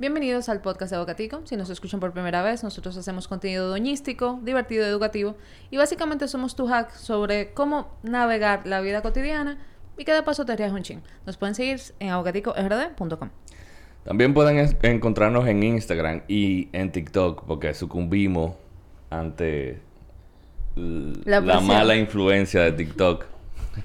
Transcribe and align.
Bienvenidos 0.00 0.48
al 0.48 0.60
podcast 0.60 0.90
de 0.90 0.96
Aguacatico. 0.96 1.40
Si 1.42 1.56
nos 1.56 1.70
escuchan 1.70 1.98
por 1.98 2.12
primera 2.12 2.40
vez, 2.40 2.62
nosotros 2.62 2.96
hacemos 2.96 3.26
contenido 3.26 3.68
doñístico, 3.68 4.38
divertido, 4.44 4.86
educativo 4.86 5.34
y 5.72 5.76
básicamente 5.76 6.28
somos 6.28 6.54
tu 6.54 6.68
hack 6.68 6.92
sobre 6.92 7.52
cómo 7.52 7.88
navegar 8.04 8.64
la 8.64 8.80
vida 8.80 9.02
cotidiana 9.02 9.58
y 9.96 10.04
que 10.04 10.12
de 10.12 10.22
paso 10.22 10.46
te 10.46 10.54
rías 10.54 10.70
un 10.70 10.84
ching. 10.84 11.00
Nos 11.26 11.36
pueden 11.36 11.56
seguir 11.56 11.80
en 11.98 12.10
aguacaticord.com. 12.10 13.30
También 14.04 14.34
pueden 14.34 14.78
encontrarnos 14.82 15.48
en 15.48 15.64
Instagram 15.64 16.22
y 16.28 16.68
en 16.72 16.92
TikTok 16.92 17.42
porque 17.44 17.74
sucumbimos 17.74 18.52
ante 19.10 19.80
La 20.76 21.40
mala 21.40 21.96
influencia 21.96 22.62
de 22.62 22.70
TikTok. 22.70 23.37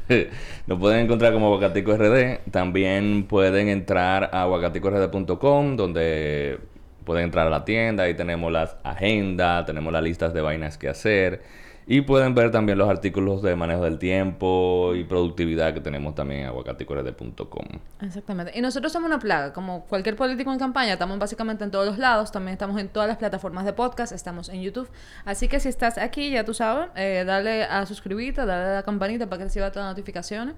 Nos 0.67 0.79
pueden 0.79 1.05
encontrar 1.05 1.33
como 1.33 1.47
Aguacatico 1.47 1.95
RD. 1.95 2.51
También 2.51 3.25
pueden 3.27 3.69
entrar 3.69 4.29
a 4.33 4.43
aguacaticord.com 4.43 5.75
donde 5.75 6.59
pueden 7.05 7.25
entrar 7.25 7.47
a 7.47 7.49
la 7.49 7.65
tienda. 7.65 8.03
Ahí 8.03 8.13
tenemos 8.13 8.51
las 8.51 8.77
agendas, 8.83 9.65
tenemos 9.65 9.91
las 9.93 10.03
listas 10.03 10.33
de 10.33 10.41
vainas 10.41 10.77
que 10.77 10.89
hacer. 10.89 11.62
Y 11.85 12.01
pueden 12.01 12.33
ver 12.33 12.51
también 12.51 12.77
los 12.77 12.89
artículos 12.89 13.41
de 13.41 13.55
manejo 13.55 13.83
del 13.83 13.99
tiempo 13.99 14.93
y 14.95 15.03
productividad 15.03 15.73
que 15.73 15.81
tenemos 15.81 16.15
también 16.15 16.41
en 16.41 16.47
aguacaticord.com. 16.47 17.65
Exactamente. 18.01 18.53
Y 18.55 18.61
nosotros 18.61 18.91
somos 18.91 19.07
una 19.07 19.19
plaga, 19.19 19.53
como 19.53 19.85
cualquier 19.85 20.15
político 20.15 20.51
en 20.51 20.59
campaña, 20.59 20.93
estamos 20.93 21.19
básicamente 21.19 21.63
en 21.63 21.71
todos 21.71 21.85
los 21.85 21.97
lados, 21.97 22.31
también 22.31 22.53
estamos 22.53 22.79
en 22.79 22.87
todas 22.87 23.07
las 23.07 23.17
plataformas 23.17 23.65
de 23.65 23.73
podcast, 23.73 24.13
estamos 24.13 24.49
en 24.49 24.61
YouTube. 24.61 24.89
Así 25.25 25.47
que 25.47 25.59
si 25.59 25.69
estás 25.69 25.97
aquí, 25.97 26.31
ya 26.31 26.45
tú 26.45 26.53
sabes, 26.53 26.89
eh, 26.95 27.23
dale 27.25 27.63
a 27.63 27.85
suscribirte, 27.85 28.45
dale 28.45 28.71
a 28.71 28.73
la 28.75 28.83
campanita 28.83 29.27
para 29.27 29.39
que 29.39 29.43
reciba 29.45 29.71
todas 29.71 29.87
las 29.87 29.97
notificaciones. 29.97 30.55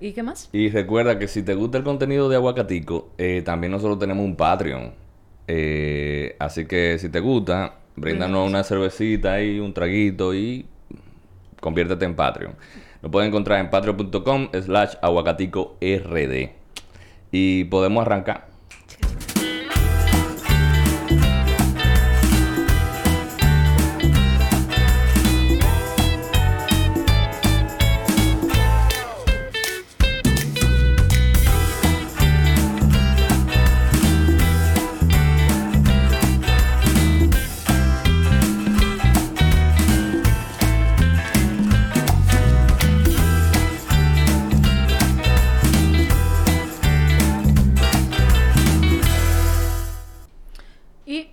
¿Y 0.00 0.12
qué 0.12 0.22
más? 0.22 0.48
Y 0.52 0.70
recuerda 0.70 1.18
que 1.18 1.26
si 1.26 1.42
te 1.42 1.54
gusta 1.54 1.78
el 1.78 1.84
contenido 1.84 2.28
de 2.28 2.36
Aguacatico, 2.36 3.10
eh, 3.18 3.42
también 3.44 3.72
nosotros 3.72 3.98
tenemos 3.98 4.24
un 4.24 4.36
Patreon. 4.36 4.92
Eh, 5.48 6.36
así 6.38 6.66
que 6.66 6.98
si 6.98 7.08
te 7.08 7.20
gusta, 7.20 7.78
bríndanos 8.00 8.48
una 8.48 8.64
cervecita 8.64 9.42
y 9.42 9.60
un 9.60 9.74
traguito 9.74 10.34
y 10.34 10.66
conviértete 11.60 12.04
en 12.04 12.14
Patreon. 12.14 12.54
Lo 13.02 13.10
pueden 13.10 13.28
encontrar 13.28 13.60
en 13.60 13.70
patreon.com 13.70 14.48
slash 14.52 14.94
aguacatico 15.02 15.76
rd. 15.80 16.50
Y 17.30 17.64
podemos 17.64 18.02
arrancar. 18.02 18.47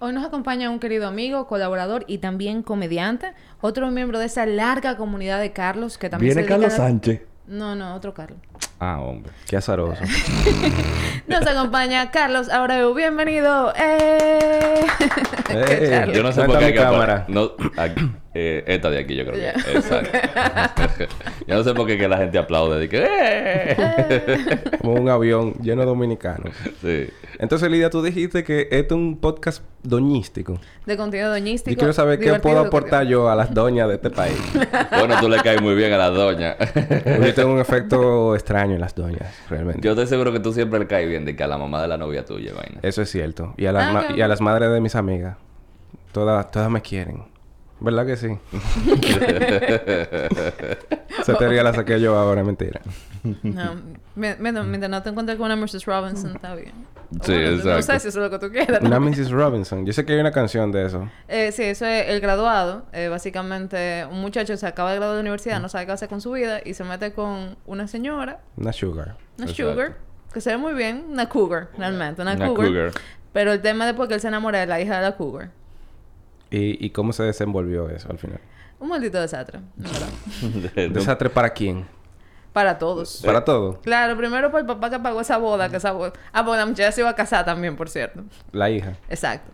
Hoy 0.06 0.14
nos 0.14 0.24
acompaña 0.26 0.70
un 0.70 0.80
querido 0.80 1.08
amigo, 1.08 1.48
colaborador 1.48 2.06
y 2.08 2.20
también 2.20 2.62
comediante, 2.64 3.34
otro 3.62 3.90
miembro 3.92 4.20
de 4.20 4.26
esa 4.28 4.46
larga 4.46 4.98
comunidad 4.98 5.40
de 5.40 5.52
Carlos 5.52 5.98
que 5.98 6.10
también 6.10 6.30
Viene 6.36 6.44
se 6.44 6.48
Carlos 6.48 6.74
a- 6.74 6.78
Sánchez. 6.78 7.22
No, 7.48 7.76
no, 7.76 7.94
otro 7.96 8.14
Carlos. 8.14 8.40
Ah, 8.80 9.00
hombre. 9.02 9.32
Qué 9.48 9.56
azaroso. 9.56 10.02
Nos 11.28 11.46
acompaña 11.46 12.10
Carlos 12.10 12.50
Abreu. 12.50 12.94
Bienvenido. 12.96 13.72
¡Eh! 13.78 14.84
Yo 16.14 16.24
no 16.24 16.32
sé 16.32 16.42
¿Dónde 16.42 16.54
por 16.54 16.60
qué 16.60 16.66
hay 16.66 16.74
cámara? 16.74 17.26
No, 17.28 17.52
aquí- 17.78 18.12
eh, 18.38 18.64
esta 18.68 18.90
de 18.90 19.00
aquí 19.00 19.16
yo 19.16 19.26
creo 19.26 19.38
Ya. 19.42 19.54
que. 19.54 19.72
Exacto. 19.78 20.12
yo 21.48 21.56
no 21.56 21.64
sé 21.64 21.74
por 21.74 21.88
qué 21.88 21.98
que 21.98 22.08
la 22.08 22.18
gente 22.18 22.38
aplaude. 22.38 22.80
De 22.80 22.90
que, 22.90 23.06
¡eh! 23.08 24.60
Como 24.82 24.94
un 24.94 25.08
avión 25.10 25.54
lleno 25.62 25.82
de 25.82 25.88
dominicanos. 25.88 26.54
Sí. 26.82 27.08
Entonces, 27.40 27.70
Lidia, 27.72 27.90
tú 27.90 28.02
dijiste 28.04 28.44
que 28.44 28.64
este 28.72 28.78
es 28.88 28.92
un 28.92 29.18
podcast 29.20 29.64
doñístico. 29.84 30.60
De 30.86 30.98
contenido 30.98 31.30
doñístico. 31.30 31.72
Yo 31.72 31.78
quiero 31.78 31.94
saber 31.94 32.20
qué 32.20 32.34
puedo 32.36 32.60
aportar 32.60 33.06
yo 33.08 33.30
a 33.30 33.36
las 33.36 33.54
doñas 33.54 33.88
de 33.88 33.96
este 33.96 34.10
país. 34.10 34.38
Bueno, 34.98 35.16
tú 35.20 35.30
le 35.30 35.38
caes 35.42 35.62
muy 35.62 35.76
bien 35.76 35.94
a 35.94 35.98
la 35.98 36.10
doña. 36.10 36.56
Yo 37.24 37.34
tengo 37.34 37.54
un 37.54 37.60
efecto 37.60 38.34
extraño 38.36 38.76
en 38.76 38.82
las 38.82 38.96
doñas, 38.96 39.34
realmente. 39.50 39.82
Yo 39.82 39.92
estoy 39.92 40.08
seguro 40.08 40.32
que 40.32 40.40
tú 40.40 40.52
siempre 40.54 40.80
le 40.80 40.88
caes 40.88 41.08
bien 41.08 41.26
de 41.26 41.36
que 41.36 41.44
a 41.44 41.48
la 41.48 41.58
mamá 41.58 41.82
de 41.82 41.88
la 41.88 41.98
novia 41.98 42.24
tuya, 42.26 42.52
vaina. 42.54 42.80
Eso 42.82 43.02
es 43.02 43.10
cierto. 43.12 43.54
Y 43.58 43.66
a, 43.66 43.72
las 43.72 43.86
Ah, 43.96 44.06
y 44.16 44.22
a 44.22 44.28
las 44.28 44.42
madres 44.42 44.72
de 44.72 44.82
mis 44.82 44.96
amigas. 44.96 45.38
Todas, 46.12 46.50
todas 46.52 46.70
me 46.72 46.82
quieren. 46.82 47.24
¿Verdad 47.86 48.06
que 48.08 48.18
sí? 48.18 48.28
Esa 51.20 51.38
teoría 51.38 51.62
la 51.64 51.72
saqué 51.74 52.00
yo 52.02 52.18
ahora, 52.18 52.44
mentira. 52.44 52.82
No, 53.44 53.76
mi- 54.16 54.28
mi- 54.40 54.52
mientras 54.64 54.90
no 54.90 55.04
te 55.04 55.10
encuentres 55.10 55.38
con 55.38 55.46
una 55.52 55.56
Mrs. 55.56 55.86
Robinson, 55.86 56.36
está 56.36 56.56
bien. 56.56 56.74
Sí, 57.22 57.32
Bueno, 57.32 57.50
No 57.64 57.76
exacto. 57.78 57.82
sé 57.94 58.00
si 58.00 58.08
eso 58.10 58.24
es 58.26 58.32
lo 58.32 58.40
que 58.40 58.46
tú 58.46 58.52
quieras. 58.52 58.82
Una. 58.82 59.00
Mrs. 59.00 59.30
Robinson. 59.32 59.86
Yo 59.86 59.94
sé 59.94 60.04
que 60.06 60.14
hay 60.14 60.20
una 60.20 60.32
canción 60.32 60.72
de 60.72 60.86
eso. 60.88 61.08
Eh, 61.28 61.52
sí, 61.52 61.64
eso 61.64 61.86
es 61.86 62.10
el 62.10 62.20
graduado. 62.22 62.86
Eh, 62.92 63.08
básicamente, 63.08 64.06
un 64.10 64.20
muchacho 64.22 64.58
se 64.58 64.66
acaba 64.68 64.90
de 64.92 64.98
graduar 64.98 65.16
de 65.18 65.22
universidad, 65.22 65.60
no 65.62 65.70
sabe 65.70 65.86
qué 65.86 65.92
hacer 65.92 66.10
con 66.10 66.22
su 66.22 66.32
vida 66.32 66.62
y 66.66 66.74
se 66.74 66.84
mete 66.84 67.14
con 67.14 67.56
una 67.68 67.88
señora, 67.88 68.40
Una 68.58 68.74
sugar. 68.74 69.16
una 69.38 69.46
Exacto. 69.48 69.72
sugar, 69.74 69.98
que 70.34 70.42
se 70.42 70.50
ve 70.50 70.58
muy 70.58 70.74
bien, 70.74 71.06
una 71.10 71.30
cougar, 71.30 71.70
realmente, 71.78 72.22
una, 72.24 72.34
Una 72.34 72.48
cougar. 72.48 72.68
cougar. 72.68 72.92
Pero 73.32 73.54
el 73.54 73.62
tema 73.62 73.86
es 73.86 73.90
después 73.92 74.08
que 74.10 74.16
él 74.16 74.22
se 74.22 74.28
enamora 74.28 74.60
de 74.60 74.66
la 74.66 74.82
hija 74.82 74.96
de 74.98 75.02
la 75.04 75.16
cougar. 75.16 75.52
¿Y, 76.56 76.86
y 76.86 76.90
cómo 76.92 77.12
se 77.12 77.24
desenvolvió 77.24 77.90
eso 77.90 78.10
al 78.10 78.18
final? 78.18 78.40
Un 78.80 78.88
maldito 78.88 79.20
desastre, 79.20 79.60
verdad. 79.76 80.08
¿Desastre 80.94 81.30
para 81.30 81.50
quién? 81.50 81.86
Para 82.54 82.78
todos. 82.78 83.22
¿Para 83.26 83.44
todo? 83.44 83.82
Claro, 83.82 84.16
primero 84.16 84.50
por 84.50 84.62
el 84.62 84.66
papá 84.66 84.90
que 84.90 84.98
pagó 85.00 85.20
esa 85.20 85.38
boda, 85.38 85.68
que 85.68 85.76
esa 85.76 85.92
boda... 85.92 86.14
Ah, 86.32 86.46
porque 86.46 86.60
la 86.60 86.66
muchacha 86.66 86.94
se 86.94 87.02
iba 87.02 87.10
a 87.10 87.16
casar 87.16 87.44
también, 87.44 87.76
por 87.76 87.90
cierto. 87.90 88.24
La 88.54 88.70
hija. 88.70 88.94
Exacto. 89.10 89.52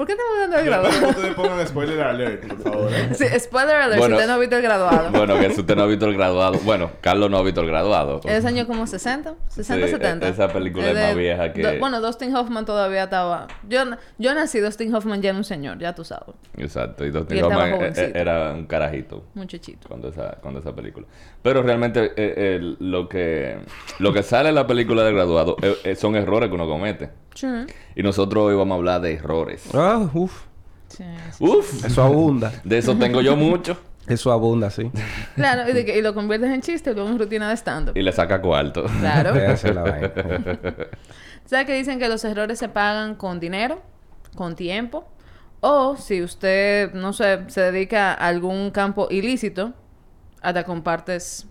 ¿Por 0.00 0.06
qué 0.06 0.14
estamos 0.14 0.32
hablando 0.32 0.56
del 0.56 0.64
graduado? 0.64 1.08
ustedes 1.10 1.34
pongan 1.34 1.66
spoiler 1.66 2.00
alert, 2.00 2.46
por 2.48 2.62
favor. 2.62 2.90
¿eh? 2.90 3.10
sí, 3.12 3.26
spoiler 3.38 3.76
alert, 3.76 3.98
Bueno. 3.98 4.16
si 4.16 4.20
usted 4.22 4.28
no 4.28 4.32
ha 4.32 4.38
visto 4.38 4.56
el 4.56 4.62
graduado. 4.62 5.10
Bueno, 5.10 5.38
que 5.38 5.50
si 5.50 5.60
usted 5.60 5.76
no 5.76 5.82
ha 5.82 5.86
visto 5.86 6.06
el 6.06 6.14
graduado. 6.14 6.58
Bueno, 6.64 6.90
Carlos 7.02 7.30
no 7.30 7.36
ha 7.36 7.42
visto 7.42 7.60
el 7.60 7.66
graduado. 7.66 8.20
Es 8.24 8.46
año 8.46 8.66
como 8.66 8.86
60, 8.86 9.34
60, 9.48 9.86
Sí, 9.86 9.92
70. 9.92 10.28
esa 10.28 10.48
película 10.48 10.88
es 10.88 10.94
de- 10.94 11.02
más 11.02 11.16
vieja 11.16 11.52
que- 11.52 11.60
Do- 11.62 11.78
bueno, 11.78 12.00
Dustin 12.00 12.34
Hoffman 12.34 12.64
todavía 12.64 13.04
estaba... 13.04 13.46
Yo, 13.68 13.80
yo 14.16 14.34
nací, 14.34 14.60
Dustin 14.60 14.94
Hoffman 14.94 15.20
ya 15.20 15.28
era 15.28 15.36
un 15.38 15.44
señor, 15.44 15.78
ya 15.78 15.94
tú 15.94 16.02
sabes. 16.02 16.34
Exacto. 16.56 17.04
Y 17.04 17.10
Dustin 17.10 17.44
Hoffman 17.44 17.72
jovencito. 17.72 18.06
eh, 18.06 18.12
era 18.14 18.52
un 18.54 18.64
carajito. 18.64 19.24
Muchachito. 19.34 19.86
cuando 19.86 20.08
esa, 20.08 20.38
cuando 20.40 20.60
esa 20.60 20.74
película. 20.74 21.06
Pero 21.42 21.62
realmente 21.62 22.12
eh, 22.16 22.58
lo 22.78 23.06
que 23.06 23.58
lo 23.98 24.14
que 24.14 24.22
sale 24.22 24.48
en 24.48 24.54
la 24.54 24.66
película 24.66 25.02
de 25.04 25.12
graduado 25.12 25.56
eh, 25.60 25.76
eh, 25.84 25.94
son 25.94 26.16
errores 26.16 26.48
que 26.48 26.54
uno 26.54 26.66
comete. 26.66 27.10
Sí. 27.34 27.46
Y 27.96 28.02
nosotros 28.02 28.44
hoy 28.44 28.54
vamos 28.54 28.74
a 28.74 28.78
hablar 28.78 29.00
de 29.00 29.14
errores. 29.14 29.64
Ah, 29.74 30.08
uf. 30.12 30.42
Sí, 30.88 31.04
sí. 31.32 31.44
Uf, 31.44 31.84
Eso 31.84 32.02
abunda. 32.02 32.52
de 32.64 32.78
eso 32.78 32.96
tengo 32.96 33.20
yo 33.20 33.36
mucho. 33.36 33.78
Eso 34.06 34.32
abunda, 34.32 34.70
sí. 34.70 34.90
Claro, 35.36 35.70
y, 35.70 35.72
de 35.72 35.84
que- 35.84 35.96
y 35.96 36.02
lo 36.02 36.14
conviertes 36.14 36.50
en 36.50 36.62
chiste 36.62 36.90
y 36.90 36.94
luego 36.94 37.08
en 37.10 37.18
rutina 37.18 37.48
de 37.48 37.56
stand-up. 37.56 37.96
Y 37.96 38.02
le 38.02 38.10
saca 38.10 38.40
cuarto. 38.42 38.84
Claro. 38.98 39.32
Déjase 39.34 39.72
la 39.72 39.82
vaina. 39.82 40.10
¿Sabes 41.44 41.66
que 41.66 41.74
dicen 41.74 41.98
que 42.00 42.08
los 42.08 42.24
errores 42.24 42.58
se 42.58 42.68
pagan 42.68 43.14
con 43.14 43.38
dinero, 43.38 43.80
con 44.34 44.56
tiempo? 44.56 45.08
O 45.60 45.96
si 45.96 46.22
usted, 46.22 46.92
no 46.94 47.12
sé, 47.12 47.40
se 47.48 47.60
dedica 47.60 48.12
a 48.14 48.26
algún 48.28 48.70
campo 48.70 49.06
ilícito, 49.10 49.74
hasta 50.42 50.64
con 50.64 50.82
partes 50.82 51.46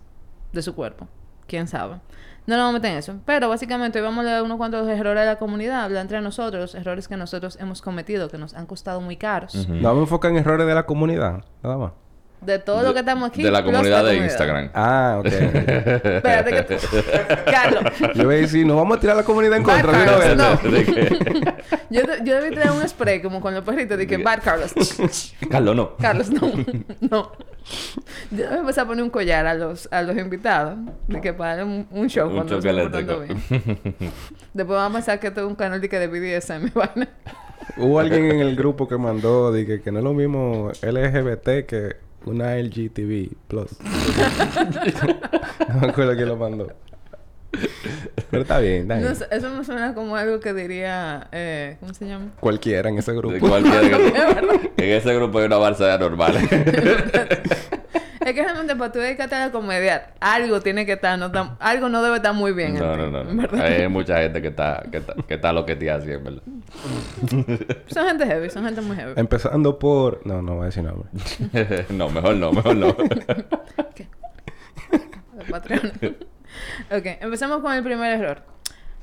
de 0.52 0.60
su 0.62 0.74
cuerpo. 0.74 1.06
¿Quién 1.46 1.66
sabe? 1.68 1.96
No 2.46 2.56
nos 2.56 2.64
vamos 2.64 2.70
a 2.70 2.78
meter 2.78 2.90
en 2.92 2.98
eso. 2.98 3.14
Pero 3.26 3.48
básicamente 3.48 3.98
hoy 3.98 4.04
vamos 4.04 4.24
a 4.24 4.28
leer 4.28 4.42
unos 4.42 4.56
cuantos 4.56 4.88
errores 4.88 5.22
de 5.22 5.26
la 5.26 5.36
comunidad, 5.36 5.84
hablar 5.84 6.02
entre 6.02 6.20
nosotros, 6.20 6.60
los 6.60 6.74
errores 6.74 7.08
que 7.08 7.16
nosotros 7.16 7.58
hemos 7.60 7.82
cometido, 7.82 8.28
que 8.28 8.38
nos 8.38 8.54
han 8.54 8.66
costado 8.66 9.00
muy 9.00 9.16
caros. 9.16 9.68
No 9.68 9.94
me 9.94 10.00
enfocan 10.00 10.32
en 10.32 10.38
errores 10.38 10.66
de 10.66 10.74
la 10.74 10.86
comunidad. 10.86 11.44
Nada 11.62 11.76
más. 11.76 11.92
De 12.40 12.58
todo 12.58 12.82
lo 12.82 12.94
que 12.94 13.00
estamos 13.00 13.28
aquí. 13.28 13.42
De 13.42 13.50
la 13.50 13.62
comunidad 13.62 14.04
de. 14.04 14.16
Instagram. 14.16 14.70
Ah, 14.74 15.16
ok. 15.20 15.26
Espérate 15.26 16.64
que... 16.66 16.78
Carlos. 17.50 17.82
Yo 18.14 18.24
voy 18.24 18.36
a 18.36 18.38
decir, 18.38 18.66
nos 18.66 18.76
vamos 18.76 18.96
a 18.96 19.00
tirar 19.00 19.16
la 19.16 19.24
comunidad 19.24 19.58
en 19.58 19.62
contra 19.62 19.92
de 19.92 20.02
una 20.02 20.18
Carlos, 20.18 20.62
vez. 20.62 20.64
no. 20.64 20.70
De 20.70 20.84
que- 20.84 21.54
Yo, 21.90 22.02
yo 22.24 22.40
debí 22.40 22.54
traer 22.54 22.70
un 22.70 22.88
spray 22.88 23.20
como 23.20 23.40
con 23.40 23.52
los 23.52 23.64
perritos 23.64 23.98
de 23.98 24.06
que 24.06 24.16
bad 24.18 24.40
Carlos. 24.44 24.72
Carlos, 25.50 25.74
no. 25.76 25.96
Carlos, 25.96 26.30
no. 26.30 26.52
No. 27.00 27.32
Yo 28.30 28.46
voy 28.46 28.54
a 28.56 28.60
empezar 28.60 28.84
a 28.84 28.88
poner 28.88 29.02
un 29.04 29.10
collar 29.10 29.46
a 29.46 29.54
los, 29.54 29.88
a 29.92 30.00
los 30.02 30.16
invitados. 30.16 30.78
De 31.08 31.20
que 31.20 31.32
para 31.32 31.64
un, 31.64 31.86
un 31.90 32.08
show 32.08 32.28
Un 32.28 32.34
cuando 32.36 32.58
eléctrico. 32.58 33.20
bien. 33.20 33.42
Después 34.54 34.76
vamos 34.78 34.90
a 34.90 34.94
pensar 34.94 35.20
que 35.20 35.26
esto 35.26 35.40
es 35.40 35.46
un 35.46 35.56
canal 35.56 35.80
de 35.80 35.88
que 35.88 35.98
de 35.98 36.06
BDSM, 36.06 36.70
vaina. 36.74 37.08
Hubo 37.76 37.98
alguien 38.00 38.26
en 38.30 38.40
el 38.40 38.56
grupo 38.56 38.86
que 38.88 38.96
mandó 38.96 39.52
de 39.52 39.66
que, 39.66 39.80
que 39.82 39.90
no 39.92 39.98
es 39.98 40.04
lo 40.04 40.12
mismo 40.14 40.70
LGBT 40.82 41.66
que 41.66 41.96
una 42.26 42.56
LGTB 42.56 43.34
plus. 43.48 43.70
no 45.68 45.80
me 45.80 45.88
acuerdo 45.88 46.14
quién 46.14 46.28
lo 46.28 46.36
mandó. 46.36 46.68
Pero 48.30 48.42
está 48.42 48.60
bien, 48.60 48.82
está 48.82 48.96
bien. 48.96 49.06
No 49.06 49.36
eso 49.36 49.50
me 49.50 49.64
suena 49.64 49.94
como 49.94 50.16
algo 50.16 50.38
que 50.40 50.54
diría... 50.54 51.28
Eh, 51.32 51.76
¿Cómo 51.80 51.92
se 51.94 52.06
llama? 52.06 52.30
Cualquiera 52.38 52.88
en 52.88 52.98
ese 52.98 53.12
grupo. 53.12 53.56
en 53.56 54.76
ese 54.76 55.14
grupo 55.14 55.38
hay 55.38 55.46
una 55.46 55.56
balsa 55.56 55.86
de 55.86 55.92
anormales. 55.92 56.42
Es 58.20 58.34
que 58.34 58.42
realmente 58.42 58.76
para 58.76 58.92
tú 58.92 58.98
dedicarte 58.98 59.34
a 59.34 59.46
la 59.46 59.52
comedia, 59.52 60.12
algo 60.20 60.60
tiene 60.60 60.84
que 60.84 60.92
estar, 60.92 61.18
no 61.18 61.56
algo 61.58 61.88
no 61.88 62.02
debe 62.02 62.16
estar 62.16 62.34
muy 62.34 62.52
bien. 62.52 62.76
en 62.76 62.82
no, 62.82 62.94
no, 62.96 63.24
no. 63.24 63.62
Hay 63.62 63.88
mucha 63.88 64.18
gente 64.18 64.42
que 64.42 64.48
está, 64.48 64.82
que 64.90 64.98
está, 64.98 65.14
que 65.26 65.34
está 65.34 65.52
lo 65.54 65.64
que 65.64 65.74
te 65.74 65.90
hace, 65.90 66.12
en 66.12 66.24
verdad. 66.24 66.42
Son 67.86 68.06
gente 68.06 68.26
heavy, 68.26 68.50
son 68.50 68.64
gente 68.64 68.82
muy 68.82 68.94
heavy. 68.96 69.14
Empezando 69.16 69.78
por... 69.78 70.20
No, 70.26 70.42
no 70.42 70.56
voy 70.56 70.64
a 70.64 70.66
decir 70.66 70.84
nombre. 70.84 71.08
no, 71.88 72.10
mejor 72.10 72.36
no, 72.36 72.52
mejor 72.52 72.76
no. 72.76 72.88
Los 75.36 75.48
Patreon. 75.50 75.92
ok, 76.90 77.06
empecemos 77.20 77.60
con 77.60 77.72
el 77.72 77.82
primer 77.82 78.20
error. 78.20 78.42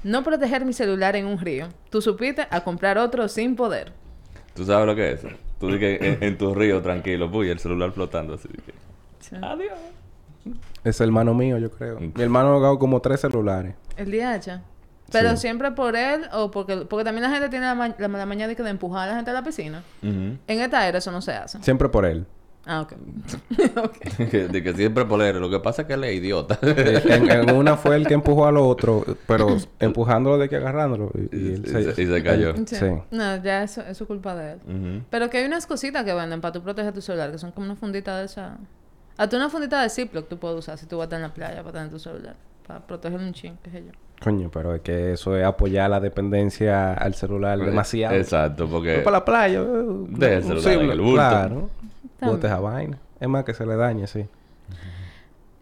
No 0.03 0.23
proteger 0.23 0.63
mi 0.63 0.73
celular 0.73 1.15
en 1.15 1.25
un 1.25 1.39
río. 1.39 1.69
Tú 1.89 2.03
supiste 2.03 2.45
a 2.51 2.63
comprar 2.63 2.99
otro 2.99 3.27
sin 3.27 3.55
poder. 3.55 3.93
¿Tú 4.53 4.63
sabes 4.63 4.85
lo 4.85 4.95
que 4.95 5.11
es 5.11 5.23
eso? 5.23 5.35
Tú 5.59 5.71
dices 5.71 5.99
que 5.99 6.07
en, 6.07 6.17
en 6.21 6.37
tu 6.37 6.53
río 6.53 6.81
tranquilo, 6.83 7.31
puy, 7.31 7.49
el 7.49 7.57
celular 7.57 7.91
flotando 7.91 8.35
así. 8.35 8.47
Sí. 9.19 9.35
Adiós. 9.41 9.73
Es 10.83 11.01
el 11.01 11.07
hermano 11.07 11.33
mío, 11.33 11.57
yo 11.57 11.69
creo. 11.71 11.99
Mi 11.99 12.11
hermano 12.23 12.55
ha 12.57 12.59
dado 12.59 12.79
como 12.79 13.01
tres 13.01 13.19
celulares. 13.21 13.75
El 13.97 14.11
DH. 14.11 14.61
Pero 15.11 15.31
Sí. 15.31 15.37
siempre 15.37 15.71
por 15.71 15.95
él 15.95 16.21
o 16.33 16.51
porque... 16.51 16.77
Porque 16.89 17.03
también 17.05 17.23
la 17.23 17.29
gente 17.29 17.49
tiene 17.49 17.65
la, 17.65 17.75
ma- 17.75 17.95
la, 17.97 18.07
la 18.07 18.25
mañana 18.25 18.47
de, 18.49 18.55
que 18.55 18.63
de 18.63 18.69
empujar 18.69 19.03
a 19.07 19.11
la 19.11 19.15
gente 19.15 19.31
a 19.31 19.33
la 19.33 19.43
piscina. 19.43 19.83
En 20.01 20.39
esta 20.47 20.87
era 20.87 20.97
eso 20.97 21.11
no 21.11 21.21
se 21.21 21.31
hace. 21.33 21.61
Siempre 21.63 21.89
por 21.89 22.05
él. 22.05 22.25
Ah, 22.65 22.81
ok. 22.81 22.93
ok. 23.77 23.97
de 24.51 24.63
que 24.63 24.73
siempre 24.73 25.05
polero. 25.05 25.39
Lo 25.39 25.49
que 25.49 25.59
pasa 25.61 25.83
es 25.83 25.87
que 25.87 25.93
él 25.93 26.03
es 26.03 26.15
idiota. 26.15 26.59
En, 26.61 27.31
en 27.31 27.55
una 27.55 27.77
fue 27.77 27.95
el 27.95 28.05
que 28.05 28.13
empujó 28.13 28.45
al 28.45 28.57
otro, 28.57 29.05
pero 29.25 29.55
empujándolo 29.79 30.37
de 30.37 30.49
que 30.49 30.57
agarrándolo. 30.57 31.11
Y, 31.15 31.35
y 31.35 31.53
él 31.53 31.63
Y 31.65 31.69
se- 31.93 32.01
y 32.01 32.05
se 32.07 32.23
cayó. 32.23 32.49
él- 32.49 32.67
Sí. 32.67 32.75
sí. 32.75 32.85
No, 33.11 33.37
ya 33.41 33.63
eso, 33.63 33.81
eso 33.81 34.03
es 34.03 34.07
culpa 34.07 34.35
de 34.35 34.53
él. 34.53 35.03
Pero 35.09 35.29
que 35.29 35.37
hay 35.37 35.45
unas 35.45 35.65
cositas 35.67 36.03
que 36.03 36.13
venden 36.13 36.41
para 36.41 36.51
tú 36.51 36.61
proteger 36.61 36.93
tu 36.93 37.01
celular, 37.01 37.31
que 37.31 37.37
son 37.37 37.51
como 37.51 37.65
una 37.67 37.75
fundita 37.77 38.17
de 38.19 38.25
esa... 38.25 38.57
Hasta 39.17 39.35
una 39.37 39.49
fundita 39.49 39.81
de 39.81 39.89
Ziploc 39.89 40.27
tú 40.27 40.37
puedes 40.37 40.57
usar 40.59 40.77
si 40.77 40.85
tú 40.85 40.97
vas 40.97 41.03
a 41.03 41.05
estar 41.05 41.17
en 41.17 41.23
la 41.23 41.33
playa 41.33 41.61
para 41.63 41.71
tener 41.73 41.89
tu 41.89 41.99
celular. 41.99 42.35
Para 42.67 42.79
proteger 42.85 43.19
un 43.19 43.33
chin, 43.33 43.57
qué 43.63 43.71
sé 43.71 43.83
yo. 43.85 43.91
Coño, 44.21 44.49
pero 44.51 44.73
es 44.75 44.81
que 44.81 45.13
eso 45.13 45.35
es 45.37 45.45
apoyar 45.45 45.89
la 45.89 45.99
dependencia 45.99 46.93
al 46.93 47.13
celular 47.13 47.57
demasiado. 47.59 48.15
Exacto, 48.15 48.67
porque... 48.67 48.93
Pero 48.93 49.03
para 49.03 49.17
la 49.17 49.25
playa. 49.25 49.61
eh, 49.61 49.65
Deja 50.09 50.35
el 50.37 50.43
celular 50.43 50.73
en 50.83 50.91
el 50.91 51.01
bulto. 51.01 51.13
Claro. 51.15 51.69
Bote 52.21 52.47
esa 52.47 52.59
vaina. 52.59 52.97
Es 53.19 53.27
más 53.27 53.43
que 53.43 53.53
se 53.53 53.65
le 53.65 53.75
dañe, 53.75 54.07
sí. 54.07 54.25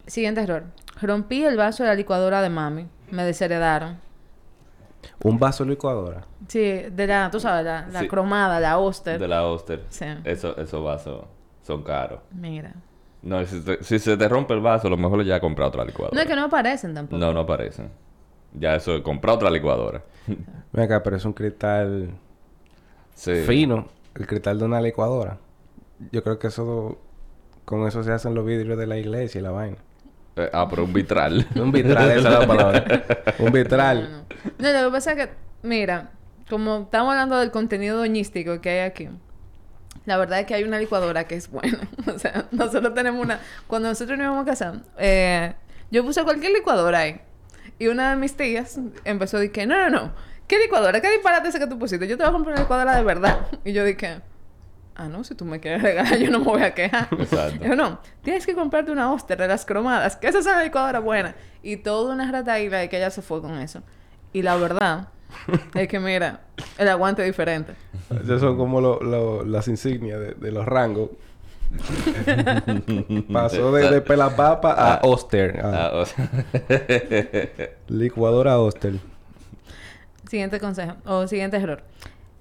Siguiente 0.07 0.41
error. 0.41 0.63
Rompí 1.01 1.43
el 1.43 1.57
vaso 1.57 1.83
de 1.83 1.89
la 1.89 1.95
licuadora 1.95 2.41
de 2.41 2.49
mami. 2.49 2.87
Me 3.11 3.23
desheredaron. 3.23 3.97
Un 5.23 5.37
vaso 5.37 5.63
de 5.63 5.71
licuadora. 5.71 6.23
Sí, 6.47 6.59
de 6.91 7.07
la, 7.07 7.29
tú 7.31 7.39
sabes, 7.39 7.63
la, 7.65 7.87
la 7.91 7.99
Sí. 8.01 8.07
cromada, 8.07 8.59
la 8.59 8.77
Oster. 8.77 9.19
De 9.19 9.27
la 9.27 9.43
Oster. 9.45 9.83
Sí. 9.89 10.05
Eso, 10.23 10.55
esos 10.57 10.83
vasos 10.83 11.25
son 11.63 11.83
caros. 11.83 12.19
Mira. 12.31 12.73
No, 13.25 13.43
si, 13.45 13.59
te- 13.61 13.83
si 13.83 13.99
se 13.99 14.15
te 14.15 14.29
rompe 14.29 14.53
el 14.53 14.61
vaso, 14.61 14.89
lo 14.89 14.95
mejor 14.97 15.19
es 15.21 15.27
ya 15.27 15.39
comprar 15.41 15.67
otra 15.67 15.83
licuadora. 15.83 16.15
No 16.15 16.21
es 16.21 16.27
que 16.27 16.35
no 16.35 16.45
aparecen 16.45 16.93
tampoco. 16.93 17.17
No, 17.17 17.33
no 17.33 17.41
aparecen. 17.41 17.89
Ya 18.53 18.75
eso 18.75 18.95
es 18.95 19.01
comprar 19.01 19.35
otra 19.35 19.49
licuadora. 19.49 20.01
Ven 20.71 20.85
acá, 20.85 21.03
pero 21.03 21.17
es 21.17 21.25
un 21.25 21.33
cristal 21.33 22.09
Sí. 23.13 23.33
fino. 23.47 23.87
El 24.15 24.27
cristal 24.27 24.59
de 24.59 24.65
una 24.65 24.79
licuadora. 24.79 25.37
Yo 26.11 26.23
creo 26.23 26.39
que 26.39 26.47
eso... 26.47 26.97
Con 27.65 27.87
eso 27.87 28.03
se 28.03 28.11
hacen 28.11 28.35
los 28.35 28.45
vidrios 28.45 28.77
de 28.77 28.85
la 28.85 28.97
iglesia 28.97 29.39
y 29.39 29.41
la 29.43 29.49
vaina. 29.51 29.77
Eh, 30.35 30.49
ah, 30.53 30.67
pero 30.69 30.83
un 30.83 30.93
vitral. 30.93 31.47
Un 31.55 31.71
vitral, 31.71 32.11
esa 32.11 32.29
es 32.29 32.39
la 32.39 32.47
palabra. 32.47 32.83
Un 33.39 33.45
No, 33.45 33.51
vitral. 33.51 34.25
no. 34.59 34.71
No, 34.71 34.81
lo 34.81 34.87
que 34.89 34.91
pasa 34.93 35.13
es 35.13 35.17
que, 35.17 35.33
mira, 35.63 36.11
como 36.49 36.81
estamos 36.81 37.11
hablando 37.13 37.37
del 37.39 37.49
contenido 37.51 37.97
doñístico 37.97 38.61
que 38.61 38.69
hay 38.69 38.79
aquí, 38.81 39.09
la 40.05 40.17
verdad 40.17 40.39
es 40.39 40.45
que 40.45 40.53
hay 40.53 40.63
una 40.63 40.79
licuadora 40.79 41.25
que 41.25 41.35
es 41.35 41.49
buena. 41.49 41.79
o 42.07 42.19
sea, 42.19 42.45
nosotros 42.51 42.93
tenemos 42.93 43.23
una. 43.23 43.39
Cuando 43.67 43.89
nosotros 43.89 44.17
nos 44.17 44.25
íbamos 44.25 44.43
a 44.43 44.45
casa, 44.45 44.81
eh, 44.97 45.53
yo 45.91 46.03
puse 46.03 46.23
cualquier 46.23 46.51
licuadora 46.51 46.99
ahí. 46.99 47.21
Y 47.79 47.87
una 47.87 48.11
de 48.11 48.15
mis 48.15 48.35
tías 48.35 48.79
empezó 49.03 49.37
a 49.37 49.39
decir 49.41 49.67
no, 49.67 49.77
no, 49.77 49.89
no. 49.89 50.13
¿Qué 50.47 50.59
licuadora? 50.59 51.01
¿Qué 51.01 51.09
disparate 51.09 51.49
ese 51.49 51.59
que 51.59 51.67
tú 51.67 51.79
pusiste? 51.79 52.07
Yo 52.07 52.17
te 52.17 52.23
voy 52.23 52.29
a 52.29 52.33
comprar 52.33 52.53
una 52.53 52.61
licuadora 52.61 52.95
de 52.95 53.03
verdad. 53.03 53.47
Y 53.63 53.73
yo 53.73 53.83
dije, 53.83 54.21
ah, 54.95 55.07
no, 55.07 55.23
si 55.23 55.33
tú 55.33 55.43
me 55.43 55.59
quieres 55.59 55.81
regalar, 55.81 56.17
yo 56.17 56.29
no 56.29 56.39
me 56.39 56.45
voy 56.45 56.61
a 56.61 56.73
quejar. 56.73 57.07
Exacto. 57.11 57.65
Yo 57.65 57.75
no, 57.75 57.99
tienes 58.21 58.45
que 58.45 58.53
comprarte 58.53 58.91
una 58.91 59.11
Oster 59.11 59.39
de 59.39 59.47
las 59.47 59.65
cromadas, 59.65 60.15
que 60.15 60.27
esa 60.27 60.39
es 60.39 60.45
una 60.45 60.63
licuadora 60.63 60.99
buena. 60.99 61.35
Y 61.63 61.77
toda 61.77 62.13
una 62.13 62.31
rataíla 62.31 62.83
y 62.83 62.89
que 62.89 62.97
ella 62.97 63.09
se 63.09 63.23
fue 63.23 63.41
con 63.41 63.57
eso. 63.57 63.81
Y 64.33 64.43
la 64.43 64.55
verdad 64.55 65.09
es 65.75 65.87
que, 65.87 65.99
mira, 65.99 66.41
el 66.77 66.87
aguante 66.87 67.21
es 67.23 67.27
diferente. 67.27 67.73
Esas 68.23 68.41
son 68.41 68.57
como 68.57 68.81
lo- 68.81 68.99
lo- 69.01 69.43
las 69.45 69.67
insignias 69.67 70.19
de, 70.19 70.33
de 70.33 70.51
los 70.51 70.65
rangos. 70.65 71.09
Pasó 73.33 73.71
de, 73.71 73.89
de 73.89 74.01
pelapapa 74.01 74.71
a 74.73 74.93
Ah. 74.95 74.99
Oster. 75.03 75.59
Ah, 75.63 75.91
a 76.01 76.05
sea- 76.05 76.29
Licuadora 77.87 78.59
Oster. 78.59 78.93
Siguiente 80.29 80.59
consejo, 80.59 80.93
o 81.05 81.27
siguiente 81.27 81.57
error. 81.57 81.83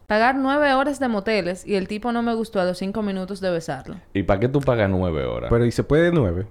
Pagar 0.06 0.34
nueve 0.36 0.72
horas 0.74 1.00
de 1.00 1.08
moteles 1.08 1.66
y 1.66 1.76
el 1.76 1.88
tipo 1.88 2.12
no 2.12 2.22
me 2.22 2.34
gustó 2.34 2.60
a 2.60 2.64
los 2.64 2.78
cinco 2.78 3.02
minutos 3.02 3.40
de 3.40 3.50
besarlo. 3.50 3.96
¿Y 4.12 4.22
para 4.22 4.40
qué 4.40 4.48
tú 4.48 4.60
pagas 4.60 4.90
nueve 4.90 5.24
horas? 5.24 5.48
Pero 5.50 5.64
¿y 5.64 5.72
se 5.72 5.82
puede 5.84 6.04
de 6.04 6.12
nueve? 6.12 6.46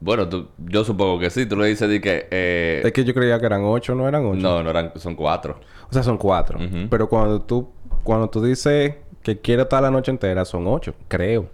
Bueno, 0.00 0.28
tú, 0.28 0.48
yo 0.58 0.84
supongo 0.84 1.18
que 1.18 1.30
sí. 1.30 1.46
Tú 1.46 1.56
le 1.56 1.66
dices 1.66 1.88
de 1.88 2.00
que... 2.00 2.28
eh, 2.30 2.82
Es 2.84 2.92
que 2.92 3.04
yo 3.04 3.14
creía 3.14 3.38
que 3.40 3.46
eran 3.46 3.62
ocho, 3.64 3.94
no 3.94 4.06
eran 4.06 4.24
ocho. 4.26 4.40
No, 4.40 4.62
no 4.62 4.70
eran... 4.70 4.92
Son 4.96 5.14
cuatro. 5.14 5.58
O 5.88 5.92
sea, 5.92 6.02
son 6.02 6.18
cuatro. 6.18 6.58
Pero 6.90 7.08
cuando 7.08 7.40
tú, 7.42 7.70
cuando 8.02 8.28
tú 8.28 8.42
dices 8.44 8.94
que 9.22 9.38
quieres 9.40 9.64
estar 9.64 9.82
la 9.82 9.90
noche 9.90 10.10
entera, 10.10 10.44
son 10.44 10.66
ocho, 10.66 10.94
creo. 11.08 11.48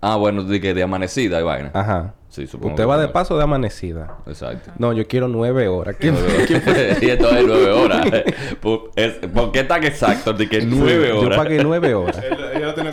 Ah, 0.00 0.16
bueno, 0.16 0.42
de 0.42 0.60
que 0.60 0.74
de 0.74 0.82
amanecida 0.82 1.40
y 1.40 1.42
vaina. 1.44 1.70
Ajá. 1.72 2.14
Sí, 2.28 2.46
supongo 2.48 2.74
Usted 2.74 2.86
va 2.88 2.98
de 2.98 3.06
paso 3.08 3.36
de 3.38 3.44
amanecida. 3.44 4.18
Exacto. 4.26 4.72
No, 4.76 4.92
yo 4.92 5.06
quiero 5.06 5.28
nueve 5.28 5.68
horas. 5.68 5.96
¿Quién- 5.98 6.16
y 7.00 7.06
esto 7.08 7.30
es 7.30 7.46
nueve 7.46 7.70
horas. 7.70 8.06
Por, 8.60 8.90
es- 8.96 9.14
¿por 9.32 9.52
qué 9.52 9.62
tan 9.62 9.84
exacto? 9.84 10.32
De 10.32 10.48
que 10.48 10.62
nueve 10.66 11.08
Yo 11.10 11.20
horas. 11.20 11.38
pagué 11.38 11.62
nueve 11.62 11.94
horas. 11.94 12.20
Ella 12.54 12.66
lo 12.66 12.74
tiene 12.74 12.92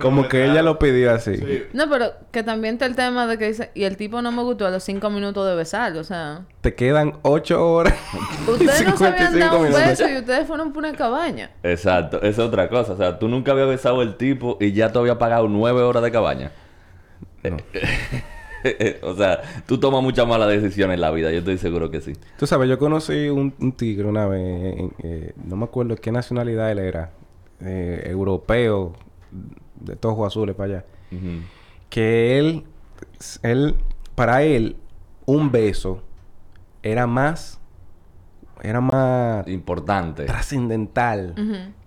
Como 0.00 0.28
que 0.28 0.44
ella 0.44 0.62
lo 0.62 0.78
pidió 0.78 1.12
así. 1.12 1.36
Sí. 1.36 1.62
No, 1.72 1.88
pero 1.88 2.06
que 2.32 2.42
también 2.42 2.74
está 2.74 2.86
el 2.86 2.96
tema 2.96 3.26
de 3.26 3.38
que 3.38 3.46
dice, 3.48 3.70
y 3.74 3.84
el 3.84 3.96
tipo 3.96 4.20
no 4.22 4.32
me 4.32 4.42
gustó 4.42 4.66
a 4.66 4.70
los 4.70 4.82
cinco 4.82 5.10
minutos 5.10 5.48
de 5.48 5.54
besarlo, 5.54 6.00
o 6.00 6.04
sea. 6.04 6.42
Te 6.60 6.74
quedan 6.74 7.14
ocho 7.22 7.72
horas. 7.72 7.94
Ustedes 8.48 8.86
no 8.86 8.96
se 8.96 9.06
habían 9.06 9.32
55 9.32 9.38
dado 9.38 9.56
un 9.58 9.62
minutos. 9.68 9.86
beso 9.88 10.08
y 10.08 10.16
ustedes 10.18 10.46
fueron 10.46 10.72
por 10.72 10.84
una 10.84 10.92
cabaña. 10.96 11.50
Exacto. 11.62 12.16
Esa 12.18 12.28
es 12.28 12.38
otra 12.48 12.68
cosa. 12.68 12.92
O 12.92 12.96
sea, 12.96 13.18
tú 13.18 13.28
nunca 13.28 13.52
habías 13.52 13.68
besado 13.68 14.00
al 14.00 14.16
tipo 14.16 14.56
y 14.60 14.72
ya 14.72 14.90
te 14.92 14.98
había 14.98 15.18
pagado 15.18 15.48
nueve 15.48 15.82
horas 15.82 16.02
de 16.02 16.10
cabaña. 16.10 16.50
No. 17.42 17.56
o 19.02 19.14
sea, 19.14 19.40
tú 19.66 19.78
tomas 19.78 20.02
muchas 20.02 20.26
malas 20.26 20.48
decisiones 20.48 20.94
en 20.96 21.00
la 21.00 21.10
vida. 21.10 21.30
Yo 21.32 21.38
estoy 21.38 21.56
seguro 21.58 21.90
que 21.90 22.00
sí. 22.02 22.12
Tú 22.38 22.46
sabes, 22.46 22.68
yo 22.68 22.78
conocí 22.78 23.28
un, 23.30 23.54
un 23.58 23.72
tigre 23.72 24.06
una 24.06 24.26
vez, 24.26 24.40
en- 24.78 24.92
eh, 25.02 25.32
no 25.44 25.56
me 25.56 25.64
acuerdo 25.64 25.96
qué 25.96 26.12
nacionalidad 26.12 26.70
él 26.70 26.78
era, 26.80 27.10
eh, 27.62 28.02
europeo, 28.06 28.92
de 29.80 29.96
todos 29.96 30.14
ojos 30.14 30.28
azules 30.28 30.54
para 30.56 30.74
allá, 30.74 30.84
que 31.88 32.38
él, 32.38 32.64
él, 33.42 33.74
para 34.14 34.42
él, 34.42 34.76
un 35.26 35.50
beso 35.50 36.02
era 36.82 37.06
más, 37.06 37.60
era 38.62 38.80
más 38.80 39.46
Importante. 39.48 40.24
trascendental 40.24 41.34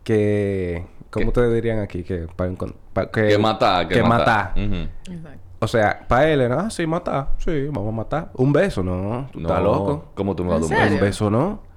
que, 0.04 0.86
¿cómo 1.10 1.24
¿Qué? 1.24 1.28
ustedes 1.30 1.54
dirían 1.54 1.80
aquí? 1.80 2.04
Que, 2.04 2.28
pa- 2.36 2.48
encon- 2.48 2.76
pa- 2.94 3.10
que, 3.10 3.28
Que 3.30 3.38
matar, 3.38 3.88
que, 3.88 3.96
que 3.96 4.04
matar. 4.04 4.50
matar. 4.56 4.64
Ujú. 4.66 5.14
Exacto. 5.14 5.40
O 5.60 5.68
sea, 5.68 6.06
para 6.10 6.30
él 6.30 6.42
era, 6.42 6.60
ah, 6.66 6.70
sí, 6.70 6.86
matar, 6.86 7.30
sí, 7.38 7.68
vamos 7.68 7.88
a 7.94 7.96
matar. 7.96 8.32
Un 8.36 8.52
beso, 8.52 8.84
no, 8.84 9.30
tú 9.32 9.40
estás 9.40 9.64
loco. 9.64 10.12
¿Cómo 10.14 10.36
tú 10.36 10.44
me 10.44 10.50
vas 10.50 10.58
a 10.58 10.60
dar 10.60 10.68
¿En 10.68 10.74
un 10.84 10.90
serio? 10.90 11.02
beso? 11.06 11.28
Un 11.28 11.32
beso, 11.32 11.32
no. 11.32 11.74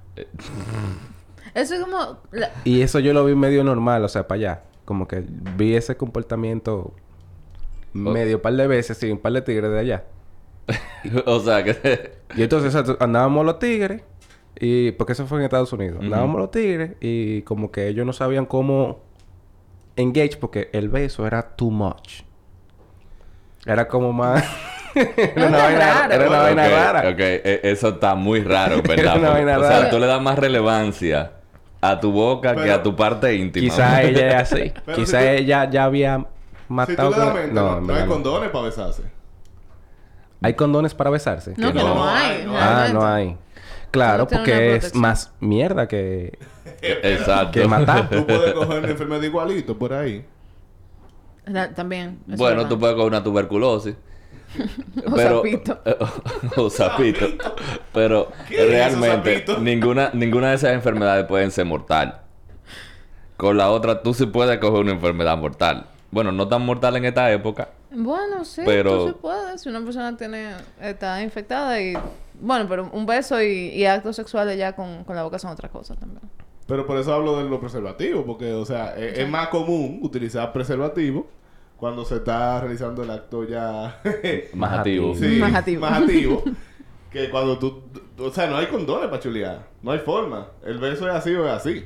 Eso 1.54 1.74
es 1.74 1.80
como... 1.80 2.18
la- 2.32 2.50
Y 2.64 2.80
eso 2.82 2.98
yo 2.98 3.12
lo 3.12 3.24
vi 3.24 3.34
medio 3.34 3.62
normal, 3.64 4.04
o 4.04 4.08
sea, 4.08 4.26
para 4.26 4.36
allá. 4.38 4.62
Como 4.86 5.06
que 5.06 5.22
vi 5.28 5.74
ese 5.74 5.96
comportamiento 5.98 6.94
medio 7.92 8.40
par 8.40 8.54
de 8.54 8.66
veces, 8.66 8.96
sí, 8.96 9.10
un 9.10 9.18
par 9.18 9.32
de 9.34 9.42
tigres 9.42 9.70
de 9.70 9.78
allá. 9.78 10.04
o 11.26 11.40
sea, 11.40 11.62
que... 11.62 12.12
Y 12.36 12.42
entonces 12.42 12.74
andábamos 13.00 13.44
los 13.44 13.58
tigres, 13.58 14.02
y 14.58 14.92
porque 14.92 15.12
eso 15.12 15.26
fue 15.26 15.38
en 15.38 15.44
Estados 15.44 15.72
Unidos. 15.72 15.98
Andábamos 16.02 16.38
los 16.40 16.50
tigres 16.50 16.92
y 17.00 17.42
como 17.42 17.70
que 17.70 17.88
ellos 17.88 18.06
no 18.06 18.12
sabían 18.14 18.46
cómo 18.46 19.00
engage 19.96 20.36
porque 20.38 20.70
el 20.72 20.88
beso 20.88 21.26
era 21.26 21.42
too 21.56 21.70
much. 21.70 22.22
Era 23.66 23.86
como 23.88 24.12
más... 24.12 24.44
era, 24.94 25.46
una 25.48 25.58
vaina, 25.58 25.78
raro. 25.94 26.14
era 26.14 26.28
una 26.28 26.38
vaina 26.38 26.64
Ok, 26.64 26.70
rara. 26.72 27.10
ok. 27.10 27.18
E- 27.20 27.60
Eso 27.64 27.88
está 27.90 28.14
muy 28.14 28.40
raro, 28.42 28.76
¿verdad? 28.82 28.98
Era 28.98 29.14
una 29.14 29.28
Porque, 29.28 29.44
vaina 29.44 29.58
o 29.58 29.62
sea, 29.62 29.70
rara. 29.78 29.90
tú 29.90 29.98
le 29.98 30.06
das 30.06 30.22
más 30.22 30.38
relevancia 30.38 31.32
a 31.90 32.00
tu 32.00 32.12
boca 32.12 32.54
que 32.54 32.70
a 32.70 32.82
tu 32.82 32.94
parte 32.96 33.34
íntima. 33.34 33.64
Quizá 33.64 34.02
ella 34.04 34.28
es 34.40 34.52
así. 34.52 34.72
Pero 34.84 34.96
Quizá 34.96 35.20
si 35.20 35.26
tú- 35.26 35.32
ella 35.32 35.70
ya 35.70 35.84
había 35.84 36.16
Si 36.18 36.24
tú 36.66 36.74
matado... 36.74 37.10
le 37.10 37.16
das 37.16 37.34
mente, 37.34 37.52
No, 37.52 37.80
no, 37.80 37.94
hay 37.94 38.02
no. 38.02 38.08
condones 38.08 38.50
para 38.50 38.64
besarse. 38.64 39.02
¿Hay 40.42 40.54
condones 40.54 40.94
para 40.94 41.10
besarse? 41.10 41.54
No, 41.56 41.72
Que 41.72 41.78
no. 41.78 41.94
no 41.94 42.08
hay. 42.08 42.44
No, 42.44 42.52
Ah, 42.56 42.88
no 42.92 43.06
hay. 43.06 43.36
Claro, 43.90 44.26
porque 44.28 44.76
es 44.76 44.94
más 44.94 45.32
mierda 45.40 45.88
que, 45.88 46.38
Exacto. 46.82 47.52
que 47.52 47.66
matar. 47.66 48.10
Tú 48.10 48.26
puedes 48.26 48.52
coger 48.52 48.78
una 48.80 48.88
enfermedad 48.88 49.22
igualito 49.22 49.78
por 49.78 49.92
ahí. 49.94 50.24
La- 51.46 51.72
También. 51.72 52.18
Bueno, 52.26 52.68
tú 52.68 52.78
puedes 52.78 52.96
con 52.96 53.06
una 53.06 53.22
tuberculosis. 53.22 53.94
O 55.06 55.16
sapito. 55.18 55.78
o 56.56 56.70
sapito. 56.70 57.26
Pero 57.92 58.28
¿Qué 58.48 58.54
es 58.56 58.60
eso, 58.92 59.00
realmente 59.00 59.44
ninguna, 59.60 60.10
ninguna 60.12 60.50
de 60.50 60.56
esas 60.56 60.72
enfermedades 60.72 61.26
pueden 61.26 61.50
ser 61.50 61.64
mortal. 61.66 62.20
Con 63.36 63.56
la 63.56 63.70
otra, 63.70 64.02
tú 64.02 64.14
sí 64.14 64.26
puedes 64.26 64.58
coger 64.58 64.80
una 64.80 64.92
enfermedad 64.92 65.36
mortal. 65.36 65.86
Bueno, 66.10 66.32
no 66.32 66.48
tan 66.48 66.62
mortal 66.64 66.96
en 66.96 67.04
esta 67.04 67.30
época. 67.30 67.68
Bueno, 67.90 68.44
sí, 68.44 68.62
Pero- 68.64 69.04
tú 69.04 69.08
sí 69.08 69.14
puedes. 69.20 69.60
Si 69.60 69.68
una 69.68 69.82
persona 69.82 70.16
tiene, 70.16 70.52
está 70.80 71.22
infectada 71.22 71.80
y... 71.80 71.94
Bueno, 72.38 72.66
pero 72.68 72.90
un 72.92 73.06
beso 73.06 73.40
y, 73.42 73.68
y 73.70 73.86
actos 73.86 74.16
sexuales 74.16 74.58
ya 74.58 74.74
con, 74.74 75.04
con 75.04 75.16
la 75.16 75.22
boca 75.22 75.38
son 75.38 75.50
otra 75.50 75.68
cosa 75.70 75.94
también. 75.94 76.20
Pero 76.66 76.86
por 76.86 76.98
eso 76.98 77.14
hablo 77.14 77.38
de 77.42 77.48
los 77.48 77.58
preservativos, 77.60 78.24
porque, 78.26 78.52
o 78.52 78.64
sea, 78.66 78.94
es, 78.96 79.18
es 79.18 79.28
más 79.28 79.48
común 79.48 80.00
utilizar 80.02 80.52
preservativos 80.52 81.24
cuando 81.76 82.04
se 82.04 82.16
está 82.16 82.60
realizando 82.60 83.02
el 83.02 83.10
acto 83.10 83.44
ya. 83.44 84.00
Más 84.54 84.78
activo. 84.78 85.14
sí, 85.14 85.38
Más 85.40 85.54
activo. 85.54 85.80
Más 85.82 86.02
activo. 86.02 86.44
que 87.10 87.30
cuando 87.30 87.58
tú. 87.58 87.82
O 88.18 88.30
sea, 88.30 88.46
no 88.46 88.56
hay 88.56 88.66
condones 88.66 89.08
para 89.08 89.20
chulear. 89.20 89.66
No 89.82 89.92
hay 89.92 89.98
forma. 89.98 90.48
El 90.64 90.78
beso 90.78 91.08
es 91.08 91.14
así 91.14 91.34
o 91.34 91.46
es 91.46 91.52
así. 91.52 91.84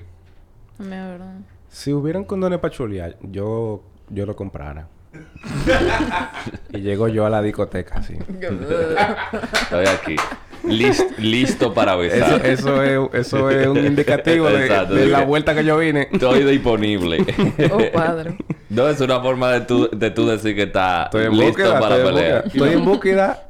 Verdad. 0.79 1.39
Si 1.69 1.93
hubieran 1.93 2.25
condones 2.25 2.59
para 2.59 2.75
chulear, 2.75 3.17
yo, 3.23 3.83
yo 4.09 4.27
lo 4.27 4.35
comprara. 4.35 4.89
y 6.73 6.81
llego 6.81 7.09
yo 7.09 7.27
a 7.27 7.31
la 7.31 7.43
discoteca, 7.43 7.97
así. 7.97 8.17
Estoy 8.17 9.87
aquí. 9.87 10.17
Lis- 10.65 11.05
listo 11.19 11.73
para 11.75 11.93
Eso, 11.93 12.01
besar. 12.01 12.47
eso, 12.47 12.83
es, 12.83 13.15
eso 13.27 13.51
es 13.51 13.67
un 13.67 13.79
indicativo 13.85 14.47
de, 14.49 14.67
Exacto, 14.67 14.95
de 14.95 15.01
de 15.03 15.07
la 15.09 15.25
vuelta 15.25 15.55
que 15.55 15.65
yo 15.65 15.79
vine. 15.79 16.09
Estoy 16.13 16.45
disponible. 16.45 17.19
oh, 17.73 17.81
padre. 17.93 18.37
no 18.69 18.89
es 18.89 19.01
una 19.01 19.21
forma 19.21 19.53
de 19.53 19.61
tú, 19.63 19.89
de 19.93 20.11
tú 20.11 20.27
decir 20.27 20.55
que 20.55 20.65
está 20.65 21.05
Estoy 21.05 21.25
en 21.27 21.33
listo 21.33 21.47
búsqueda, 21.49 21.81
para 21.81 21.97
estoy 21.97 22.09
en 22.11 22.15
pelear. 22.15 22.43
búsqueda. 22.45 22.65
Estoy 22.65 22.79
en 22.79 22.85
búsqueda. 22.85 23.43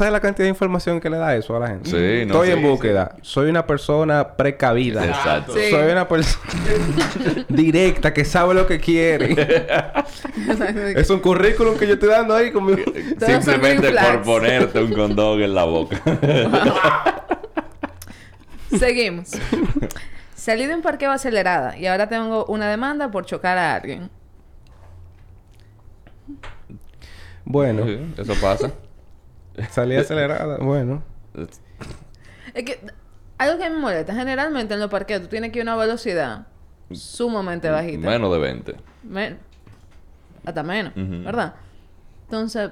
¿Tú 0.00 0.04
sabes 0.04 0.14
la 0.14 0.20
cantidad 0.20 0.46
de 0.46 0.48
información 0.48 0.98
que 0.98 1.10
le 1.10 1.18
da 1.18 1.36
eso 1.36 1.54
a 1.54 1.60
la 1.60 1.68
gente? 1.68 1.90
Sí, 1.90 2.24
no, 2.24 2.32
Estoy 2.32 2.46
sí, 2.46 2.52
en 2.54 2.62
búsqueda. 2.62 3.16
Soy 3.20 3.50
una 3.50 3.66
persona 3.66 4.34
precavida. 4.34 5.04
Exacto. 5.04 5.52
Sí. 5.52 5.68
Soy 5.68 5.92
una 5.92 6.08
persona 6.08 6.54
directa 7.50 8.14
que 8.14 8.24
sabe 8.24 8.54
lo 8.54 8.66
que 8.66 8.80
quiere. 8.80 9.36
es 10.96 11.10
un 11.10 11.20
currículum 11.20 11.76
que 11.76 11.86
yo 11.86 11.92
estoy 11.92 12.08
dando 12.08 12.34
ahí 12.34 12.50
con 12.50 12.64
mi... 12.64 12.76
Todos 13.18 13.30
son 13.30 13.42
Simplemente 13.42 13.92
por 13.92 14.22
ponerte 14.22 14.82
un 14.82 14.94
condón 14.94 15.42
en 15.42 15.54
la 15.54 15.64
boca. 15.64 16.00
Seguimos. 18.78 19.32
Salí 20.34 20.64
de 20.64 20.76
un 20.76 20.80
parqueo 20.80 21.10
acelerada 21.10 21.76
y 21.76 21.84
ahora 21.84 22.08
tengo 22.08 22.46
una 22.46 22.70
demanda 22.70 23.10
por 23.10 23.26
chocar 23.26 23.58
a 23.58 23.74
alguien. 23.74 24.08
Bueno, 27.44 27.84
Sí, 27.84 27.98
Eso 28.16 28.32
pasa. 28.40 28.72
Salí 29.70 29.96
acelerada. 29.96 30.58
Bueno. 30.58 31.02
Es 32.54 32.64
que 32.64 32.80
algo 33.38 33.58
que 33.58 33.70
me 33.70 33.76
molesta, 33.78 34.14
generalmente 34.14 34.74
en 34.74 34.80
los 34.80 34.90
parqueos 34.90 35.22
tú 35.22 35.28
tienes 35.28 35.52
que 35.52 35.58
ir 35.60 35.68
a 35.68 35.72
una 35.74 35.80
velocidad 35.82 36.46
sumamente 36.92 37.70
bajita. 37.70 38.06
Menos 38.08 38.32
de 38.32 38.38
20. 38.38 38.74
Men- 39.04 39.38
hasta 40.44 40.62
menos. 40.62 40.92
¿verdad? 40.96 41.54
Entonces, 42.24 42.70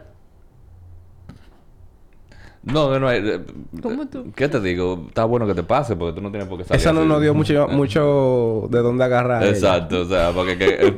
No, 2.64 2.98
no 2.98 3.08
hay... 3.08 3.20
eh, 3.26 3.40
¿Cómo 3.82 4.06
tú? 4.08 4.32
¿Qué 4.34 4.48
te 4.48 4.60
digo? 4.60 5.06
Está 5.08 5.24
bueno 5.24 5.46
que 5.46 5.54
te 5.54 5.62
pase 5.62 5.96
porque 5.96 6.14
tú 6.16 6.20
no 6.20 6.30
tienes 6.30 6.48
por 6.48 6.58
qué 6.58 6.64
salir 6.64 6.80
Esa 6.80 6.92
no 6.92 7.00
así. 7.00 7.08
nos 7.08 7.20
dio 7.22 7.32
mucho, 7.34 7.68
mucho 7.70 8.66
de 8.70 8.78
dónde 8.80 9.04
agarrar. 9.04 9.42
ella. 9.44 9.52
Exacto, 9.52 10.02
o 10.02 10.04
sea, 10.04 10.32
porque... 10.32 10.58
que- 10.58 10.86
eh, 10.88 10.96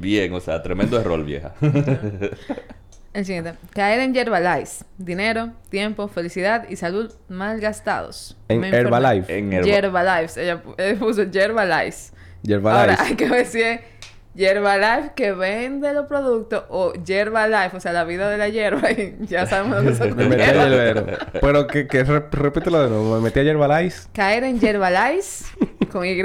bien, 0.00 0.32
o 0.32 0.40
sea, 0.40 0.62
tremendo 0.62 0.98
error, 0.98 1.22
vieja. 1.24 1.52
el 3.14 3.24
siguiente. 3.26 3.54
Caer 3.74 4.00
en 4.00 4.14
Yerbalife. 4.14 4.84
Dinero, 4.98 5.50
tiempo, 5.68 6.08
felicidad 6.08 6.66
y 6.68 6.76
salud 6.76 7.12
mal 7.28 7.60
gastados. 7.60 8.36
En. 8.48 8.64
Herbalife. 8.64 9.36
en 9.38 9.52
Herba- 9.52 9.64
Yerbalife. 9.64 10.42
Ella 10.42 10.62
ella 10.78 10.98
puso 10.98 11.24
Yerbalife. 11.24 12.12
Yerbalife. 12.42 12.80
Ahora, 12.92 12.96
hay 13.04 13.14
que 13.16 13.28
ver 13.28 13.46
si 13.46 13.60
es 13.62 13.80
Yerbalife 14.34 15.12
que 15.14 15.32
vende 15.32 15.92
los 15.92 16.06
productos 16.06 16.64
o 16.70 16.94
Yerbalife, 16.94 17.76
o 17.76 17.80
sea, 17.80 17.92
la 17.92 18.04
vida 18.04 18.30
de 18.30 18.38
la 18.38 18.48
hierba. 18.48 18.90
Y 18.90 19.16
ya 19.26 19.44
sabemos 19.46 19.82
lo 19.84 19.90
que 19.90 19.96
se 19.96 20.04
Me 20.14 20.26
metí 20.28 20.42
a 20.42 20.46
refiere. 20.52 20.70
Yerbero. 20.70 21.06
Pero 21.40 21.66
que, 21.66 21.86
que 21.86 22.04
re- 22.04 22.24
repítelo 22.32 22.82
de 22.82 22.88
nuevo. 22.88 23.16
Me 23.16 23.20
metí 23.20 23.40
a 23.40 23.42
Yerbalife. 23.42 24.08
Caer 24.14 24.44
en 24.44 24.58
Yerbalife 24.58 25.44
con 25.92 26.06
Y, 26.06 26.16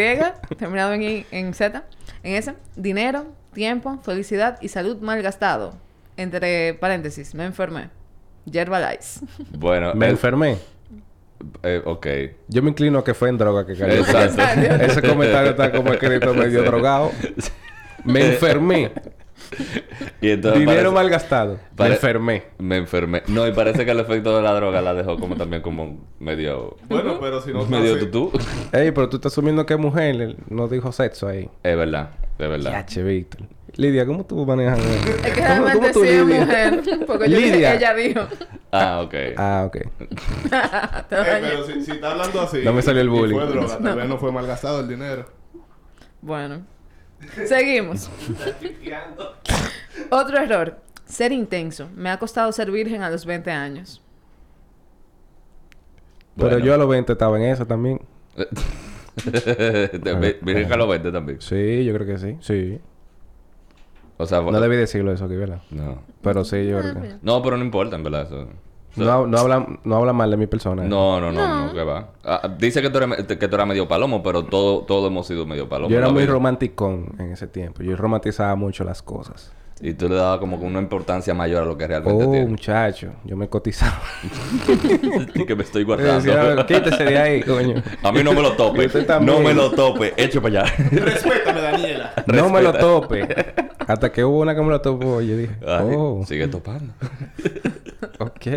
terminado 0.57 0.93
en, 0.93 1.03
I, 1.03 1.25
en 1.31 1.53
Z, 1.53 1.83
en 2.23 2.35
S. 2.35 2.53
Dinero, 2.77 3.25
tiempo, 3.53 3.99
felicidad 4.03 4.57
y 4.61 4.69
salud 4.69 5.01
mal 5.01 5.21
gastado. 5.21 5.73
Entre 6.17 6.73
paréntesis, 6.73 7.33
me 7.35 7.45
enfermé. 7.45 7.89
Yerbalife. 8.45 9.21
Bueno, 9.51 9.93
Me 9.93 10.07
enfermé. 10.09 10.57
eh, 11.63 11.81
ok. 11.85 12.07
Yo 12.47 12.61
me 12.63 12.69
inclino 12.69 12.99
a 12.99 13.03
que 13.03 13.13
fue 13.13 13.29
en 13.29 13.37
droga 13.37 13.65
que 13.65 13.75
cayó. 13.75 13.93
Exacto. 13.93 14.41
Ese 14.83 15.01
comentario 15.01 15.51
está 15.51 15.71
como 15.71 15.93
escrito 15.93 16.33
medio 16.33 16.63
drogado. 16.63 17.11
Me 18.03 18.25
enfermé. 18.33 18.91
Y 20.19 20.31
entonces 20.31 20.59
Dinero 20.59 20.91
parece- 20.91 20.95
mal 20.95 21.09
gastado. 21.09 21.59
Me 21.77 21.87
enfermé. 21.87 22.43
Me 22.57 22.77
enfermé. 22.77 23.21
No, 23.27 23.47
y 23.47 23.51
parece 23.53 23.85
que 23.85 23.91
el 23.91 23.99
efecto 23.99 24.35
de 24.35 24.41
la 24.41 24.51
droga 24.53 24.81
la 24.81 24.93
dejó 24.95 25.17
como 25.17 25.35
también 25.35 25.61
como 25.61 26.05
medio... 26.19 26.75
Bueno, 26.89 27.17
pero 27.21 27.39
si 27.39 27.53
no 27.53 27.63
medio 27.67 27.95
así- 27.95 28.05
tutú. 28.05 28.31
Ey, 28.73 28.91
pero 28.91 29.07
tú 29.07 29.17
estás 29.17 29.31
asumiendo 29.31 29.65
que 29.65 29.75
es 29.75 29.79
mujer. 29.79 30.35
No 30.49 30.67
dijo 30.67 30.91
sexo 30.91 31.27
ahí. 31.27 31.49
Es 31.63 31.77
verdad, 31.77 32.09
es 32.39 32.49
verdad. 32.49 32.71
Ya, 32.71 32.85
che, 32.87 33.03
Víctor. 33.03 33.41
Lidia, 33.77 34.05
¿cómo 34.07 34.25
tú 34.25 34.43
manejas 34.45 34.79
eso? 34.79 34.89
Es 34.89 35.21
que 35.21 35.31
¿Cómo- 35.41 35.47
realmente 35.47 35.77
cómo 35.79 35.91
tú, 35.91 36.01
sí 36.01 36.07
es 36.09 36.25
Lidia? 36.25 36.39
mujer. 36.41 36.81
Porque 37.05 37.29
yo 37.29 37.37
dije 37.37 37.51
Lidia. 37.51 37.71
que 37.71 37.77
ella 37.77 37.93
dijo. 37.93 38.21
Ah, 38.71 39.01
ok. 39.03 39.13
Ah, 39.37 39.63
ok. 39.67 39.77
Te 41.09 41.15
Eh, 41.15 41.37
pero 41.41 41.63
si, 41.65 41.83
si 41.83 41.91
está 41.91 42.11
hablando 42.11 42.41
así. 42.41 42.61
No 42.63 42.73
me 42.73 42.81
salió 42.81 43.01
el 43.01 43.07
y 43.07 43.11
bullying. 43.11 43.35
Fue 43.37 43.47
droga, 43.47 43.77
tal 43.77 43.95
vez 43.97 44.09
no 44.09 44.17
fue 44.17 44.31
malgastado 44.31 44.79
el 44.81 44.87
dinero. 44.87 45.25
Bueno. 46.21 46.65
Seguimos. 47.45 48.09
Otro 50.09 50.37
error. 50.39 50.77
Ser 51.05 51.31
intenso. 51.31 51.87
Me 51.95 52.09
ha 52.09 52.17
costado 52.17 52.51
ser 52.51 52.71
virgen 52.71 53.01
a 53.03 53.09
los 53.09 53.25
20 53.25 53.51
años. 53.51 54.01
Pero 56.35 56.49
Bueno. 56.49 56.65
yo 56.65 56.73
a 56.73 56.77
los 56.77 56.89
20 56.89 57.11
estaba 57.13 57.37
en 57.37 57.43
eso 57.43 57.65
también. 57.65 58.01
Virgen 60.41 60.71
a 60.71 60.77
los 60.77 60.87
20 60.89 61.11
también. 61.11 61.41
Sí, 61.41 61.85
yo 61.85 61.93
creo 61.93 62.05
que 62.07 62.17
sí. 62.19 62.37
Sí. 62.41 62.79
O 64.17 64.25
sea, 64.25 64.41
No 64.41 64.59
debí 64.59 64.75
decirlo 64.75 65.11
eso 65.11 65.25
aquí, 65.25 65.35
¿verdad? 65.35 65.61
No. 65.69 65.99
Pero 66.21 66.43
sí, 66.43 66.67
yo 66.67 66.79
creo 66.79 67.01
que... 67.01 67.15
No, 67.21 67.41
pero 67.41 67.57
no 67.57 67.63
importa, 67.63 67.95
en 67.95 68.03
verdad. 68.03 68.23
Eso. 68.23 68.47
No, 68.95 69.27
no, 69.27 69.37
habla, 69.37 69.67
no 69.83 69.95
habla 69.95 70.13
mal 70.13 70.31
de 70.31 70.37
mi 70.37 70.47
persona. 70.47 70.83
¿eh? 70.83 70.87
No, 70.87 71.21
no, 71.21 71.31
no, 71.31 71.67
no, 71.67 71.73
que 71.73 71.83
va. 71.83 72.09
Ah, 72.23 72.55
dice 72.57 72.81
que 72.81 72.89
tú, 72.89 72.97
eres, 72.97 73.25
que 73.27 73.47
tú 73.47 73.55
eras 73.55 73.67
medio 73.67 73.87
palomo, 73.87 74.23
pero 74.23 74.45
todo, 74.45 74.81
todo 74.81 75.07
hemos 75.07 75.27
sido 75.27 75.45
medio 75.45 75.69
palomo. 75.69 75.89
Yo 75.89 75.97
era 75.99 76.09
muy 76.09 76.23
vida. 76.23 76.33
romanticón 76.33 77.13
en 77.19 77.31
ese 77.31 77.47
tiempo. 77.47 77.83
Yo 77.83 77.95
romantizaba 77.95 78.55
mucho 78.55 78.83
las 78.83 79.03
cosas. 79.03 79.53
Y 79.79 79.93
tú 79.93 80.09
le 80.09 80.15
dabas 80.15 80.39
como 80.39 80.59
que 80.59 80.65
una 80.65 80.79
importancia 80.79 81.35
mayor 81.35 81.61
a 81.61 81.65
lo 81.65 81.77
que 81.77 81.85
realmente 81.85 82.23
Oh, 82.25 82.31
tiene. 82.31 82.47
muchacho. 82.47 83.11
Yo 83.23 83.37
me 83.37 83.47
cotizaba. 83.47 84.01
y 85.35 85.45
que 85.45 85.55
me 85.55 85.61
estoy 85.63 85.83
decía, 85.97 86.15
guardando. 86.15 86.65
quítese 86.65 87.03
de 87.03 87.17
ahí, 87.17 87.43
coño. 87.43 87.83
a 88.01 88.11
mí 88.11 88.23
no 88.23 88.33
me 88.33 88.41
lo 88.41 88.53
tope. 88.53 88.89
No 89.21 89.39
me 89.39 89.53
lo 89.53 89.69
tope. 89.71 90.13
Echo 90.17 90.41
para 90.41 90.61
allá. 90.63 90.73
Respétame, 90.91 91.61
Daniela. 91.61 92.13
No 92.27 92.49
me 92.49 92.61
lo 92.61 92.73
tope. 92.73 93.27
Hasta 93.87 94.11
que 94.11 94.23
hubo 94.25 94.39
una 94.39 94.55
que 94.55 94.61
me 94.61 94.69
lo 94.69 94.81
topó. 94.81 95.21
Yo 95.21 95.37
dije, 95.37 95.55
Ay, 95.65 95.93
oh, 95.95 96.23
Sigue 96.27 96.47
topando. 96.47 96.93
ok. 98.19 98.47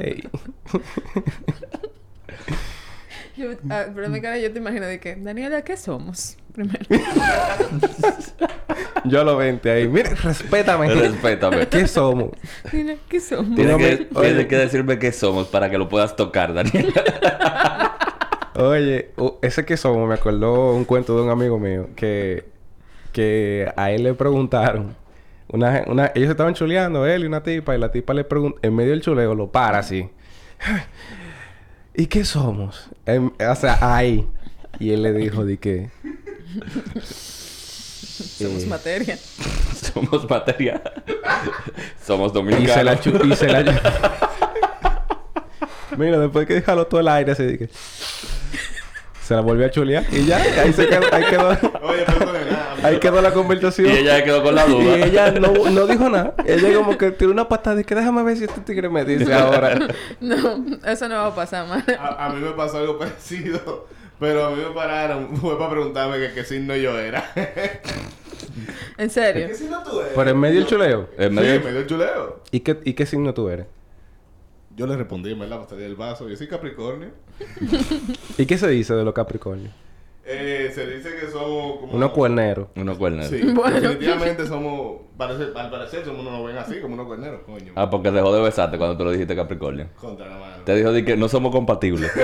Yo, 3.37 3.51
ah, 3.71 3.85
pero 3.95 4.07
en 4.07 4.13
mi 4.13 4.21
cara 4.21 4.39
yo 4.39 4.53
te 4.53 4.59
imagino 4.59 4.87
de 4.87 5.01
que, 5.01 5.17
Daniela, 5.17 5.63
¿qué 5.63 5.77
somos? 5.77 6.37
Primero. 6.53 6.85
Yo 9.05 9.21
a 9.21 9.25
los 9.25 9.39
20 9.39 9.71
ahí. 9.71 9.89
Mire, 9.89 10.15
respétame. 10.15 10.93
Respétame. 10.95 11.69
¿Qué 11.69 11.87
somos? 11.87 12.31
Dile, 12.71 12.99
¿qué 13.09 13.21
somos? 13.21 13.55
Tienes 13.55 13.77
que, 13.77 14.05
tienes 14.05 14.49
decirme 14.49 14.99
qué 14.99 15.13
somos 15.13 15.49
para 15.49 15.71
que 15.71 15.79
lo 15.79 15.89
puedas 15.89 16.17
tocar, 16.17 16.53
Daniel. 16.53 16.93
Oye, 18.57 19.11
ese 19.43 19.65
que 19.65 19.77
somos 19.77 20.09
me 20.09 20.15
acordó 20.15 20.75
un 20.75 20.85
cuento 20.85 21.17
de 21.17 21.23
un 21.23 21.31
amigo 21.31 21.59
mío 21.59 21.89
que, 21.97 22.45
que 23.13 23.73
a 23.77 23.91
él 23.91 24.03
le 24.03 24.15
preguntaron. 24.15 24.95
Una, 25.49 25.85
una, 25.87 26.13
ellos 26.15 26.31
estaban 26.31 26.55
chuleando, 26.55 27.07
él 27.07 27.25
y 27.25 27.27
una 27.27 27.43
tipa, 27.43 27.75
y 27.75 27.79
la 27.79 27.91
tipa 27.91 28.15
le 28.15 28.25
pregunta, 28.25 28.59
en 28.63 28.75
medio 28.75 28.91
del 28.91 29.01
chuleo, 29.01 29.35
lo 29.35 29.51
para 29.51 29.79
así. 29.79 30.09
¿Y 31.95 32.07
qué 32.07 32.25
somos? 32.25 32.89
Em, 33.07 33.31
o 33.39 33.55
sea, 33.55 33.79
ahí. 33.81 34.27
Y 34.79 34.93
él 34.93 35.03
le 35.03 35.13
dijo 35.13 35.45
de 35.45 35.59
que. 35.59 35.91
Somos 38.21 38.63
eh, 38.63 38.67
materia. 38.67 39.19
somos 39.95 40.29
materia. 40.29 40.83
somos 42.07 42.31
y 42.33 42.35
dominicanos. 42.35 42.75
se 42.75 42.85
la 42.85 43.01
y 43.25 43.37
se 43.37 43.47
la 43.49 43.63
Mira, 45.97 46.19
después 46.19 46.47
que 46.47 46.55
déjalo 46.55 46.87
todo 46.87 47.01
el 47.01 47.09
aire 47.09 47.33
así 47.33 47.45
de 47.45 47.59
que. 47.59 47.69
Se 49.23 49.35
la 49.35 49.43
volvió 49.43 49.67
a 49.67 49.71
chulear 49.71 50.05
y 50.11 50.25
ya, 50.27 50.39
ahí 50.39 50.73
se 50.73 50.89
quedó, 50.89 51.03
ahí 51.13 51.25
quedó, 51.31 51.51
Oye, 51.83 52.05
nada. 52.51 52.75
ahí 52.83 52.99
la 53.23 53.33
conversación. 53.33 53.89
Y 53.89 53.99
ella 53.99 54.17
se 54.17 54.25
quedó 54.25 54.43
con 54.43 54.55
la 54.57 54.67
Y 54.67 54.71
duda. 54.71 54.97
ella 55.07 55.31
no, 55.33 55.53
no 55.71 55.87
dijo 55.87 56.09
nada. 56.09 56.35
Ella 56.45 56.75
como 56.75 56.99
que 56.99 57.13
tiró 57.13 57.31
una 57.31 57.49
patada 57.49 57.81
y 57.81 57.85
que 57.85 57.95
déjame 57.95 58.23
ver 58.25 58.37
si 58.39 58.45
este 58.45 58.61
tigre 58.63 58.89
me 58.89 59.05
dice 59.05 59.33
ahora. 59.33 59.79
No, 60.21 60.65
eso 60.85 61.09
no 61.09 61.15
va 61.15 61.27
a 61.27 61.35
pasar, 61.35 61.69
man. 61.69 61.85
A, 61.99 62.27
a 62.27 62.29
mí 62.31 62.41
me 62.41 62.51
pasó 62.53 62.79
algo 62.79 62.99
parecido. 62.99 63.87
Pero 64.21 64.45
a 64.47 64.51
mí 64.51 64.63
me 64.63 64.71
pararon. 64.75 65.37
Fue 65.39 65.59
para 65.59 65.71
preguntarme 65.71 66.19
que 66.19 66.33
qué 66.35 66.45
signo 66.45 66.77
yo 66.77 66.97
era. 66.99 67.33
En 68.99 69.11
serio. 69.11 69.49
¿Qué 69.49 69.55
signo 69.55 69.83
tú 69.83 70.01
eres? 70.01 70.13
Por 70.13 70.29
en 70.29 70.39
medio 70.39 70.61
del 70.61 70.69
chuleo. 70.69 71.09
En 71.17 71.31
Sí, 71.31 71.35
medio- 71.41 71.61
me 71.63 71.71
dio 71.71 71.81
el 71.81 71.87
chuleo. 71.87 72.43
¿Y 72.51 72.61
qué, 72.61 72.79
¿Y 72.85 72.93
qué 72.95 73.07
signo 73.07 73.33
tú 73.35 73.49
eres? 73.49 73.67
Yo 74.77 74.87
le 74.87 74.97
respondí, 74.97 75.35
me 75.35 75.47
la 75.47 75.57
botella 75.57 75.83
del 75.83 75.97
vaso. 75.97 76.29
Yo 76.29 76.37
soy 76.37 76.47
Capricornio. 76.49 77.09
¿Y 78.39 78.47
qué 78.47 78.57
se 78.59 78.69
dice 78.69 78.95
de 78.95 79.05
los 79.05 79.15
Capricornios? 79.15 79.73
Eh, 80.25 80.71
se 80.75 80.87
dice 80.87 81.17
que 81.17 81.29
somos 81.31 81.81
como... 81.81 81.93
Unos 81.95 82.11
cuerneros. 82.13 82.69
Unos 82.77 82.99
cuernos. 82.99 83.27
Sí, 83.27 83.41
Bueno. 83.55 83.81
definitivamente 83.81 84.47
somos... 84.47 85.01
Parece, 85.17 85.45
al 85.57 85.71
parecer 85.71 86.05
somos, 86.05 86.25
no 86.25 86.31
nos 86.31 86.47
ven 86.47 86.57
así, 86.57 86.81
como 86.81 86.95
unos 86.95 87.07
cuerneros, 87.07 87.41
coño. 87.45 87.73
Ah, 87.75 87.91
porque 87.91 88.11
dejó 88.11 88.35
de 88.35 88.41
besarte 88.43 88.79
cuando 88.79 88.97
tú 88.97 89.05
lo 89.05 89.11
dijiste 89.13 89.35
Capricornio. 89.35 89.89
Contra 90.01 90.27
la 90.29 90.39
mano. 90.39 90.55
Te 90.65 90.75
dijo 90.77 90.93
de 90.93 91.05
que 91.05 91.17
no 91.17 91.29
somos 91.29 91.53
compatibles. 91.53 92.11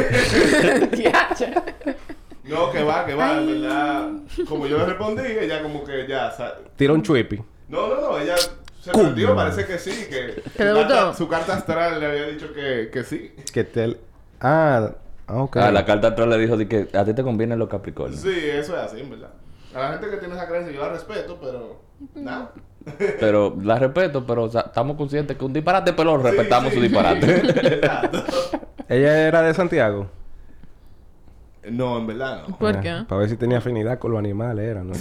No, 2.44 2.70
que 2.70 2.82
va, 2.84 3.04
que 3.04 3.14
va, 3.14 3.38
en 3.38 3.46
verdad. 3.62 4.08
Como 4.48 4.66
yo 4.68 4.78
le 4.78 4.86
respondí, 4.86 5.22
ella 5.26 5.62
como 5.62 5.82
que 5.82 6.06
ya... 6.06 6.32
Tira 6.76 6.92
un 6.92 7.02
chuipi. 7.02 7.42
No, 7.68 7.88
no, 7.88 8.00
no, 8.00 8.18
ella 8.20 8.36
se 8.80 8.92
perdió, 8.92 9.34
parece 9.34 9.66
que 9.66 9.78
sí, 9.78 9.90
que... 10.08 10.42
¿Que 10.56 10.64
le 10.64 10.70
su 10.70 10.76
carta- 10.76 11.04
gustó? 11.06 11.14
Su 11.14 11.28
carta 11.28 11.54
astral 11.54 11.98
le 11.98 12.06
había 12.06 12.26
dicho 12.28 12.52
que, 12.52 12.88
que 12.92 13.02
sí. 13.02 13.32
Que 13.52 13.64
te... 13.64 13.96
Ah, 14.40 14.92
ah, 15.26 15.42
ok. 15.42 15.56
Ah, 15.58 15.70
la 15.70 15.84
carta 15.84 16.08
atrás 16.08 16.28
le 16.28 16.38
dijo 16.38 16.56
de 16.56 16.68
que 16.68 16.88
a 16.92 17.04
ti 17.04 17.14
te 17.14 17.22
convienen 17.22 17.58
los 17.58 17.68
Capricornios. 17.68 18.20
Sí, 18.20 18.30
eso 18.30 18.76
es 18.76 18.82
así, 18.82 19.00
en 19.00 19.10
verdad. 19.10 19.30
A 19.74 19.78
la 19.80 19.88
gente 19.92 20.08
que 20.10 20.16
tiene 20.16 20.34
esa 20.34 20.46
creencia 20.48 20.72
yo 20.72 20.80
la 20.82 20.90
respeto, 20.90 21.38
pero... 21.40 21.80
Nada. 22.14 22.52
Pero 23.20 23.56
la 23.62 23.78
respeto, 23.80 24.24
pero 24.24 24.44
o 24.44 24.48
sea, 24.48 24.60
estamos 24.60 24.96
conscientes 24.96 25.36
que 25.36 25.44
un 25.44 25.52
disparate, 25.52 25.92
pero 25.92 26.16
respetamos 26.18 26.68
Sí, 26.72 26.76
su 26.76 26.82
sí. 26.82 26.88
disparate. 26.88 27.36
Exacto. 27.74 28.22
Ella 28.88 29.26
era 29.26 29.42
de 29.42 29.52
Santiago. 29.54 30.06
No, 31.68 31.98
en 31.98 32.06
verdad 32.06 32.42
no. 32.48 32.56
¿Por 32.58 32.78
qué? 32.80 33.02
Para 33.08 33.22
ver 33.22 33.28
si 33.30 33.36
tenía 33.36 33.58
afinidad 33.58 33.98
con 33.98 34.12
los 34.12 34.20
animales, 34.20 34.64
era, 34.68 34.84
¿no? 34.84 34.92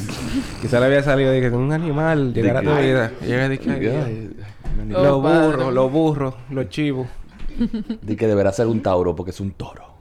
Quizá 0.61 0.79
le 0.79 0.87
había 0.87 1.03
salido 1.03 1.31
y 1.31 1.41
dije, 1.41 1.51
un 1.55 1.71
animal 1.71 2.33
llegará 2.33 2.61
a 2.61 2.63
tu 2.63 2.73
vida. 2.81 3.11
Y 3.21 3.25
ella 3.25 3.49
dije, 3.49 3.69
Ay, 3.69 3.85
"Ay, 3.85 3.97
ay, 4.05 4.93
Oh, 4.95 5.03
los 5.03 5.21
burros, 5.21 5.73
los 5.73 5.91
burros, 5.91 6.33
los 6.49 6.69
chivos. 6.69 7.07
Di 8.01 8.15
que 8.15 8.25
deberá 8.27 8.51
ser 8.51 8.65
un 8.65 8.81
tauro 8.81 9.15
porque 9.15 9.29
es 9.29 9.39
un 9.39 9.51
toro. 9.51 9.94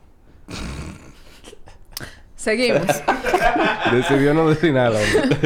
Seguimos. 2.37 2.83
Decidió 3.93 4.35
no 4.35 4.49
decir 4.49 4.73
nada. 4.73 5.01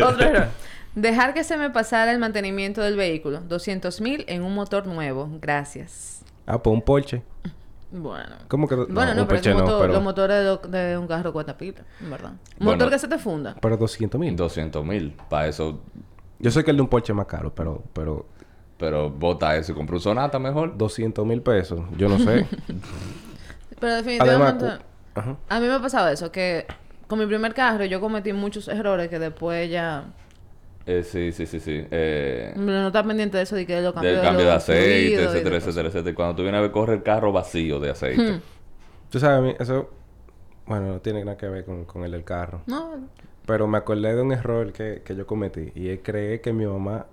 Otro 0.04 0.26
error. 0.26 0.48
Dejar 0.94 1.32
que 1.32 1.44
se 1.44 1.56
me 1.56 1.70
pasara 1.70 2.10
el 2.10 2.18
mantenimiento 2.18 2.82
del 2.82 2.96
vehículo. 2.96 3.40
200 3.40 4.00
mil 4.00 4.24
en 4.26 4.42
un 4.42 4.54
motor 4.54 4.86
nuevo. 4.86 5.28
Gracias. 5.40 6.22
Ah, 6.46 6.60
pues 6.60 6.74
un 6.74 6.82
Porsche. 6.82 7.22
Bueno. 7.92 8.36
¿Cómo 8.48 8.66
que...? 8.66 8.74
Bueno, 8.74 9.14
no, 9.14 9.22
un 9.22 9.28
pero, 9.28 9.54
motor- 9.54 9.80
pero... 9.82 9.92
los 9.92 10.02
motores 10.02 10.58
de, 10.70 10.98
un 10.98 11.06
carro 11.06 11.32
cuesta 11.32 11.56
pila, 11.56 11.82
en 12.00 12.10
verdad. 12.10 12.30
Un 12.30 12.38
Bueno. 12.66 12.72
motor 12.72 12.90
que 12.90 12.98
se 12.98 13.06
te 13.08 13.18
funda. 13.18 13.54
Pero 13.60 13.76
200 13.76 14.20
mil. 14.20 14.34
200 14.34 14.84
mil. 14.84 15.14
Para 15.30 15.46
eso, 15.46 15.80
Yo 16.40 16.50
sé 16.50 16.64
que 16.64 16.70
el 16.72 16.76
de 16.78 16.82
un 16.82 16.88
Porsche 16.88 17.12
es 17.12 17.16
más 17.16 17.26
caro, 17.26 17.52
pero... 17.54 17.82
Pero 17.92 18.26
pero 18.78 19.10
bota 19.10 19.56
eso 19.56 19.72
y 19.72 19.74
compra 19.74 19.96
un 19.96 20.00
Sonata 20.00 20.38
mejor. 20.38 20.78
200 20.78 21.26
mil 21.26 21.42
pesos. 21.42 21.80
Yo 21.96 22.08
no 22.08 22.16
sé. 22.18 22.46
Pero 23.80 23.94
definitivamente... 23.96 24.66
Ajá. 25.14 25.36
A 25.48 25.60
mí 25.60 25.66
me 25.66 25.74
ha 25.74 25.80
pasado 25.80 26.08
eso, 26.08 26.30
que 26.30 26.66
con 27.06 27.18
mi 27.18 27.26
primer 27.26 27.54
carro 27.54 27.84
yo 27.84 28.00
cometí 28.00 28.32
muchos 28.32 28.68
errores 28.68 29.08
que 29.08 29.18
después 29.18 29.70
ya... 29.70 30.04
Eh, 30.86 31.02
sí, 31.02 31.32
sí, 31.32 31.46
sí, 31.46 31.60
sí. 31.60 31.86
Eh, 31.90 32.52
No 32.56 32.86
está 32.86 33.02
pendiente 33.02 33.36
de 33.36 33.42
eso 33.42 33.56
de 33.56 33.66
que 33.66 33.80
lo 33.80 33.92
cambio 33.92 34.12
del 34.12 34.22
cambio 34.22 34.46
de 34.46 34.52
aceite, 34.52 35.24
etcétera, 35.24 35.56
etcétera, 35.56 35.88
etcétera. 35.88 36.14
Cuando 36.14 36.36
tú 36.36 36.42
vienes 36.42 36.58
a 36.58 36.62
ver, 36.62 36.70
corre 36.70 36.94
el 36.94 37.02
carro 37.02 37.30
vacío 37.32 37.78
de 37.78 37.90
aceite. 37.90 38.32
Hmm. 38.32 38.40
Tú 39.10 39.18
sabes, 39.18 39.38
a 39.38 39.42
mí, 39.42 39.54
eso... 39.58 39.90
Bueno, 40.66 40.86
no 40.86 41.00
tiene 41.00 41.24
nada 41.24 41.36
que 41.36 41.48
ver 41.48 41.64
con, 41.64 41.84
con 41.84 42.04
el 42.04 42.10
del 42.12 42.24
carro. 42.24 42.62
No, 42.66 43.08
Pero 43.46 43.66
me 43.66 43.78
acordé 43.78 44.14
de 44.14 44.22
un 44.22 44.32
error 44.32 44.72
que, 44.72 45.02
que 45.04 45.14
yo 45.16 45.26
cometí. 45.26 45.72
Y 45.74 45.88
es 45.88 46.00
creer 46.02 46.40
que 46.40 46.52
mi 46.52 46.66
mamá 46.66 47.06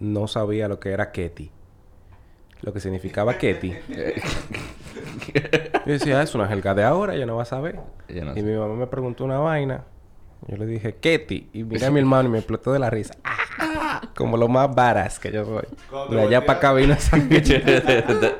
no 0.00 0.26
sabía 0.28 0.68
lo 0.68 0.78
que 0.80 0.90
era 0.90 1.10
Ketty. 1.12 1.50
Lo 2.62 2.72
que 2.72 2.80
significaba 2.80 3.36
Ketty. 3.38 3.74
yo 5.86 5.92
decía, 5.92 6.20
"Ah, 6.20 6.22
es 6.22 6.34
una 6.34 6.46
jerga 6.48 6.74
de 6.74 6.84
ahora, 6.84 7.14
ella 7.14 7.26
no 7.26 7.36
va 7.36 7.42
a 7.42 7.46
saber. 7.46 7.76
No 8.08 8.36
y 8.36 8.42
mi 8.42 8.54
mamá 8.56 8.74
me 8.74 8.86
preguntó 8.86 9.24
una 9.24 9.38
vaina. 9.38 9.84
Yo 10.46 10.56
le 10.56 10.66
dije, 10.66 10.94
Ketty. 10.94 11.50
Y 11.52 11.64
miré 11.64 11.86
a 11.86 11.90
mi 11.90 11.98
hermano 11.98 12.28
y 12.28 12.32
me 12.32 12.38
explotó 12.38 12.72
de 12.72 12.78
la 12.78 12.90
risa. 12.90 13.14
¡Ah! 13.24 14.00
Como 14.16 14.36
lo 14.36 14.46
más 14.46 14.72
varas 14.72 15.18
que 15.18 15.32
yo 15.32 15.44
soy. 15.44 15.64
De 16.10 16.20
allá 16.22 16.46
para 16.46 16.58
acá 16.58 16.72
vino 16.74 16.94
esa... 16.94 17.16
de, 17.18 17.40
de- 17.40 18.34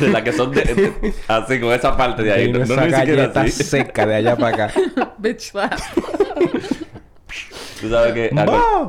de 0.00 0.08
la 0.08 0.24
que 0.24 0.32
son 0.32 0.50
de, 0.50 0.62
de- 0.62 1.14
así 1.28 1.60
con 1.60 1.72
esa 1.72 1.96
parte 1.96 2.24
de 2.24 2.32
ahí. 2.32 2.46
vino 2.46 2.58
No, 2.58 2.64
esa 2.64 2.86
galleta 2.86 3.42
así. 3.42 3.62
seca 3.62 4.04
de 4.06 4.16
allá 4.16 4.34
para 4.36 4.64
acá. 4.66 4.80
bitch 5.18 5.40
slap. 5.52 5.72
Tú 7.80 7.90
sabes 7.90 8.12
que, 8.14 8.30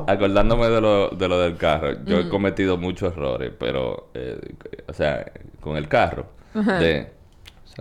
acordándome 0.06 0.68
de 0.68 0.80
lo, 0.80 1.10
de 1.10 1.28
lo 1.28 1.38
del 1.40 1.56
carro, 1.56 1.92
yo 2.04 2.18
he 2.20 2.28
cometido 2.28 2.78
muchos 2.78 3.12
errores, 3.12 3.52
pero, 3.58 4.08
eh, 4.14 4.40
o 4.88 4.92
sea, 4.94 5.30
con 5.60 5.76
el 5.76 5.88
carro, 5.88 6.26
de 6.54 7.12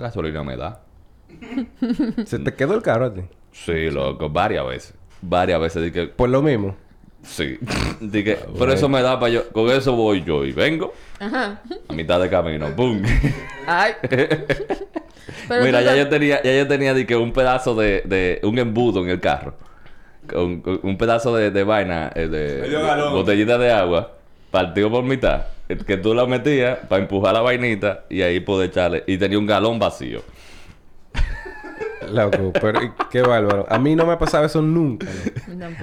gasolina 0.02 0.44
me 0.44 0.56
da. 0.58 0.82
¿Se 2.26 2.40
te 2.40 2.54
quedó 2.54 2.74
el 2.76 2.82
carro 2.82 3.06
a 3.06 3.14
ti? 3.14 3.22
Sí, 3.52 3.90
loco, 3.90 4.30
varias 4.30 4.66
veces. 4.68 4.94
Varias 5.22 5.60
veces 5.60 5.84
dije, 5.84 6.08
Por 6.08 6.30
lo 6.30 6.42
mismo. 6.42 6.76
sí. 7.24 7.58
dije, 8.02 8.38
pero 8.58 8.72
eso 8.74 8.88
me 8.88 9.02
da 9.02 9.20
para 9.20 9.32
yo, 9.34 9.50
con 9.50 9.70
eso 9.70 9.94
voy 9.96 10.24
yo 10.24 10.46
y 10.46 10.52
vengo 10.52 10.94
Ajá. 11.20 11.62
a 11.90 11.94
mitad 11.94 12.20
de 12.22 12.30
camino, 12.30 12.68
¡pum! 12.76 13.02
Ay. 13.68 13.94
Pero 15.48 15.64
Mira, 15.64 15.82
ya 15.82 15.92
te- 15.94 15.98
yo 15.98 16.10
tenía, 16.10 16.44
ya 16.44 16.56
yo 16.58 16.68
tenía 16.68 16.94
de 16.94 17.06
que 17.06 17.16
un 17.16 17.32
pedazo 17.34 17.76
de, 17.76 18.04
de 18.06 18.40
un 18.44 18.58
embudo 18.60 19.02
en 19.04 19.10
el 19.10 19.20
carro. 19.20 19.56
Con, 20.32 20.62
con 20.62 20.80
un 20.84 20.98
pedazo 20.98 21.34
de, 21.36 21.52
de 21.52 21.64
vaina, 21.64 22.12
eh, 22.14 22.28
de, 22.28 22.62
de 22.70 23.10
botellita 23.12 23.58
de 23.58 23.72
agua, 23.72 24.12
partido 24.52 24.92
por 24.92 25.04
mitad, 25.04 25.46
que 25.68 25.98
tú 25.98 26.14
la 26.14 26.26
metías 26.26 26.80
para 26.88 27.02
empujar 27.02 27.34
la 27.34 27.42
vainita 27.42 28.06
y 28.10 28.22
ahí 28.22 28.40
poder 28.40 28.70
echarle. 28.70 29.04
Y 29.08 29.18
tenía 29.18 29.38
un 29.38 29.46
galón 29.46 29.80
vacío. 29.80 30.22
Loco, 32.12 32.54
pero 32.54 32.80
qué 33.12 33.22
bárbaro. 33.22 33.66
A 33.68 33.78
mí 33.78 33.94
no 33.96 34.06
me 34.06 34.14
ha 34.14 34.18
pasado 34.18 34.46
eso 34.46 34.62
nunca. 34.62 35.08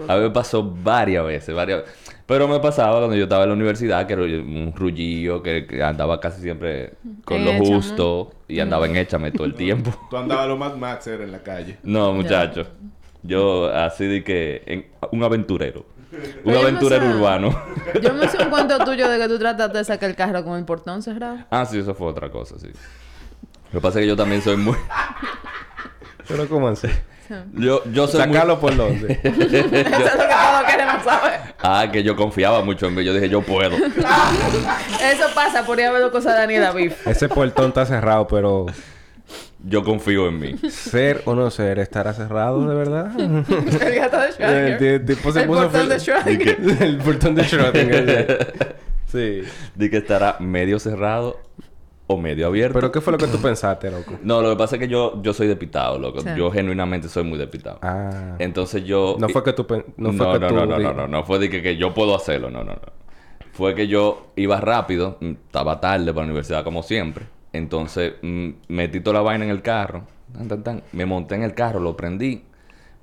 A 0.08 0.16
mí 0.16 0.22
me 0.22 0.30
pasó 0.30 0.62
varias 0.62 1.22
veces, 1.26 1.54
varias 1.54 1.82
Pero 2.24 2.48
me 2.48 2.60
pasaba 2.60 2.98
cuando 2.98 3.14
yo 3.16 3.24
estaba 3.24 3.42
en 3.42 3.50
la 3.50 3.54
universidad, 3.54 4.06
que 4.06 4.14
era 4.14 4.22
un 4.22 4.72
rullillo, 4.74 5.42
que, 5.42 5.66
que 5.66 5.82
andaba 5.82 6.20
casi 6.20 6.40
siempre 6.40 6.94
con 7.26 7.44
lo 7.44 7.50
Échame. 7.50 7.66
justo 7.66 8.32
y 8.48 8.60
andaba 8.60 8.86
en 8.86 8.96
Échame 8.96 9.32
todo 9.32 9.44
el 9.44 9.54
tiempo. 9.54 9.90
Tú 10.10 10.16
andabas 10.16 10.48
lo 10.48 10.56
más 10.56 10.76
Max 10.78 11.06
era 11.08 11.24
en 11.24 11.32
la 11.32 11.42
calle. 11.42 11.76
No, 11.82 12.14
muchacho. 12.14 12.66
Yo 13.22 13.68
así 13.74 14.06
de 14.06 14.24
que... 14.24 14.62
en- 14.66 14.86
un 15.10 15.22
aventurero. 15.24 15.84
Un 16.44 16.52
yo 16.52 16.60
aventurero 16.60 17.06
urbano. 17.06 17.62
Yo 18.02 18.14
me 18.14 18.28
sé 18.28 18.42
un 18.42 18.50
cuento 18.50 18.78
tuyo 18.84 19.08
de 19.08 19.18
que 19.18 19.28
tú 19.28 19.38
trataste 19.38 19.78
de 19.78 19.84
sacar 19.84 20.10
el 20.10 20.16
carro 20.16 20.44
con 20.44 20.58
el 20.58 20.64
portón 20.64 21.02
cerrado. 21.02 21.38
ah, 21.50 21.64
sí, 21.66 21.78
eso 21.78 21.94
fue 21.94 22.08
otra 22.08 22.30
cosa, 22.30 22.58
sí. 22.58 22.68
Lo 23.72 23.80
que 23.80 23.82
pasa 23.82 23.98
es 23.98 24.04
que 24.04 24.08
yo 24.08 24.16
también 24.16 24.42
soy 24.42 24.56
muy... 24.56 24.76
Pero 26.28 26.48
¿cómo 26.48 26.68
así? 26.68 26.88
Yo, 27.54 27.82
yo 27.92 28.06
soy 28.06 28.20
muy... 28.26 28.34
Sacarlo 28.34 28.60
por 28.60 28.76
dónde. 28.76 29.20
Eso 29.22 29.42
es 29.42 29.62
lo 29.62 29.70
que 29.70 29.84
todos 29.84 30.64
queremos 30.66 31.04
saber. 31.04 31.40
Ah, 31.62 31.86
que 31.90 32.02
yo 32.02 32.16
confiaba 32.16 32.62
mucho 32.62 32.86
en 32.86 32.94
mí. 32.94 33.04
Yo 33.04 33.12
dije, 33.14 33.28
yo 33.28 33.42
puedo. 33.42 33.76
Eso 35.02 35.26
pasa 35.34 35.64
por 35.64 35.78
ir 35.78 35.86
a 35.86 35.92
ver 35.92 36.10
cosas 36.10 36.34
de 36.34 36.40
Dani 36.40 36.56
David. 36.58 36.92
Ese 37.06 37.28
portón 37.28 37.68
está 37.68 37.86
cerrado, 37.86 38.26
pero 38.26 38.66
Yo 39.66 39.82
confío 39.82 40.28
en 40.28 40.38
mí. 40.38 40.56
ser 40.70 41.22
o 41.24 41.34
no 41.34 41.50
ser 41.50 41.78
estará 41.78 42.12
cerrado 42.12 42.66
de 42.68 42.74
verdad. 42.74 43.18
El 43.18 43.94
gato 43.94 44.18
de 44.18 44.76
el, 44.96 45.04
tipo 45.06 45.32
se 45.32 45.42
El 45.42 45.46
puso 45.46 45.62
portón 45.62 45.88
de 45.88 45.96
Schrödinger. 45.96 46.80
el 46.82 46.98
portón 46.98 47.34
de 47.34 47.42
Schrödinger. 47.42 48.74
Sí. 49.06 49.42
De 49.74 49.90
que 49.90 49.96
estará 49.98 50.36
medio 50.40 50.78
cerrado 50.78 51.40
o 52.06 52.18
medio 52.18 52.46
abierto. 52.48 52.74
Pero 52.74 52.92
¿qué 52.92 53.00
fue 53.00 53.12
lo 53.12 53.18
que 53.18 53.26
tú 53.26 53.38
pensaste, 53.38 53.90
loco? 53.90 54.18
No, 54.22 54.42
lo 54.42 54.50
que 54.50 54.56
pasa 54.56 54.76
es 54.76 54.80
que 54.80 54.88
yo, 54.88 55.22
yo 55.22 55.32
soy 55.32 55.46
despitado, 55.46 55.98
loco. 55.98 56.20
Sí. 56.20 56.28
Yo 56.36 56.50
genuinamente 56.50 57.08
soy 57.08 57.24
muy 57.24 57.38
despitado. 57.38 57.78
Ah. 57.80 58.34
Entonces 58.38 58.84
yo... 58.84 59.16
No 59.18 59.28
fue 59.30 59.42
que 59.42 59.54
tú 59.54 59.66
pen- 59.66 59.86
no 59.96 60.12
fue 60.12 60.26
no, 60.26 60.32
que 60.34 60.38
no, 60.40 60.48
tú 60.48 60.54
no, 60.56 60.66
no, 60.66 60.78
di- 60.78 60.84
no, 60.84 60.92
no, 60.92 61.08
no 61.08 61.24
fue 61.24 61.38
de 61.38 61.48
que, 61.48 61.62
que 61.62 61.76
yo 61.76 61.94
puedo 61.94 62.14
hacerlo, 62.14 62.50
no, 62.50 62.58
no, 62.64 62.72
no. 62.74 62.92
Fue 63.52 63.74
que 63.74 63.86
yo 63.86 64.32
iba 64.36 64.60
rápido, 64.60 65.16
mm, 65.20 65.30
estaba 65.46 65.80
tarde 65.80 66.06
para 66.12 66.26
la 66.26 66.32
universidad 66.32 66.64
como 66.64 66.82
siempre. 66.82 67.24
Entonces 67.54 68.14
mm, 68.20 68.48
metí 68.68 68.98
toda 69.00 69.14
la 69.14 69.20
vaina 69.22 69.44
en 69.44 69.50
el 69.52 69.62
carro, 69.62 70.02
tan, 70.32 70.48
tan, 70.48 70.62
tan. 70.64 70.82
me 70.92 71.06
monté 71.06 71.36
en 71.36 71.44
el 71.44 71.54
carro, 71.54 71.78
lo 71.78 71.96
prendí, 71.96 72.42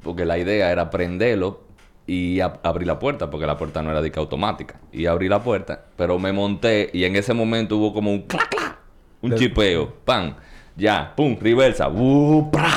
porque 0.04 0.26
la 0.26 0.38
idea 0.38 0.72
era 0.72 0.90
prenderlo 0.90 1.62
y 2.06 2.40
ab- 2.40 2.60
abrir 2.64 2.86
la 2.86 3.00
puerta, 3.00 3.30
porque 3.30 3.48
la 3.48 3.58
puerta 3.58 3.82
no 3.82 3.92
era 3.92 4.02
de 4.02 4.12
que 4.12 4.20
automática. 4.20 4.76
Y 4.92 5.06
abrí 5.06 5.30
la 5.30 5.42
puerta, 5.42 5.86
pero 5.96 6.20
me 6.20 6.34
monté 6.34 6.90
y 6.92 7.06
en 7.06 7.16
ese 7.16 7.34
momento 7.34 7.78
hubo 7.78 7.94
como 7.94 8.12
un 8.12 8.24
clac, 8.24 8.50
clac, 8.50 8.78
un 9.22 9.30
De- 9.32 9.38
chipeo, 9.38 9.94
pan, 10.04 10.36
ya, 10.76 11.14
pum, 11.16 11.38
reversa, 11.40 11.88
uh, 11.88 12.52
pra. 12.52 12.70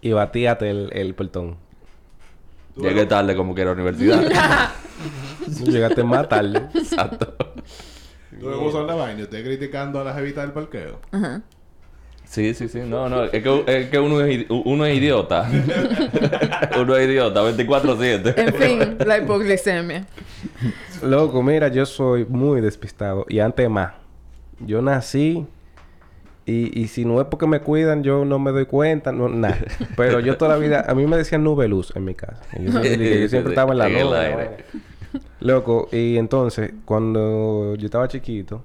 y 0.00 0.12
batíate 0.12 0.70
el, 0.70 0.90
el 0.92 1.14
portón. 1.16 1.56
Llegué 2.76 3.06
tarde 3.06 3.34
como 3.34 3.56
que 3.56 3.62
a 3.62 3.64
la 3.64 3.72
universidad. 3.72 4.22
Llegaste 5.66 6.04
más 6.04 6.28
tarde. 6.28 6.68
Exacto. 6.74 7.34
¿Tú 8.40 8.46
ves 8.46 8.56
cómo 8.56 8.72
son 8.72 8.86
la 8.86 8.94
vaina? 8.94 9.22
Estoy 9.22 9.42
criticando 9.42 10.00
a 10.00 10.04
las 10.04 10.18
evitas 10.18 10.44
del 10.44 10.52
parqueo. 10.52 10.98
Sí, 12.24 12.54
sí, 12.54 12.68
sí. 12.68 12.80
No, 12.86 13.08
no. 13.08 13.24
Es 13.24 13.42
que, 13.42 13.64
es 13.66 13.88
que 13.90 13.98
uno, 13.98 14.20
es, 14.20 14.46
uno 14.48 14.86
es 14.86 14.96
idiota. 14.96 15.48
uno 16.80 16.96
es 16.96 17.08
idiota. 17.08 17.42
24-7. 17.42 18.34
En 18.36 18.54
fin, 18.54 18.96
la 19.04 19.18
hipoglicemia. 19.18 20.06
Loco, 21.02 21.42
mira, 21.42 21.68
yo 21.68 21.84
soy 21.86 22.24
muy 22.24 22.60
despistado. 22.60 23.26
Y 23.28 23.40
antes 23.40 23.68
más. 23.68 23.92
Yo 24.60 24.80
nací... 24.82 25.46
Y, 26.46 26.80
y 26.80 26.88
si 26.88 27.04
no 27.04 27.20
es 27.20 27.26
porque 27.28 27.46
me 27.46 27.60
cuidan, 27.60 28.02
yo 28.02 28.24
no 28.24 28.40
me 28.40 28.50
doy 28.50 28.64
cuenta, 28.66 29.12
no, 29.12 29.28
nada. 29.28 29.58
Pero 29.96 30.18
yo 30.18 30.36
toda 30.36 30.52
la 30.52 30.56
vida... 30.56 30.84
A 30.88 30.94
mí 30.94 31.06
me 31.06 31.16
decían 31.16 31.44
nube 31.44 31.68
luz 31.68 31.92
en 31.94 32.04
mi 32.04 32.14
casa. 32.14 32.42
Y 32.58 32.64
yo, 32.64 32.72
siempre- 32.82 33.20
yo 33.20 33.28
siempre 33.28 33.52
estaba 33.52 33.72
en 33.72 33.78
la 33.78 33.86
En 33.88 33.96
el 33.96 34.04
nube. 34.04 34.50
Loco, 35.40 35.88
y 35.92 36.16
entonces, 36.16 36.72
cuando 36.84 37.74
yo 37.76 37.86
estaba 37.86 38.08
chiquito, 38.08 38.62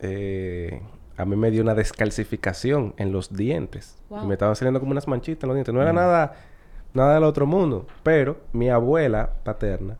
eh, 0.00 0.80
a 1.16 1.24
mí 1.24 1.36
me 1.36 1.50
dio 1.50 1.62
una 1.62 1.74
descalcificación 1.74 2.94
en 2.96 3.12
los 3.12 3.34
dientes. 3.34 3.96
Wow. 4.08 4.24
Y 4.24 4.26
me 4.26 4.34
estaban 4.34 4.56
saliendo 4.56 4.80
como 4.80 4.92
unas 4.92 5.08
manchitas 5.08 5.44
en 5.44 5.48
los 5.48 5.56
dientes. 5.56 5.74
No 5.74 5.82
era 5.82 5.92
nada, 5.92 6.36
nada 6.94 7.14
del 7.14 7.24
otro 7.24 7.46
mundo. 7.46 7.86
Pero 8.02 8.38
mi 8.52 8.70
abuela 8.70 9.34
paterna, 9.44 9.96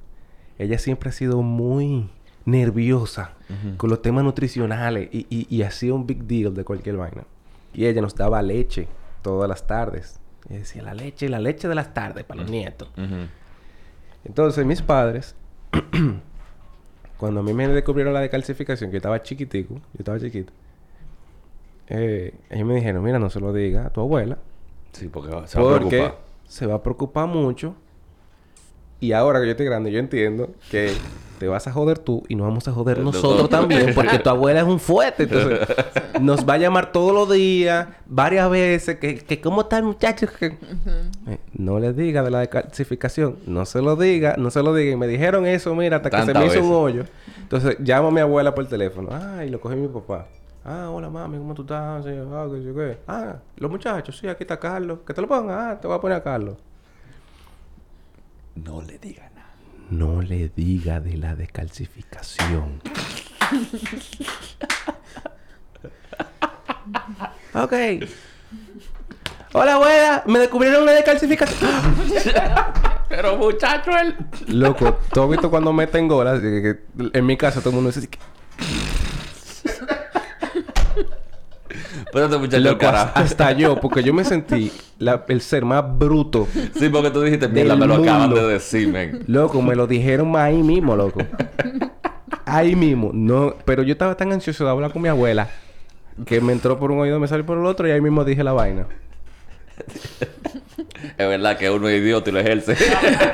ella 0.58 0.78
siempre 0.78 1.10
ha 1.10 1.12
sido 1.12 1.42
muy 1.42 2.08
nerviosa 2.44 3.32
con 3.76 3.90
los 3.90 4.00
temas 4.00 4.24
nutricionales 4.24 5.08
y, 5.12 5.26
y, 5.28 5.46
y 5.54 5.62
hacía 5.62 5.92
un 5.92 6.06
big 6.06 6.24
deal 6.24 6.54
de 6.54 6.64
cualquier 6.64 6.96
vaina. 6.96 7.24
Y 7.74 7.86
ella 7.86 8.00
nos 8.00 8.14
daba 8.14 8.40
leche 8.42 8.88
todas 9.22 9.48
las 9.48 9.66
tardes. 9.66 10.18
Y 10.48 10.54
decía, 10.54 10.82
la 10.82 10.94
leche, 10.94 11.28
la 11.28 11.40
leche 11.40 11.68
de 11.68 11.74
las 11.74 11.92
tardes 11.92 12.24
para 12.24 12.42
los 12.42 12.50
nietos. 12.50 12.88
Ujú. 12.96 13.26
Entonces, 14.24 14.64
mis 14.64 14.82
padres, 14.82 15.34
cuando 17.18 17.40
a 17.40 17.42
mí 17.42 17.52
me 17.52 17.68
descubrieron 17.68 18.14
la 18.14 18.20
decalcificación, 18.20 18.90
que 18.90 18.94
yo 18.94 18.98
estaba 18.98 19.22
chiquitico, 19.22 19.74
yo 19.74 19.80
estaba 19.98 20.18
chiquito, 20.20 20.52
eh, 21.88 22.34
ellos 22.50 22.66
me 22.66 22.74
dijeron, 22.74 23.02
mira, 23.02 23.18
no 23.18 23.30
se 23.30 23.40
lo 23.40 23.52
diga 23.52 23.86
a 23.86 23.90
tu 23.90 24.00
abuela, 24.00 24.38
Sí, 24.92 25.08
porque 25.08 25.30
va 25.30 25.42
a 25.44 25.46
preocupar. 25.46 26.18
se 26.46 26.66
va 26.66 26.74
a 26.76 26.82
preocupar 26.82 27.26
mucho. 27.28 27.74
Y 29.00 29.12
ahora 29.12 29.40
que 29.40 29.46
yo 29.46 29.50
estoy 29.52 29.66
grande, 29.66 29.92
yo 29.92 29.98
entiendo 29.98 30.50
que 30.70 30.92
te 31.38 31.46
vas 31.46 31.66
a 31.68 31.72
joder 31.72 31.98
tú 31.98 32.24
y 32.28 32.34
nos 32.34 32.48
vamos 32.48 32.66
a 32.66 32.72
joder 32.72 32.98
nosotros 32.98 33.48
también, 33.48 33.92
porque 33.94 34.18
tu 34.18 34.28
abuela 34.28 34.60
es 34.60 34.66
un 34.66 34.80
fuerte. 34.80 35.22
Entonces, 35.24 35.60
nos 36.20 36.48
va 36.48 36.54
a 36.54 36.58
llamar 36.58 36.92
todos 36.92 37.14
los 37.14 37.30
días, 37.30 37.88
varias 38.06 38.50
veces, 38.50 38.98
que, 38.98 39.18
que 39.18 39.40
¿cómo 39.40 39.62
está 39.62 39.78
el 39.78 39.84
muchacho? 39.84 40.26
Que... 40.38 40.46
Eh, 41.26 41.38
no 41.54 41.78
le 41.78 41.92
diga 41.92 42.22
de 42.22 42.30
la 42.30 42.40
decalcificación, 42.40 43.36
no 43.46 43.64
se 43.66 43.80
lo 43.80 43.94
diga, 43.96 44.34
no 44.36 44.50
se 44.50 44.62
lo 44.62 44.74
diga. 44.74 44.92
Y 44.92 44.96
me 44.96 45.06
dijeron 45.06 45.46
eso, 45.46 45.74
mira, 45.74 45.98
hasta 45.98 46.10
que 46.10 46.22
se 46.22 46.34
me 46.34 46.46
hizo 46.46 46.64
un 46.64 46.72
hoyo. 46.72 47.04
Entonces, 47.40 47.76
llamo 47.80 48.08
a 48.08 48.10
mi 48.10 48.20
abuela 48.20 48.54
por 48.54 48.66
teléfono. 48.66 49.10
Ah, 49.12 49.44
y 49.44 49.50
lo 49.50 49.60
cogí 49.60 49.76
mi 49.76 49.88
papá. 49.88 50.26
Ah, 50.64 50.90
hola 50.90 51.08
mami, 51.08 51.38
¿cómo 51.38 51.54
tú 51.54 51.62
estás? 51.62 52.04
Ah, 52.04 52.46
sí, 52.50 52.72
qué. 52.74 52.98
Ah, 53.06 53.36
los 53.56 53.70
muchachos, 53.70 54.18
sí, 54.18 54.28
aquí 54.28 54.42
está 54.42 54.58
Carlos. 54.58 54.98
Que 55.06 55.14
te 55.14 55.20
lo 55.20 55.28
ponga. 55.28 55.70
Ah, 55.70 55.80
te 55.80 55.86
voy 55.86 55.96
a 55.96 56.00
poner 56.00 56.18
a 56.18 56.22
Carlos. 56.22 56.56
No 58.64 58.82
le 58.82 58.98
diga 58.98 59.30
nada. 59.34 59.54
No 59.90 60.20
le 60.22 60.48
diga 60.48 61.00
de 61.00 61.16
la 61.16 61.34
decalcificación. 61.34 62.82
ok. 67.54 67.72
Hola, 69.52 69.74
abuela. 69.74 70.24
Me 70.26 70.40
descubrieron 70.40 70.84
la 70.84 70.92
decalcificación. 70.92 71.70
Pero 73.08 73.36
muchacho, 73.36 73.90
él. 73.96 74.16
Loco, 74.48 74.98
¿tú 75.12 75.22
has 75.22 75.30
visto 75.30 75.50
cuando 75.50 75.72
meten 75.72 76.08
golas? 76.08 76.42
En 76.42 77.26
mi 77.26 77.36
casa 77.36 77.60
todo 77.60 77.70
el 77.70 77.76
mundo 77.76 77.90
dice 77.90 78.00
así 78.00 78.08
que... 78.08 78.18
Pero 82.12 82.24
este 82.24 82.38
muchacho, 82.38 82.62
Loco, 82.62 82.86
hasta 82.86 83.52
yo, 83.52 83.80
porque 83.80 84.02
yo 84.02 84.12
me 84.12 84.24
sentí 84.24 84.72
la- 84.98 85.24
el 85.28 85.40
ser 85.40 85.64
más 85.64 85.84
bruto. 85.98 86.46
Sí, 86.78 86.88
porque 86.88 87.10
tú 87.10 87.22
dijiste, 87.22 87.48
mierda, 87.48 87.76
me 87.76 87.86
lo 87.86 87.94
acaban 87.96 88.34
de 88.34 88.46
decir, 88.46 88.88
men. 88.88 89.24
Loco, 89.26 89.60
me 89.62 89.74
lo 89.76 89.86
dijeron 89.86 90.34
ahí 90.36 90.62
mismo, 90.62 90.96
loco. 90.96 91.20
Ahí 92.44 92.74
mismo. 92.76 93.10
No, 93.12 93.54
pero 93.64 93.82
yo 93.82 93.92
estaba 93.92 94.16
tan 94.16 94.32
ansioso 94.32 94.64
de 94.64 94.70
hablar 94.70 94.92
con 94.92 95.02
mi 95.02 95.08
abuela 95.08 95.48
que 96.26 96.40
me 96.40 96.52
entró 96.52 96.78
por 96.78 96.90
un 96.90 96.98
oído, 97.00 97.20
me 97.20 97.28
salió 97.28 97.44
por 97.46 97.58
el 97.58 97.66
otro 97.66 97.86
y 97.86 97.90
ahí 97.92 98.00
mismo 98.00 98.24
dije 98.24 98.42
la 98.42 98.52
vaina. 98.52 98.86
Es 101.16 101.28
verdad 101.28 101.56
que 101.56 101.70
uno 101.70 101.88
es 101.88 102.00
idiota 102.00 102.30
y 102.30 102.32
lo 102.32 102.40
ejerce. 102.40 102.76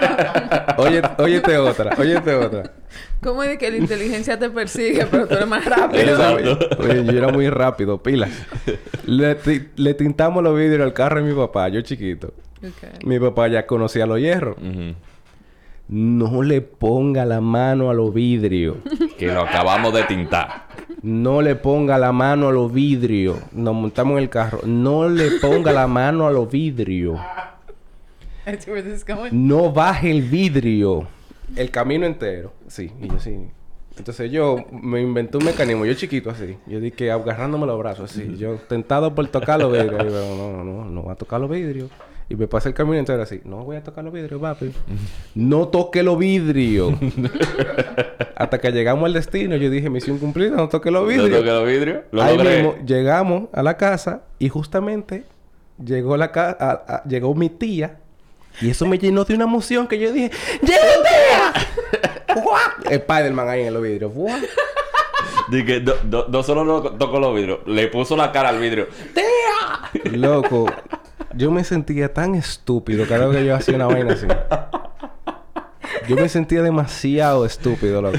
Oye, 0.78 1.02
óyete 1.18 1.58
otra, 1.58 1.94
óyete 1.98 2.34
otra. 2.34 2.72
¿Cómo 3.22 3.42
es 3.42 3.50
de 3.50 3.58
que 3.58 3.70
la 3.70 3.78
inteligencia 3.78 4.38
te 4.38 4.50
persigue, 4.50 5.06
pero 5.10 5.26
tú 5.26 5.34
eres 5.34 5.46
más 5.46 5.64
rápido? 5.64 6.02
Exacto. 6.02 6.58
Oye, 6.82 7.04
yo 7.04 7.12
era 7.12 7.28
muy 7.28 7.48
rápido, 7.48 8.02
pilas. 8.02 8.30
Le, 9.06 9.36
le 9.76 9.94
tintamos 9.94 10.42
los 10.42 10.56
vidrios 10.56 10.82
al 10.82 10.92
carro 10.92 11.22
de 11.22 11.30
mi 11.30 11.34
papá, 11.34 11.68
yo 11.68 11.80
chiquito. 11.80 12.32
Mi 13.04 13.18
papá 13.18 13.48
ya 13.48 13.66
conocía 13.66 14.06
los 14.06 14.18
hierros. 14.18 14.56
No 15.88 16.42
le 16.42 16.62
ponga 16.62 17.24
la 17.26 17.40
mano 17.40 17.90
a 17.90 17.94
los 17.94 18.12
vidrios. 18.14 18.76
Que 19.18 19.26
lo 19.26 19.42
acabamos 19.42 19.92
de 19.92 20.04
tintar. 20.04 20.66
No 21.02 21.42
le 21.42 21.56
ponga 21.56 21.98
la 21.98 22.12
mano 22.12 22.48
a 22.48 22.52
los 22.52 22.72
vidrios. 22.72 23.36
Nos 23.52 23.74
montamos 23.74 24.16
en 24.16 24.22
el 24.22 24.30
carro. 24.30 24.60
No 24.64 25.08
le 25.08 25.32
ponga 25.32 25.72
la 25.72 25.86
mano 25.86 26.26
a 26.26 26.30
los 26.32 26.50
vidrios. 26.50 27.20
I 28.46 28.56
see 28.58 28.70
where 28.70 28.82
this 28.82 28.98
is 28.98 29.04
going. 29.06 29.30
No 29.32 29.72
baje 29.72 30.10
el 30.10 30.22
vidrio. 30.22 31.06
El 31.56 31.70
camino 31.70 32.06
entero. 32.06 32.52
Sí, 32.68 32.90
y 33.00 33.08
yo 33.08 33.18
sí. 33.18 33.38
Entonces 33.96 34.30
yo 34.32 34.56
me 34.72 35.00
inventé 35.00 35.36
un 35.38 35.44
mecanismo, 35.44 35.84
yo 35.86 35.94
chiquito 35.94 36.30
así. 36.30 36.56
Yo 36.66 36.80
dije 36.80 37.12
agarrándome 37.12 37.64
los 37.66 37.78
brazos 37.78 38.10
así. 38.10 38.36
Yo 38.36 38.56
tentado 38.68 39.14
por 39.14 39.26
tocar 39.28 39.60
los 39.60 39.70
vidrios. 39.72 40.02
Y 40.04 40.10
yo, 40.10 40.36
no, 40.36 40.52
no, 40.52 40.64
no, 40.64 40.84
no 40.84 41.02
voy 41.02 41.12
a 41.12 41.14
tocar 41.14 41.40
los 41.40 41.48
vidrios. 41.48 41.90
Y 42.28 42.36
me 42.36 42.48
pasé 42.48 42.70
el 42.70 42.74
camino 42.74 42.96
entero 42.98 43.22
así. 43.22 43.40
No 43.44 43.58
voy 43.64 43.76
a 43.76 43.82
tocar 43.84 44.02
los 44.02 44.12
vidrios, 44.12 44.40
papi. 44.40 44.72
No 45.34 45.68
toque 45.68 46.02
los 46.02 46.18
vidrios. 46.18 46.94
Hasta 48.36 48.58
que 48.60 48.72
llegamos 48.72 49.04
al 49.04 49.12
destino, 49.12 49.56
yo 49.56 49.70
dije, 49.70 49.88
misión 49.90 50.18
cumplida, 50.18 50.56
no 50.56 50.68
toque 50.68 50.90
los 50.90 51.02
Lo 51.02 51.08
vidrios. 51.08 51.38
toqué 51.38 51.50
los 51.50 51.66
vidrios. 51.66 51.98
Lo 52.10 52.22
Ahí 52.22 52.36
logré. 52.36 52.62
mismo 52.62 52.74
llegamos 52.84 53.44
a 53.52 53.62
la 53.62 53.76
casa 53.76 54.22
y 54.38 54.48
justamente 54.48 55.24
llegó 55.82 56.16
la 56.16 56.32
ca- 56.32 56.56
a- 56.58 56.94
a- 56.96 57.04
llegó 57.04 57.34
mi 57.34 57.48
tía 57.48 57.98
y 58.60 58.70
eso 58.70 58.86
me 58.86 58.98
llenó 58.98 59.24
de 59.24 59.34
una 59.34 59.44
emoción 59.44 59.86
que 59.86 59.98
yo 59.98 60.12
dije. 60.12 60.30
¡Guau! 62.34 62.60
Spiderman 62.92 63.48
ahí 63.48 63.62
en 63.62 63.74
los 63.74 63.82
vidrios. 63.82 64.12
Dije, 65.48 65.80
no, 65.80 65.92
no, 66.04 66.26
no 66.28 66.42
solo 66.42 66.64
no 66.64 66.82
tocó 66.82 67.18
los 67.20 67.34
vidrios, 67.34 67.60
le 67.66 67.88
puso 67.88 68.16
la 68.16 68.32
cara 68.32 68.48
al 68.48 68.58
vidrio. 68.58 68.88
Loco, 70.04 70.66
yo 71.34 71.50
me 71.50 71.64
sentía 71.64 72.12
tan 72.12 72.34
estúpido 72.34 73.06
cada 73.06 73.26
vez 73.26 73.38
que 73.38 73.46
yo 73.46 73.54
hacía 73.54 73.74
una 73.76 73.86
vaina 73.86 74.14
así. 74.14 74.26
Yo 76.08 76.16
me 76.16 76.28
sentía 76.28 76.60
demasiado 76.62 77.46
estúpido, 77.46 78.02
loco. 78.02 78.18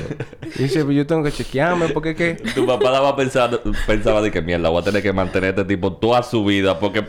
Y 0.58 0.63
dice, 0.63 0.80
"Pero 0.80 0.91
yo 0.91 1.06
tengo 1.06 1.24
que 1.24 1.32
chequearme 1.32 1.89
porque 1.89 2.12
es 2.12 2.15
que... 2.15 2.34
Tu 2.54 2.65
papá 2.65 2.86
estaba 2.86 3.15
pensando, 3.15 3.62
pensaba 3.86 4.21
de 4.21 4.32
que 4.32 4.41
mierda, 4.41 4.69
voy 4.69 4.82
a 4.82 4.86
tener 4.86 5.04
que 5.04 5.13
mantener 5.13 5.48
a 5.48 5.62
este 5.62 5.65
tipo 5.65 5.93
toda 5.93 6.24
su 6.24 6.43
vida 6.45 6.80
porque. 6.80 7.06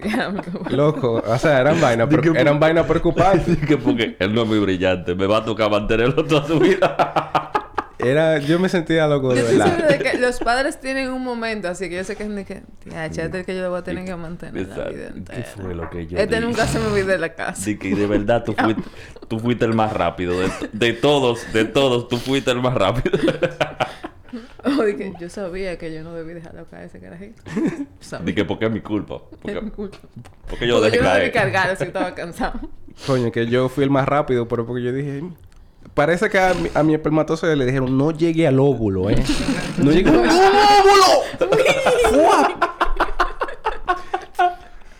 Loco, 0.70 1.22
o 1.26 1.38
sea, 1.38 1.60
eran 1.60 1.80
vainas, 1.80 2.08
eran 2.36 2.60
vainas 2.60 2.86
preocupantes. 2.86 3.58
que 3.66 3.76
porque 3.76 4.16
él 4.18 4.34
no 4.34 4.42
es 4.42 4.48
muy 4.48 4.58
brillante, 4.58 5.14
me 5.14 5.26
va 5.26 5.38
a 5.38 5.44
tocar 5.44 5.70
mantenerlo 5.70 6.24
toda 6.24 6.46
su 6.46 6.58
vida. 6.58 7.50
Era, 8.02 8.38
yo 8.38 8.58
me 8.58 8.70
sentía 8.70 9.06
loco 9.06 9.34
de 9.34 9.42
verdad. 9.42 9.88
de 9.88 9.98
que 9.98 10.18
los 10.18 10.38
padres 10.38 10.80
tienen 10.80 11.10
un 11.10 11.22
momento, 11.22 11.68
así 11.68 11.90
que 11.90 11.96
yo 11.96 12.04
sé 12.04 12.16
que 12.16 12.22
es 12.22 12.34
de 12.34 12.44
que, 12.46 12.62
tía, 12.82 13.10
que 13.10 13.54
yo 13.54 13.60
lo 13.62 13.68
voy 13.68 13.80
a 13.80 13.82
tener 13.82 14.06
que 14.06 14.16
mantener 14.16 14.68
la 14.68 14.74
vida 14.74 14.84
Exacto. 14.84 15.18
entera. 15.18 15.38
¿Qué 15.42 15.60
fue 15.62 15.74
lo 15.74 15.90
que 15.90 16.06
yo 16.06 16.16
Este 16.18 16.36
dije? 16.36 16.40
nunca 16.46 16.66
se 16.66 16.78
me 16.78 16.86
olvida 16.86 17.12
de 17.12 17.18
la 17.18 17.34
casa. 17.34 17.52
Así 17.52 17.76
que 17.78 17.94
de 17.94 18.06
verdad 18.06 18.42
tú 18.42 18.54
fuiste, 18.54 18.82
tú 19.28 19.38
fuiste 19.38 19.66
el 19.66 19.74
más 19.74 19.92
rápido. 19.92 20.40
De, 20.40 20.48
de 20.72 20.92
todos, 20.94 21.52
de 21.52 21.66
todos, 21.66 22.08
tú 22.08 22.16
fuiste 22.16 22.50
el 22.50 22.62
más 22.62 22.72
rápido. 22.72 23.18
O 24.64 24.82
de 24.82 24.96
que 24.96 25.12
yo 25.20 25.28
sabía 25.28 25.76
que 25.78 25.92
yo 25.92 26.02
no 26.02 26.14
debí 26.14 26.34
dejarlo 26.34 26.64
caer 26.66 26.86
ese 26.86 27.00
carajito. 27.00 27.42
Sabía. 28.00 28.26
Dije, 28.26 28.44
¿por 28.46 28.58
qué 28.58 28.66
es 28.66 28.70
mi 28.72 28.80
culpa? 28.80 29.22
Es 29.44 29.54
mi 29.54 29.60
Porque, 29.60 29.70
culpa. 29.70 29.98
porque 30.48 30.66
yo 30.66 30.74
lo 30.74 30.80
Porque 30.80 30.90
dejé 30.98 31.04
yo 31.04 31.10
no 31.12 31.18
debí 31.18 31.30
cargar, 31.32 31.70
así 31.70 31.84
que 31.84 31.88
estaba 31.88 32.14
cansado. 32.14 32.60
Coño, 33.06 33.30
que 33.32 33.46
yo 33.46 33.68
fui 33.68 33.84
el 33.84 33.90
más 33.90 34.06
rápido, 34.06 34.46
pero 34.48 34.66
porque 34.66 34.82
yo 34.82 34.92
dije... 34.92 35.22
Parece 35.94 36.28
que 36.30 36.38
a 36.38 36.54
mi, 36.54 36.70
a 36.74 36.82
mi 36.82 36.94
espermatozoide 36.94 37.56
le 37.56 37.66
dijeron, 37.66 37.96
no 37.98 38.12
llegue 38.12 38.46
al 38.46 38.60
óvulo, 38.60 39.10
¿eh? 39.10 39.16
No 39.78 39.90
llegue 39.90 40.10
al 40.10 40.16
óvulo. 40.18 40.30
¡Fua! 42.10 42.69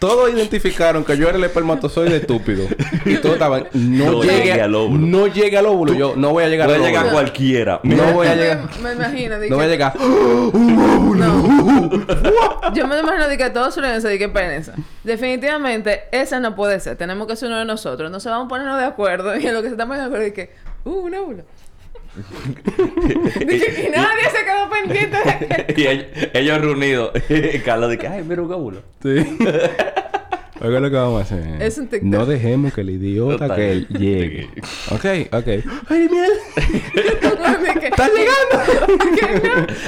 Todos 0.01 0.33
identificaron 0.33 1.05
que 1.05 1.17
yo 1.19 1.29
era 1.29 1.37
el 1.37 1.45
espermatozoide 1.45 2.17
estúpido. 2.17 2.65
Y 3.05 3.17
todos 3.19 3.35
estaban... 3.35 3.67
No, 3.75 4.13
No 4.13 4.23
llegue, 4.23 4.45
llegue 4.45 4.63
al 4.63 4.75
óvulo. 4.75 5.07
No 5.07 5.27
llegue 5.27 5.59
al 5.59 5.67
óvulo. 5.67 5.93
Yo 5.93 6.15
no 6.17 6.31
voy 6.31 6.43
a 6.45 6.49
llegar 6.49 6.71
al 6.71 6.81
llegar 6.81 7.03
óvulo. 7.05 7.13
cualquiera. 7.13 7.81
No 7.83 8.13
voy 8.15 8.27
a 8.27 8.35
llegar... 8.35 8.61
Me, 8.83 8.89
me 8.89 8.93
imagino. 8.95 9.39
de 9.39 9.51
No 9.51 9.57
voy 9.57 9.67
a 9.67 9.69
llegar... 9.69 9.93
No. 10.01 11.91
Yo 12.75 12.87
me 12.87 12.99
imagino 12.99 13.29
de 13.29 13.37
que 13.37 13.51
todos 13.51 13.75
suelen 13.75 14.01
de 14.03 14.19
que 14.19 14.29
pérense. 14.31 14.73
Definitivamente, 15.05 16.05
esa 16.13 16.41
no 16.41 16.55
puede 16.55 16.81
ser. 16.81 16.97
Tenemos 16.97 17.27
que 17.27 17.37
ser 17.37 17.49
uno 17.49 17.59
de 17.59 17.67
nosotros. 17.67 18.11
No 18.11 18.21
se 18.21 18.31
vamos 18.31 18.47
a 18.47 18.49
ponernos 18.49 18.79
de 18.79 18.87
acuerdo. 18.87 19.37
Y 19.41 19.47
en 19.47 19.55
lo 19.55 19.61
que 19.63 19.69
se 19.69 19.75
estamos 19.75 19.97
de 19.99 20.05
acuerdo 20.05 20.25
es 20.25 20.33
que, 20.33 20.51
uh, 20.85 20.91
un 20.91 21.15
óvulo. 21.15 21.45
Dije, 23.47 23.87
y 23.87 23.91
nadie 23.91 24.25
se 24.31 24.45
quedó 24.45 24.69
pendiente 24.71 25.17
de 25.19 25.67
que. 25.75 25.81
y 25.81 25.87
ellos, 25.87 26.07
ellos 26.35 26.61
reunidos. 26.61 27.11
Carlos 27.65 27.91
dice, 27.91 28.09
ay, 28.09 28.25
mira 28.25 28.43
un 28.43 28.53
óvulo. 28.53 28.83
Sí. 29.03 29.39
Oiga 30.63 30.79
lo 30.81 30.91
que 30.91 30.97
vamos 30.97 31.21
a 31.21 31.23
hacer. 31.25 31.63
Es 31.63 31.79
un 31.79 31.89
TikTok. 31.89 32.03
No 32.11 32.27
dejemos 32.27 32.75
que 32.75 32.83
el 32.83 32.91
idiota 32.91 33.39
Total. 33.49 33.57
que 33.57 33.73
él 33.73 33.89
llegue. 33.89 34.51
ok, 34.91 35.33
ok. 35.33 35.47
¡Ay, 35.89 36.09
miel! 36.11 36.31
de 36.95 37.81
que- 37.81 37.87
¡Está 37.89 38.09
llegando! 38.09 38.59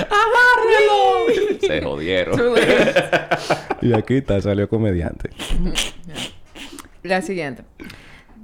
¡Agárrelo! 0.08 1.61
Se 1.61 1.82
jodieron. 1.82 2.40
Y 3.82 3.92
aquí 3.92 4.16
está, 4.16 4.40
salió 4.40 4.66
comediante. 4.68 5.28
La 7.02 7.20
siguiente. 7.20 7.64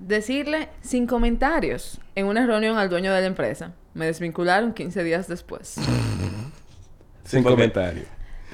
Decirle 0.09 0.71
sin 0.81 1.07
comentarios 1.07 2.01
en 2.14 2.25
una 2.27 2.47
reunión 2.47 2.79
al 2.79 2.88
dueño 2.88 3.12
de 3.12 3.21
la 3.21 3.27
empresa. 3.27 3.73
Me 3.92 4.07
desvincularon 4.07 4.73
15 4.73 5.05
días 5.05 5.29
después. 5.29 5.75
Sin 7.25 7.42
porque- 7.42 7.57
comentario. 7.57 8.05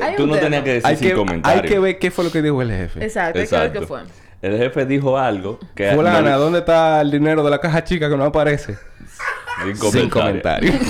Hay 0.02 0.16
Tú 0.16 0.26
no 0.26 0.32
tema. 0.34 0.46
tenías 0.46 0.64
que 0.64 0.70
decir 0.72 0.86
Hay 0.88 0.96
sin 0.96 1.08
que, 1.10 1.14
comentarios. 1.14 1.62
hay 1.62 1.68
que 1.68 1.78
ver 1.78 1.98
qué 2.00 2.10
fue 2.10 2.24
lo 2.24 2.32
que 2.32 2.42
dijo 2.42 2.60
el 2.60 2.70
jefe. 2.72 3.04
Exacto, 3.04 3.38
hay 3.38 3.46
que 3.46 3.56
ver 3.56 3.72
qué 3.72 3.80
fue. 3.82 4.00
El 4.42 4.58
jefe 4.58 4.84
dijo 4.84 5.16
algo 5.16 5.60
que... 5.76 5.92
Fulana, 5.92 6.32
no- 6.32 6.38
¿dónde 6.40 6.58
está 6.58 7.00
el 7.00 7.12
dinero 7.12 7.44
de 7.44 7.50
la 7.50 7.60
caja 7.60 7.84
chica 7.84 8.10
que 8.10 8.16
no 8.16 8.24
aparece? 8.24 8.76
Sin 9.62 9.76
Sin 9.92 10.10
comentario. 10.10 10.72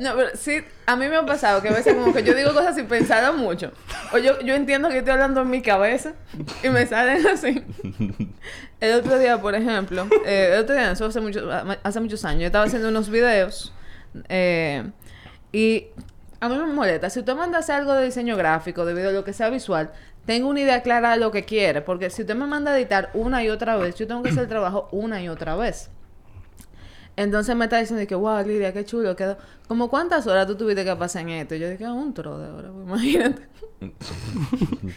No, 0.00 0.16
pero 0.16 0.30
sí, 0.34 0.62
a 0.86 0.96
mí 0.96 1.08
me 1.08 1.16
ha 1.16 1.26
pasado 1.26 1.62
que 1.62 1.68
a 1.68 1.72
veces 1.72 1.94
como 1.94 2.12
que 2.12 2.22
yo 2.22 2.34
digo 2.34 2.52
cosas 2.52 2.74
sin 2.74 2.86
pensarlo 2.86 3.34
mucho. 3.34 3.72
O 4.12 4.18
yo, 4.18 4.40
yo 4.40 4.54
entiendo 4.54 4.88
que 4.88 4.98
estoy 4.98 5.12
hablando 5.12 5.42
en 5.42 5.50
mi 5.50 5.62
cabeza 5.62 6.14
y 6.62 6.68
me 6.68 6.86
salen 6.86 7.26
así. 7.26 7.64
El 8.80 8.94
otro 8.94 9.18
día, 9.18 9.40
por 9.40 9.54
ejemplo, 9.54 10.06
eh, 10.24 10.52
el 10.54 10.60
otro 10.60 10.74
día, 10.74 10.92
eso 10.92 11.06
hace, 11.06 11.20
mucho, 11.20 11.48
hace 11.82 12.00
muchos 12.00 12.24
años, 12.24 12.40
yo 12.40 12.46
estaba 12.46 12.64
haciendo 12.64 12.88
unos 12.88 13.10
videos 13.10 13.72
eh, 14.28 14.90
y 15.52 15.86
a 16.40 16.48
mí 16.48 16.56
me 16.56 16.66
molesta. 16.66 17.10
Si 17.10 17.18
usted 17.20 17.34
manda 17.34 17.58
a 17.58 17.60
hacer 17.60 17.76
algo 17.76 17.92
de 17.92 18.06
diseño 18.06 18.36
gráfico, 18.36 18.84
de 18.84 18.94
video, 18.94 19.12
lo 19.12 19.24
que 19.24 19.34
sea 19.34 19.50
visual, 19.50 19.90
tengo 20.24 20.48
una 20.48 20.60
idea 20.60 20.82
clara 20.82 21.10
de 21.10 21.18
lo 21.18 21.30
que 21.30 21.44
quiere. 21.44 21.82
Porque 21.82 22.08
si 22.08 22.22
usted 22.22 22.34
me 22.34 22.46
manda 22.46 22.72
a 22.72 22.78
editar 22.78 23.10
una 23.14 23.44
y 23.44 23.50
otra 23.50 23.76
vez, 23.76 23.94
yo 23.96 24.06
tengo 24.06 24.22
que 24.22 24.30
hacer 24.30 24.44
el 24.44 24.48
trabajo 24.48 24.88
una 24.90 25.22
y 25.22 25.28
otra 25.28 25.56
vez. 25.56 25.90
Entonces 27.16 27.54
me 27.56 27.64
está 27.66 27.78
diciendo 27.78 28.06
que, 28.06 28.14
wow, 28.14 28.42
Lidia, 28.46 28.72
qué 28.72 28.84
chulo 28.84 29.14
quedó. 29.16 29.36
¿Como 29.68 29.88
cuántas 29.90 30.26
horas 30.26 30.46
tú 30.46 30.56
tuviste 30.56 30.84
que 30.84 30.96
pasar 30.96 31.22
en 31.22 31.30
esto? 31.30 31.54
Y 31.54 31.58
yo 31.58 31.68
dije, 31.68 31.84
"Ah, 31.84 31.92
un 31.92 32.14
tro 32.14 32.38
de 32.38 32.48
horas, 32.50 32.70
pues, 32.72 32.86
imagínate. 32.88 33.42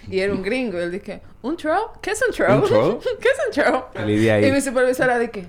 y 0.10 0.20
era 0.20 0.34
un 0.34 0.42
gringo. 0.42 0.78
Y 0.80 0.82
él 0.84 0.92
dije, 0.92 1.22
¿un 1.42 1.58
tro? 1.58 1.94
¿Qué 2.02 2.12
es 2.12 2.24
un 2.28 2.34
tro? 2.34 2.56
¿Un 2.56 2.64
tro? 2.66 3.00
¿Qué 3.20 3.28
es 3.30 3.58
un 3.58 3.64
tro? 3.64 3.90
Y 4.02 4.06
Lidia 4.08 4.36
ahí. 4.36 4.46
Y 4.46 4.52
mi 4.52 4.62
supervisora 4.62 5.20
dije, 5.20 5.48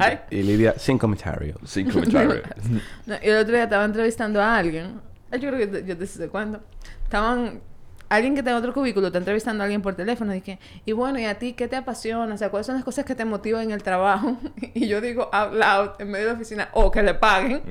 ay. 0.00 0.20
Y 0.30 0.42
Lidia, 0.42 0.74
sin 0.78 0.98
comentario. 0.98 1.56
Sin 1.64 1.90
comentario. 1.90 2.42
No, 3.06 3.14
y 3.22 3.28
el 3.28 3.36
otro 3.38 3.54
día 3.54 3.64
estaba 3.64 3.84
entrevistando 3.84 4.40
a 4.42 4.56
alguien. 4.56 5.00
Yo 5.32 5.50
creo 5.50 5.70
que 5.70 5.84
yo 5.86 5.96
te 5.96 6.06
sé 6.06 6.28
cuándo. 6.28 6.60
Estaban... 7.04 7.60
Alguien 8.08 8.34
que 8.34 8.40
está 8.40 8.50
en 8.50 8.56
otro 8.56 8.72
cubículo 8.74 9.06
está 9.08 9.18
entrevistando 9.18 9.62
a 9.62 9.64
alguien 9.64 9.82
por 9.82 9.94
teléfono. 9.94 10.32
Y 10.32 10.36
dije, 10.40 10.58
y 10.84 10.92
bueno, 10.92 11.18
¿y 11.18 11.24
a 11.24 11.38
ti 11.38 11.54
qué 11.54 11.68
te 11.68 11.76
apasiona? 11.76 12.34
O 12.34 12.38
sea, 12.38 12.50
¿cuáles 12.50 12.66
son 12.66 12.74
las 12.76 12.84
cosas 12.84 13.04
que 13.04 13.14
te 13.14 13.24
motivan 13.24 13.64
en 13.64 13.70
el 13.72 13.82
trabajo? 13.82 14.36
y 14.74 14.86
yo 14.88 15.00
digo 15.00 15.28
out 15.32 15.52
loud 15.54 15.90
en 15.98 16.10
medio 16.10 16.26
de 16.26 16.32
la 16.32 16.36
oficina, 16.36 16.68
o 16.72 16.90
que 16.90 17.02
le 17.02 17.14
paguen. 17.14 17.62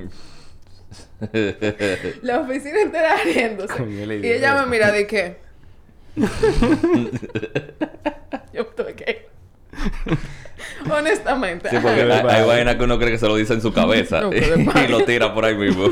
La 2.22 2.40
oficina 2.40 2.80
entera 2.82 3.16
riéndose. 3.24 3.82
Y 4.22 4.26
ella 4.30 4.62
me 4.62 4.66
mira 4.70 4.92
de 4.92 5.06
qué. 5.06 5.38
yo 8.52 8.66
tuve 8.66 8.94
que... 8.94 9.28
Honestamente. 10.88 11.70
Sí, 11.70 11.76
porque 11.80 12.02
hay, 12.02 12.10
hay 12.28 12.46
vainas 12.46 12.76
que 12.76 12.84
uno 12.84 12.98
cree 12.98 13.10
que 13.12 13.18
se 13.18 13.26
lo 13.26 13.36
dice 13.36 13.54
en 13.54 13.62
su 13.62 13.72
cabeza 13.72 14.20
No, 14.20 14.30
que 14.30 14.54
y 14.56 14.64
pague. 14.64 14.88
lo 14.88 15.04
tira 15.04 15.34
por 15.34 15.44
ahí 15.44 15.56
mismo. 15.56 15.88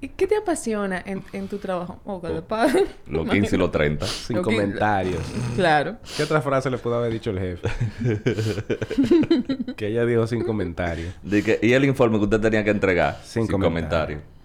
¿Y 0.00 0.08
¿Qué 0.08 0.26
te 0.26 0.36
apasiona 0.36 1.02
en, 1.04 1.22
en 1.32 1.46
tu 1.48 1.58
trabajo? 1.58 2.00
O 2.04 2.20
que 2.22 2.28
le 2.28 2.40
paguen. 2.42 2.86
Los 3.06 3.28
15 3.28 3.54
y 3.54 3.58
los 3.58 3.70
30. 3.70 4.06
Sin 4.06 4.40
comentarios. 4.42 5.20
Claro. 5.56 5.96
¿Qué 6.16 6.22
otra 6.22 6.40
frase 6.40 6.70
le 6.70 6.78
pudo 6.78 6.96
haber 6.96 7.12
dicho 7.12 7.30
el 7.30 7.38
jefe? 7.38 7.68
que 9.76 9.88
ella 9.88 10.04
dijo 10.06 10.26
sin 10.26 10.42
comentario. 10.42 11.12
De 11.22 11.42
que- 11.42 11.58
y 11.62 11.72
el 11.74 11.84
informe 11.84 12.18
que 12.18 12.24
usted 12.24 12.40
tenía 12.40 12.64
que 12.64 12.70
entregar. 12.70 13.20
Sin 13.24 13.44
Sin, 13.46 13.52
comentario. 13.52 14.20
comentario. 14.20 14.38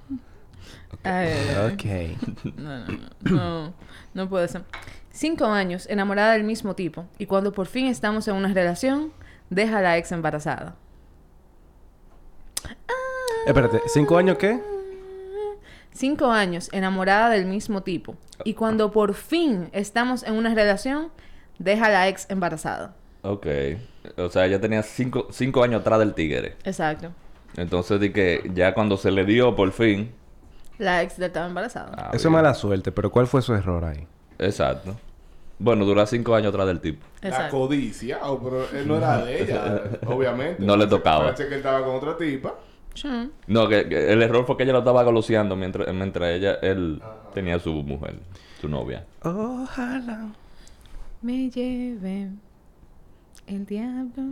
Ay, 1.03 1.29
ay, 1.29 1.55
ay. 1.57 2.17
Ok. 2.43 2.55
No, 2.57 2.79
no, 2.79 2.85
no, 3.21 3.31
no, 3.31 3.73
no 4.13 4.29
puede 4.29 4.47
ser. 4.47 4.63
Cinco 5.11 5.45
años 5.45 5.87
enamorada 5.89 6.33
del 6.33 6.43
mismo 6.43 6.75
tipo 6.75 7.05
y 7.17 7.25
cuando 7.27 7.51
por 7.53 7.67
fin 7.67 7.85
estamos 7.87 8.27
en 8.27 8.35
una 8.35 8.53
relación, 8.53 9.11
deja 9.49 9.79
a 9.79 9.81
la 9.81 9.97
ex 9.97 10.11
embarazada. 10.11 10.75
Espérate, 13.45 13.81
¿cinco 13.87 14.17
años 14.17 14.37
qué? 14.37 14.59
Cinco 15.93 16.31
años 16.31 16.69
enamorada 16.73 17.29
del 17.29 17.45
mismo 17.45 17.81
tipo 17.83 18.15
y 18.43 18.55
cuando 18.55 18.91
por 18.91 19.13
fin 19.13 19.69
estamos 19.73 20.23
en 20.23 20.33
una 20.33 20.53
relación, 20.55 21.09
deja 21.59 21.85
a 21.85 21.89
la 21.89 22.07
ex 22.07 22.29
embarazada. 22.29 22.95
Ok. 23.21 23.47
O 24.17 24.29
sea, 24.29 24.45
ella 24.45 24.59
tenía 24.59 24.83
5 24.83 25.27
cinco 25.31 25.63
años 25.63 25.81
atrás 25.81 25.99
del 25.99 26.13
tigre. 26.13 26.57
Exacto. 26.65 27.11
Entonces 27.55 27.99
di 27.99 28.11
que 28.11 28.49
ya 28.53 28.73
cuando 28.73 28.97
se 28.97 29.11
le 29.11 29.23
dio 29.25 29.55
por 29.55 29.71
fin. 29.71 30.11
La 30.79 31.03
ex 31.03 31.17
ya 31.17 31.27
estaba 31.27 31.45
embarazada. 31.45 31.91
ah, 31.97 32.09
Eso 32.13 32.27
es 32.27 32.31
mala 32.31 32.53
suerte, 32.55 32.91
pero 32.91 33.11
¿cuál 33.11 33.27
fue 33.27 33.41
su 33.41 33.53
error 33.53 33.85
ahí? 33.85 34.07
Exacto. 34.39 34.95
Bueno, 35.59 35.85
dura 35.85 36.05
cinco 36.07 36.33
años 36.35 36.49
atrás 36.49 36.65
del 36.67 36.81
tipo. 36.81 37.05
La 37.21 37.29
Exacto. 37.29 37.57
codicia, 37.59 38.19
oh, 38.23 38.39
pero 38.43 38.67
él 38.77 38.87
no 38.87 38.97
era 38.97 39.23
de 39.23 39.43
ella, 39.43 39.83
obviamente. 40.07 40.61
No 40.63 40.75
le 40.75 40.87
tocaba. 40.87 41.25
Parece 41.25 41.43
que 41.47 41.53
él 41.53 41.59
estaba 41.59 41.85
con 41.85 41.95
otra 41.95 42.17
tipa. 42.17 42.55
Sí. 42.93 43.31
No, 43.47 43.67
que, 43.67 43.87
que 43.87 44.11
el 44.11 44.21
error 44.21 44.45
fue 44.45 44.57
que 44.57 44.63
ella 44.63 44.73
lo 44.73 44.79
estaba 44.79 45.03
goloseando 45.03 45.55
mientras, 45.55 45.93
mientras 45.93 46.29
ella, 46.31 46.55
él 46.61 47.01
tenía 47.33 47.59
su 47.59 47.71
mujer, 47.71 48.15
su 48.61 48.67
novia. 48.69 49.05
Ojalá. 49.23 50.29
Me 51.21 51.49
lleve 51.49 52.29
el 53.47 53.65
diablo. 53.65 54.23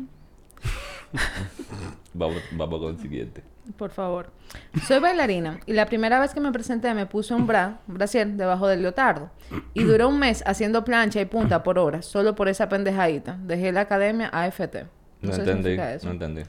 Vamos, 2.13 2.41
vamos 2.51 2.79
con 2.79 2.95
el 2.95 2.99
siguiente. 2.99 3.41
Por 3.77 3.91
favor. 3.91 4.31
Soy 4.85 4.99
bailarina 4.99 5.59
y 5.65 5.73
la 5.73 5.85
primera 5.85 6.19
vez 6.19 6.33
que 6.33 6.41
me 6.41 6.51
presenté 6.51 6.93
me 6.93 7.05
puse 7.05 7.33
un 7.33 7.47
bra, 7.47 7.79
un 7.87 7.93
brasier 7.93 8.27
debajo 8.27 8.67
del 8.67 8.81
leotardo. 8.81 9.29
Y 9.73 9.83
duró 9.85 10.09
un 10.09 10.19
mes 10.19 10.43
haciendo 10.45 10.83
plancha 10.83 11.21
y 11.21 11.25
punta 11.25 11.63
por 11.63 11.79
horas, 11.79 12.05
solo 12.05 12.35
por 12.35 12.49
esa 12.49 12.67
pendejadita. 12.67 13.37
Dejé 13.43 13.71
la 13.71 13.81
academia 13.81 14.27
AFT. 14.27 14.75
No, 15.21 15.31
sé 15.31 15.43
qué 15.43 15.51
entendí, 15.51 15.81
eso. 15.81 16.07
no 16.07 16.13
entendí. 16.13 16.41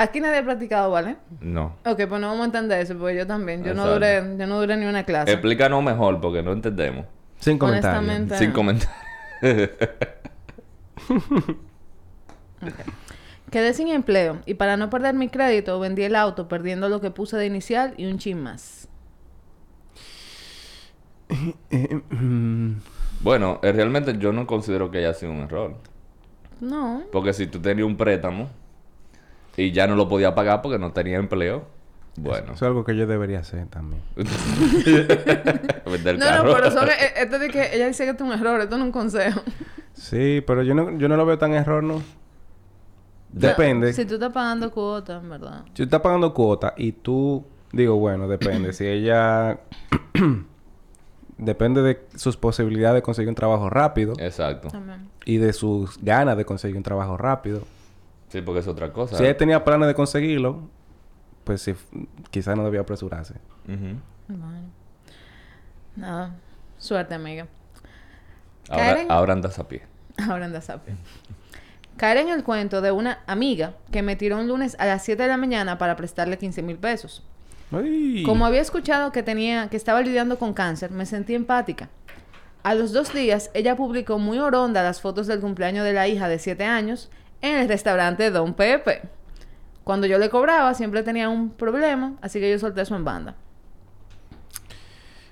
Aquí 0.00 0.18
nadie 0.18 0.38
ha 0.38 0.42
practicado, 0.42 0.90
¿vale? 0.90 1.18
No. 1.42 1.76
Ok, 1.84 2.06
pues 2.08 2.18
no 2.22 2.28
vamos 2.28 2.40
a 2.40 2.46
entender 2.46 2.80
eso, 2.80 2.96
porque 2.96 3.18
yo 3.18 3.26
también. 3.26 3.62
Yo 3.62 3.74
no 3.74 3.86
duré, 3.86 4.22
yo 4.38 4.46
no 4.46 4.58
duré 4.58 4.78
ni 4.78 4.86
una 4.86 5.04
clase. 5.04 5.30
Explícanos 5.30 5.84
mejor 5.84 6.22
porque 6.22 6.42
no 6.42 6.52
entendemos. 6.52 7.04
Sin 7.38 7.58
comentario. 7.58 7.98
Honestamente. 7.98 8.38
Sin 8.38 8.52
comentar. 8.52 8.88
Quedé 13.50 13.74
sin 13.74 13.88
empleo 13.88 14.38
y 14.46 14.54
para 14.54 14.78
no 14.78 14.88
perder 14.88 15.14
mi 15.14 15.28
crédito 15.28 15.78
vendí 15.78 16.02
el 16.02 16.16
auto 16.16 16.48
perdiendo 16.48 16.88
lo 16.88 17.02
que 17.02 17.10
puse 17.10 17.36
de 17.36 17.44
inicial 17.44 17.92
y 17.98 18.06
un 18.06 18.16
chin 18.16 18.42
más. 18.42 18.88
Bueno, 23.22 23.60
eh, 23.62 23.70
realmente 23.70 24.16
yo 24.16 24.32
no 24.32 24.46
considero 24.46 24.90
que 24.90 24.96
haya 24.96 25.12
sido 25.12 25.32
un 25.32 25.40
error. 25.40 25.74
No. 26.58 27.02
Porque 27.12 27.34
si 27.34 27.46
tú 27.46 27.60
tenías 27.60 27.86
un 27.86 27.98
préstamo 27.98 28.48
y 29.56 29.72
ya 29.72 29.86
no 29.86 29.96
lo 29.96 30.08
podías 30.08 30.32
pagar 30.32 30.62
porque 30.62 30.78
no 30.78 30.92
tenía 30.92 31.16
empleo, 31.18 31.64
bueno. 32.16 32.46
Eso 32.46 32.52
es 32.54 32.62
algo 32.62 32.84
que 32.84 32.96
yo 32.96 33.06
debería 33.06 33.38
hacer 33.40 33.66
también. 33.68 34.02
Vender 35.90 36.18
No, 36.18 36.24
carro. 36.24 36.44
no, 36.48 36.54
pero 36.54 36.70
son, 36.70 36.88
eh, 36.88 36.92
esto 37.16 37.38
de 37.38 37.48
que 37.48 37.74
ella 37.74 37.86
dice 37.86 38.04
que 38.04 38.10
esto 38.10 38.24
es 38.24 38.30
un 38.30 38.38
error, 38.38 38.60
esto 38.60 38.76
no 38.76 38.84
es 38.84 38.86
un 38.86 38.92
consejo. 38.92 39.40
Sí, 39.94 40.42
pero 40.46 40.62
yo 40.62 40.74
no, 40.74 40.96
yo 40.98 41.08
no 41.08 41.16
lo 41.16 41.24
veo 41.26 41.38
tan 41.38 41.52
error, 41.54 41.82
¿no? 41.82 42.02
Depende. 43.30 43.92
Si 43.92 44.04
tú 44.06 44.14
estás 44.14 44.32
pagando 44.32 44.70
cuotas, 44.70 45.22
en 45.22 45.30
verdad. 45.30 45.62
Si 45.66 45.72
tú 45.74 45.82
estás 45.84 46.00
pagando 46.00 46.34
cuota 46.34 46.74
y 46.76 46.92
tú... 46.92 47.44
Digo, 47.72 47.96
bueno, 47.96 48.26
depende. 48.26 48.72
si 48.72 48.86
ella... 48.86 49.60
depende 51.38 51.80
de 51.82 52.00
sus 52.16 52.36
posibilidades 52.36 52.96
de 52.96 53.02
conseguir 53.02 53.28
un 53.28 53.34
trabajo 53.36 53.70
rápido. 53.70 54.14
Exacto. 54.18 54.68
También. 54.68 55.08
Y 55.24 55.36
de 55.38 55.52
sus 55.52 55.98
ganas 56.02 56.36
de 56.36 56.44
conseguir 56.44 56.76
un 56.76 56.82
trabajo 56.82 57.16
rápido. 57.16 57.62
Sí, 58.30 58.40
porque 58.40 58.60
es 58.60 58.66
otra 58.66 58.92
cosa. 58.92 59.18
Si 59.18 59.24
ella 59.24 59.36
tenía 59.36 59.62
planes 59.64 59.88
de 59.88 59.94
conseguirlo... 59.94 60.68
Pues 61.44 61.62
sí, 61.62 61.74
quizás 62.30 62.56
no 62.56 62.64
debía 62.64 62.80
apresurarse. 62.80 63.34
Bueno. 63.66 64.70
Nada. 65.96 66.36
Suerte, 66.78 67.14
amiga. 67.14 67.46
Ahora, 68.68 68.86
Karen. 68.86 69.10
ahora 69.10 69.32
andas 69.32 69.58
a 69.58 69.66
pie. 69.66 69.82
Ahora 70.28 70.44
anda 70.44 70.60
sapio. 70.60 70.94
Caer 71.96 72.18
en 72.18 72.28
el 72.28 72.44
cuento 72.44 72.80
de 72.80 72.92
una 72.92 73.20
amiga 73.26 73.74
que 73.90 74.02
me 74.02 74.16
tiró 74.16 74.38
un 74.38 74.48
lunes 74.48 74.76
a 74.78 74.86
las 74.86 75.04
7 75.04 75.22
de 75.22 75.28
la 75.28 75.36
mañana 75.36 75.78
para 75.78 75.96
prestarle 75.96 76.38
15 76.38 76.62
mil 76.62 76.78
pesos. 76.78 77.24
Ay. 77.72 78.22
Como 78.24 78.46
había 78.46 78.60
escuchado 78.60 79.12
que 79.12 79.22
tenía, 79.22 79.68
que 79.68 79.76
estaba 79.76 80.00
lidiando 80.00 80.38
con 80.38 80.54
cáncer, 80.54 80.90
me 80.90 81.06
sentí 81.06 81.34
empática. 81.34 81.88
A 82.62 82.74
los 82.74 82.92
dos 82.92 83.12
días, 83.12 83.50
ella 83.54 83.76
publicó 83.76 84.18
muy 84.18 84.38
oronda 84.38 84.82
las 84.82 85.00
fotos 85.00 85.26
del 85.26 85.40
cumpleaños 85.40 85.84
de 85.84 85.92
la 85.92 86.08
hija 86.08 86.28
de 86.28 86.38
7 86.38 86.64
años 86.64 87.10
en 87.42 87.56
el 87.56 87.68
restaurante 87.68 88.30
Don 88.30 88.54
Pepe. 88.54 89.02
Cuando 89.84 90.06
yo 90.06 90.18
le 90.18 90.30
cobraba, 90.30 90.74
siempre 90.74 91.02
tenía 91.02 91.28
un 91.28 91.50
problema, 91.50 92.14
así 92.20 92.38
que 92.40 92.50
yo 92.50 92.58
solté 92.58 92.82
eso 92.82 92.94
en 92.96 93.04
banda. 93.04 93.34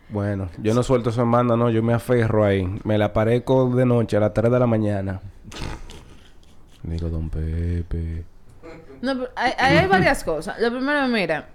Bueno, 0.09 0.49
yo 0.59 0.73
no 0.73 0.83
suelto 0.83 1.11
eso 1.11 1.23
en 1.23 1.31
banda, 1.31 1.57
no. 1.57 1.71
Yo 1.71 1.83
me 1.83 1.93
aferro 1.93 2.45
ahí. 2.45 2.67
Me 2.85 2.97
la 2.97 3.07
aparezco 3.07 3.69
de 3.75 3.85
noche 3.85 4.17
a 4.17 4.21
las 4.21 4.33
3 4.33 4.51
de 4.51 4.59
la 4.59 4.67
mañana. 4.67 5.21
Digo, 6.83 7.09
don 7.09 7.29
Pepe. 7.29 8.25
No, 9.03 9.15
pero 9.15 9.31
hay, 9.37 9.87
varias 9.87 10.25
cosas. 10.25 10.59
Lo 10.61 10.71
primero, 10.71 11.07
mira, 11.09 11.49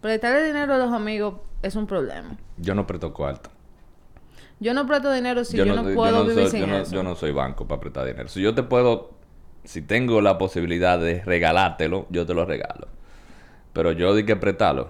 prestarle 0.00 0.44
dinero 0.44 0.74
a 0.74 0.78
los 0.78 0.92
amigos 0.92 1.36
es 1.62 1.76
un 1.76 1.86
problema. 1.86 2.36
Yo 2.56 2.74
no 2.74 2.86
presto 2.86 3.12
cuarto. 3.12 3.50
Yo 4.60 4.74
no 4.74 4.86
presto 4.86 5.12
dinero 5.12 5.44
si 5.44 5.56
yo, 5.56 5.64
no, 5.64 5.82
puedo 5.94 6.24
vivir 6.24 6.48
soy, 6.48 6.50
sin 6.50 6.60
yo, 6.60 6.66
no, 6.66 6.76
eso. 6.78 6.94
yo 6.94 7.02
no 7.02 7.14
soy 7.16 7.32
banco 7.32 7.66
para 7.66 7.80
prestar 7.80 8.06
dinero. 8.06 8.28
Si 8.28 8.40
yo 8.40 8.54
te 8.54 8.62
puedo, 8.62 9.10
si 9.64 9.82
tengo 9.82 10.20
la 10.20 10.38
posibilidad 10.38 10.98
de 10.98 11.22
regalártelo, 11.24 12.06
yo 12.10 12.26
te 12.26 12.34
lo 12.34 12.44
regalo. 12.44 12.88
Pero 13.72 13.92
yo 13.92 14.14
di 14.14 14.24
que 14.24 14.36
prestarlo. 14.36 14.88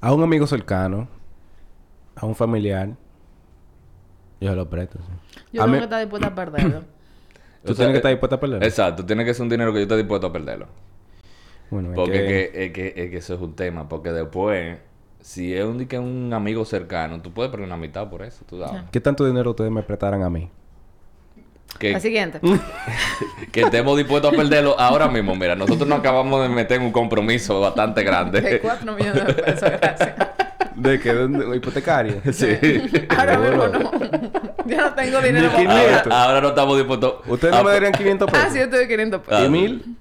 A 0.00 0.12
un 0.12 0.22
amigo 0.22 0.46
cercano, 0.46 1.08
a 2.16 2.26
un 2.26 2.34
familiar, 2.34 2.90
yo 4.40 4.50
se 4.50 4.56
lo 4.56 4.68
presto. 4.68 4.98
sí. 4.98 5.42
Yo 5.52 5.62
A 5.62 5.64
tengo 5.64 5.72
mí- 5.74 5.78
que 5.78 5.84
estar 5.84 6.00
dispuesta 6.00 6.28
a 6.28 6.34
perderlo. 6.34 6.80
Tú 7.64 7.72
O 7.72 7.74
sea, 7.74 7.84
tienes 7.86 7.92
que 7.94 7.96
estar 7.98 8.10
dispuesto 8.12 8.36
a 8.36 8.40
perderlo. 8.40 8.64
Exacto, 8.66 9.04
tiene 9.04 9.24
que 9.24 9.34
ser 9.34 9.42
un 9.42 9.48
dinero 9.48 9.72
que 9.72 9.78
yo 9.78 9.82
esté 9.82 9.96
dispuesto 9.96 10.28
a 10.28 10.32
perderlo. 10.32 10.66
Bueno, 11.70 11.90
es 11.90 11.94
Porque 11.96 12.12
que- 12.12 12.44
es 12.44 12.52
que, 12.52 12.64
es 12.66 12.72
que, 12.94 13.04
es 13.04 13.10
que 13.10 13.16
eso 13.16 13.34
es 13.34 13.40
un 13.40 13.54
tema. 13.56 13.88
Porque 13.88 14.12
después, 14.12 14.78
si 15.20 15.52
es 15.54 15.64
un, 15.64 15.78
di 15.78 15.86
que 15.86 15.98
un 15.98 16.32
amigo 16.32 16.64
cercano, 16.64 17.20
tú 17.22 17.32
puedes 17.32 17.50
perder 17.50 17.66
una 17.66 17.76
mitad 17.76 18.08
por 18.08 18.22
eso, 18.22 18.44
tú 18.48 18.60
sabes. 18.60 18.82
¿Qué 18.92 19.00
tanto 19.00 19.26
dinero 19.26 19.50
ustedes 19.50 19.70
me 19.72 19.82
prestaran 19.82 20.22
a 20.22 20.30
mí? 20.30 20.48
Que, 21.78 21.92
La 21.92 22.00
siguiente. 22.00 22.40
que 23.52 23.60
estemos 23.62 23.96
dispuestos 23.96 24.32
a 24.32 24.36
perderlo 24.36 24.78
ahora 24.78 25.08
mismo. 25.08 25.34
Mira, 25.34 25.54
nosotros 25.54 25.86
nos 25.88 25.98
acabamos 25.98 26.42
de 26.42 26.48
meter 26.48 26.78
en 26.80 26.86
un 26.86 26.92
compromiso 26.92 27.60
bastante 27.60 28.00
De 28.00 28.06
grande. 28.06 28.60
4 28.62 28.92
millones 28.94 29.26
de 29.26 29.34
pesos, 29.34 29.70
gracias. 29.80 30.14
¿De 30.74 31.00
qué? 31.00 31.12
¿De 31.14 31.24
un 31.24 31.54
hipotecario? 31.54 32.20
sí. 32.32 32.48
Ahora 33.16 33.38
mismo 33.38 33.66
no. 33.68 33.90
Yo 34.66 34.76
no 34.76 34.94
tengo 34.94 35.20
dinero 35.20 35.50
para. 35.52 35.70
Ahora, 35.70 36.22
ahora 36.24 36.40
no 36.42 36.48
estamos 36.48 36.76
dispuestos. 36.76 37.14
¿Ustedes 37.26 37.54
a- 37.54 37.58
no 37.58 37.64
me 37.64 37.70
darían 37.72 37.92
500 37.92 38.30
pesos? 38.30 38.46
Ah, 38.46 38.50
sí, 38.50 38.58
yo 38.58 38.64
estoy 38.64 38.78
de 38.80 38.88
500 38.88 39.20
Ah, 39.20 39.28
pesos. 39.28 39.46
¿Y 39.46 39.48
mil? 39.48 39.96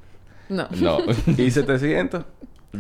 No. 0.50 0.68
No. 0.72 0.98
¿Y 1.38 1.52
700? 1.52 2.24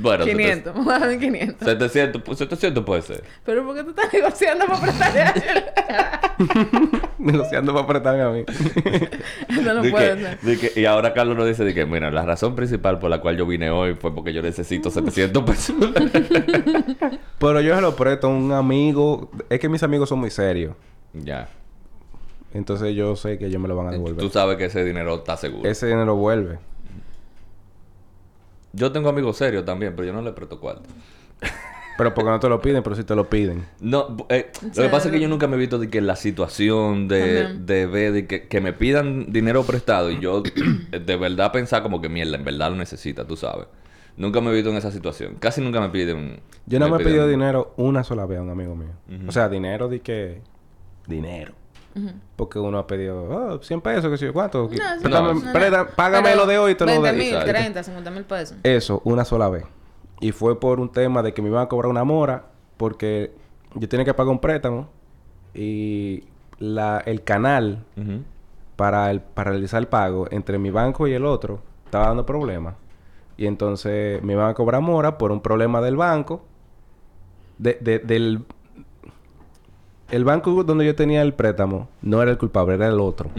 Bueno, 0.01 0.25
500. 0.25 0.73
Vamos 0.73 0.93
a 0.93 0.99
dar 0.99 1.19
500. 1.19 1.67
700, 1.67 2.21
pues, 2.21 2.37
700 2.37 2.83
puede 2.83 3.01
ser. 3.01 3.23
Pero 3.43 3.65
¿por 3.65 3.75
qué 3.75 3.83
tú 3.83 3.89
estás 3.91 4.11
negociando 4.13 4.65
para 4.65 4.81
prestarle 4.81 5.21
a 5.21 5.29
alguien? 5.29 6.91
Negociando 7.17 7.73
para 7.73 7.87
prestarme 7.87 8.21
a 8.21 8.29
mí. 8.29 8.43
Eso 9.49 9.61
no 9.73 9.81
Di 9.81 9.89
puede 9.91 10.15
que- 10.15 10.57
ser. 10.57 10.71
que- 10.73 10.81
y 10.81 10.85
ahora 10.85 11.13
Carlos 11.13 11.37
nos 11.37 11.47
dice 11.47 11.63
de 11.63 11.73
que, 11.73 11.85
mira, 11.85 12.11
la 12.11 12.23
razón 12.25 12.55
principal 12.55 12.99
por 12.99 13.09
la 13.09 13.19
cual 13.21 13.37
yo 13.37 13.45
vine 13.45 13.69
hoy 13.69 13.95
fue 13.95 14.13
porque 14.13 14.33
yo 14.33 14.41
necesito 14.41 14.89
700 14.89 15.43
pesos. 15.49 15.75
Pero 17.39 17.61
yo 17.61 17.75
se 17.75 17.81
lo 17.81 17.95
presto 17.95 18.27
a 18.27 18.29
un 18.29 18.51
amigo. 18.51 19.31
Es 19.49 19.59
que 19.59 19.69
mis 19.69 19.83
amigos 19.83 20.09
son 20.09 20.19
muy 20.19 20.29
serios. 20.29 20.75
ya. 21.13 21.47
Entonces 22.53 22.95
yo 22.95 23.17
sé 23.17 23.37
que 23.37 23.47
ellos 23.47 23.61
me 23.61 23.67
lo 23.67 23.75
van 23.75 23.87
a 23.87 23.91
devolver. 23.91 24.17
Tú 24.21 24.29
sabes 24.29 24.55
que 24.55 24.63
ese 24.65 24.85
dinero 24.85 25.15
está 25.15 25.35
seguro. 25.35 25.69
Ese 25.69 25.87
dinero 25.87 26.15
vuelve. 26.15 26.57
Yo 28.75 28.91
tengo 28.91 29.09
amigos 29.09 29.37
serios 29.37 29.65
también, 29.65 29.95
pero 29.95 30.05
yo 30.07 30.13
no 30.13 30.21
les 30.21 30.33
presto 30.33 30.59
cuarto. 30.59 30.83
Pero 31.97 32.13
porque 32.13 32.29
no 32.29 32.39
te 32.41 32.49
lo 32.49 32.59
piden, 32.61 32.83
pero 32.83 32.93
si 32.95 33.05
te 33.05 33.15
lo 33.15 33.29
piden. 33.29 33.65
No, 33.79 34.17
eh, 34.27 34.51
lo 34.75 34.83
que 34.83 34.89
pasa 34.89 35.07
es 35.07 35.13
que 35.13 35.19
yo 35.21 35.29
nunca 35.29 35.47
me 35.47 35.55
he 35.55 35.59
visto 35.59 35.79
de 35.79 35.89
que 35.89 36.01
la 36.01 36.17
situación 36.17 37.07
de, 37.07 37.53
de 37.53 37.85
ver 37.85 38.11
de 38.11 38.27
que, 38.27 38.47
que 38.49 38.59
me 38.59 38.73
pidan 38.73 39.31
dinero 39.31 39.63
prestado 39.63 40.11
y 40.11 40.19
yo 40.19 40.43
de 40.91 41.15
verdad 41.15 41.53
pensar 41.53 41.81
como 41.83 42.01
que 42.01 42.09
mierda, 42.09 42.35
en 42.35 42.43
verdad 42.43 42.69
lo 42.71 42.75
necesita, 42.75 43.25
tú 43.25 43.37
sabes. 43.37 43.67
Nunca 44.17 44.41
me 44.41 44.51
he 44.51 44.53
visto 44.53 44.69
en 44.71 44.75
esa 44.77 44.91
situación. 44.91 45.35
Casi 45.39 45.61
nunca 45.61 45.79
me 45.79 45.87
piden. 45.89 46.41
Yo 46.65 46.79
no 46.79 46.89
me 46.89 46.95
he 46.95 46.99
piden- 46.99 47.03
pedido 47.03 47.27
dinero 47.29 47.73
una 47.77 48.03
sola 48.03 48.25
vez 48.25 48.39
a 48.39 48.41
un 48.41 48.49
amigo 48.49 48.75
mío. 48.75 48.91
O 49.27 49.31
sea, 49.31 49.47
dinero 49.47 49.87
de 49.87 50.01
que... 50.01 50.41
Dinero. 51.07 51.53
Porque 52.35 52.59
uno 52.59 52.77
ha 52.77 52.85
pedido, 52.87 53.23
oh, 53.29 53.61
100 53.61 53.79
pesos, 53.81 54.11
que 54.11 54.17
sé 54.17 54.25
yo, 54.25 54.33
¿cuánto? 54.33 54.69
No, 55.09 55.87
págame 55.95 56.23
Pero 56.29 56.35
lo 56.41 56.45
de 56.45 56.57
hoy 56.57 56.73
y 56.73 56.75
te 56.75 56.85
lo 56.85 56.91
20 56.91 57.07
doy. 57.09 57.17
mil, 57.17 57.27
Exacto. 57.29 57.51
30, 57.51 57.83
50 57.83 58.11
mil 58.11 58.23
pesos. 58.25 58.57
Eso, 58.63 59.01
una 59.05 59.23
sola 59.23 59.47
vez. 59.49 59.63
Y 60.19 60.31
fue 60.33 60.59
por 60.59 60.79
un 60.81 60.91
tema 60.91 61.23
de 61.23 61.33
que 61.33 61.41
me 61.41 61.47
iban 61.49 61.63
a 61.63 61.67
cobrar 61.69 61.89
una 61.89 62.03
mora 62.03 62.47
porque 62.77 63.33
yo 63.75 63.87
tenía 63.87 64.03
que 64.05 64.13
pagar 64.13 64.31
un 64.31 64.39
préstamo 64.39 64.89
y 65.53 66.25
la, 66.59 67.01
el 67.05 67.23
canal 67.23 67.83
para, 68.75 69.09
el, 69.11 69.21
para 69.21 69.51
realizar 69.51 69.79
el 69.81 69.87
pago 69.87 70.27
entre 70.31 70.57
mi 70.57 70.71
banco 70.71 71.07
y 71.07 71.13
el 71.13 71.25
otro 71.25 71.61
estaba 71.85 72.07
dando 72.07 72.25
problemas. 72.25 72.75
Y 73.37 73.45
entonces 73.47 74.21
me 74.23 74.33
iban 74.33 74.49
a 74.49 74.53
cobrar 74.53 74.81
mora 74.81 75.17
por 75.17 75.31
un 75.31 75.41
problema 75.41 75.79
del 75.81 75.95
banco. 75.95 76.43
De, 77.57 77.77
de- 77.79 77.99
del... 77.99 78.43
El 80.11 80.23
banco 80.23 80.63
donde 80.63 80.85
yo 80.85 80.93
tenía 80.95 81.21
el 81.23 81.33
préstamo 81.33 81.87
no 82.03 82.21
era 82.21 82.29
el 82.31 82.37
culpable, 82.37 82.75
era 82.75 82.87
el 82.87 82.99
otro. 82.99 83.29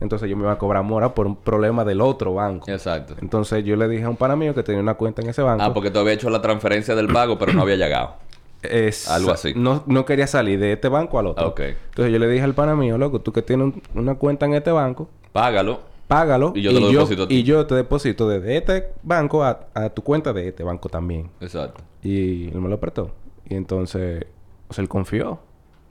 Entonces 0.00 0.30
yo 0.30 0.36
me 0.36 0.42
iba 0.44 0.52
a 0.52 0.58
cobrar 0.58 0.82
mora 0.84 1.14
por 1.14 1.26
un 1.26 1.34
problema 1.36 1.84
del 1.84 2.00
otro 2.00 2.34
banco. 2.34 2.70
Exacto. 2.70 3.14
Entonces 3.20 3.64
yo 3.64 3.74
le 3.76 3.88
dije 3.88 4.04
a 4.04 4.08
un 4.10 4.16
pana 4.16 4.36
mío 4.36 4.54
que 4.54 4.62
tenía 4.62 4.80
una 4.80 4.94
cuenta 4.94 5.20
en 5.22 5.28
ese 5.30 5.42
banco. 5.42 5.62
Ah, 5.64 5.74
porque 5.74 5.90
tú 5.90 5.98
habías 5.98 6.14
hecho 6.16 6.30
la 6.30 6.40
transferencia 6.40 6.94
del 6.94 7.08
pago, 7.08 7.38
pero 7.38 7.52
no 7.52 7.62
había 7.62 7.76
llegado. 7.76 8.14
Es- 8.62 9.08
Algo 9.08 9.32
así. 9.32 9.52
No, 9.56 9.82
no 9.86 10.04
quería 10.04 10.28
salir 10.28 10.60
de 10.60 10.72
este 10.74 10.88
banco 10.88 11.18
al 11.18 11.26
otro. 11.26 11.48
Ok. 11.48 11.60
Entonces 11.60 12.12
yo 12.12 12.18
le 12.20 12.28
dije 12.28 12.44
al 12.44 12.54
pana 12.54 12.76
mío, 12.76 12.96
loco, 12.98 13.20
tú 13.20 13.32
que 13.32 13.42
tienes 13.42 13.66
un- 13.74 13.82
una 14.00 14.14
cuenta 14.14 14.46
en 14.46 14.54
este 14.54 14.70
banco, 14.70 15.08
Págalo. 15.32 15.80
págalo. 16.06 16.52
Y 16.54 16.62
yo 16.62 16.72
te 16.72 16.78
lo 16.80 16.88
deposito 16.92 17.22
a 17.24 17.28
ti. 17.28 17.34
Y 17.34 17.42
yo 17.42 17.66
te 17.66 17.74
deposito 17.74 18.28
desde 18.28 18.56
este 18.58 18.92
banco 19.02 19.42
a, 19.42 19.66
a 19.74 19.88
tu 19.90 20.02
cuenta 20.02 20.32
de 20.32 20.46
este 20.48 20.62
banco 20.62 20.88
también. 20.88 21.30
Exacto. 21.40 21.82
Y 22.04 22.46
él 22.48 22.60
me 22.60 22.68
lo 22.68 22.78
prestó. 22.78 23.10
Y 23.48 23.56
entonces, 23.56 24.24
o 24.68 24.72
sea, 24.74 24.82
él 24.82 24.88
confió. 24.88 25.40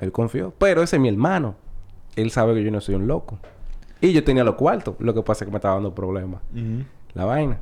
Él 0.01 0.11
confió. 0.11 0.53
Pero 0.57 0.83
ese 0.83 0.97
es 0.97 1.01
mi 1.01 1.07
hermano. 1.09 1.55
Él 2.15 2.29
sabe 2.31 2.53
que 2.55 2.63
yo 2.63 2.71
no 2.71 2.81
soy 2.81 2.95
un 2.95 3.07
loco. 3.07 3.39
Y 4.01 4.11
yo 4.13 4.23
tenía 4.23 4.43
los 4.43 4.55
cuartos. 4.55 4.95
Lo 4.99 5.13
que 5.13 5.21
pasa 5.21 5.43
es 5.43 5.47
que 5.47 5.51
me 5.51 5.57
estaba 5.57 5.75
dando 5.75 5.93
problemas. 5.95 6.41
La 7.13 7.25
vaina. 7.25 7.59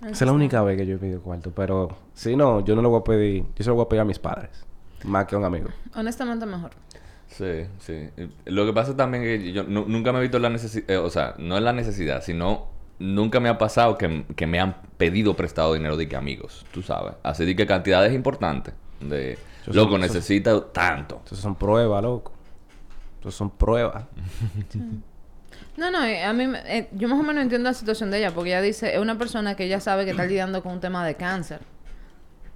Esa 0.00 0.10
es 0.10 0.22
la 0.22 0.32
única 0.32 0.62
vez 0.62 0.76
que 0.76 0.86
yo 0.86 0.94
he 0.96 0.98
pedido 0.98 1.20
cuarto. 1.20 1.50
Pero 1.54 1.88
si 2.14 2.36
no, 2.36 2.64
yo 2.64 2.74
no 2.76 2.82
lo 2.82 2.90
voy 2.90 3.00
a 3.00 3.04
pedir. 3.04 3.42
Yo 3.56 3.64
se 3.64 3.70
lo 3.70 3.74
voy 3.76 3.84
a 3.84 3.88
pedir 3.88 4.00
a 4.00 4.04
mis 4.04 4.18
padres. 4.18 4.64
Más 5.04 5.26
que 5.26 5.34
a 5.34 5.38
un 5.38 5.44
amigo. 5.44 5.68
Honestamente, 5.94 6.46
mejor. 6.46 6.70
Sí, 7.28 7.66
sí. 7.80 8.08
Eh, 8.16 8.28
Lo 8.46 8.64
que 8.64 8.72
pasa 8.72 8.96
también 8.96 9.24
es 9.24 9.40
que 9.40 9.52
yo 9.52 9.64
nu- 9.64 9.86
nunca 9.88 10.12
me 10.12 10.18
he 10.20 10.22
visto 10.22 10.38
la 10.38 10.48
necesidad, 10.48 11.04
o 11.04 11.10
sea, 11.10 11.34
no 11.38 11.56
es 11.56 11.62
la 11.62 11.72
necesidad, 11.72 12.22
sino 12.22 12.66
nunca 12.98 13.40
me 13.40 13.48
ha 13.48 13.58
pasado 13.58 13.98
que, 13.98 14.24
que 14.36 14.46
me 14.46 14.60
han 14.60 14.76
pedido 14.96 15.34
prestado 15.34 15.74
dinero 15.74 15.96
de 15.96 16.08
que 16.08 16.16
amigos, 16.16 16.64
tú 16.72 16.82
sabes. 16.82 17.14
Así 17.24 17.44
de 17.44 17.56
que 17.56 17.66
cantidades 17.66 18.14
importantes. 18.14 18.74
De, 19.00 19.36
Eso 19.70 19.72
loco, 19.74 19.92
son- 19.92 20.04
eso- 20.04 20.14
necesita 20.14 20.60
tanto. 20.72 21.16
Entonces 21.16 21.38
son 21.40 21.54
pruebas, 21.54 22.02
loco. 22.02 22.32
Entonces 23.16 23.36
son 23.38 23.50
pruebas. 23.50 24.04
No, 25.76 25.90
no, 25.90 26.02
eh, 26.04 26.24
a 26.24 26.32
mí, 26.32 26.46
me- 26.46 26.60
eh, 26.66 26.88
yo 26.92 27.06
más 27.08 27.20
o 27.20 27.22
menos 27.22 27.42
entiendo 27.42 27.68
la 27.68 27.74
situación 27.74 28.10
de 28.10 28.18
ella, 28.18 28.32
porque 28.32 28.48
ella 28.50 28.62
dice, 28.62 28.94
es 28.94 28.98
una 28.98 29.18
persona 29.18 29.56
que 29.56 29.64
ella 29.64 29.78
sabe 29.78 30.04
que 30.06 30.12
está 30.12 30.24
lidiando 30.24 30.62
con 30.62 30.72
un 30.72 30.80
tema 30.80 31.06
de 31.06 31.16
cáncer. 31.16 31.60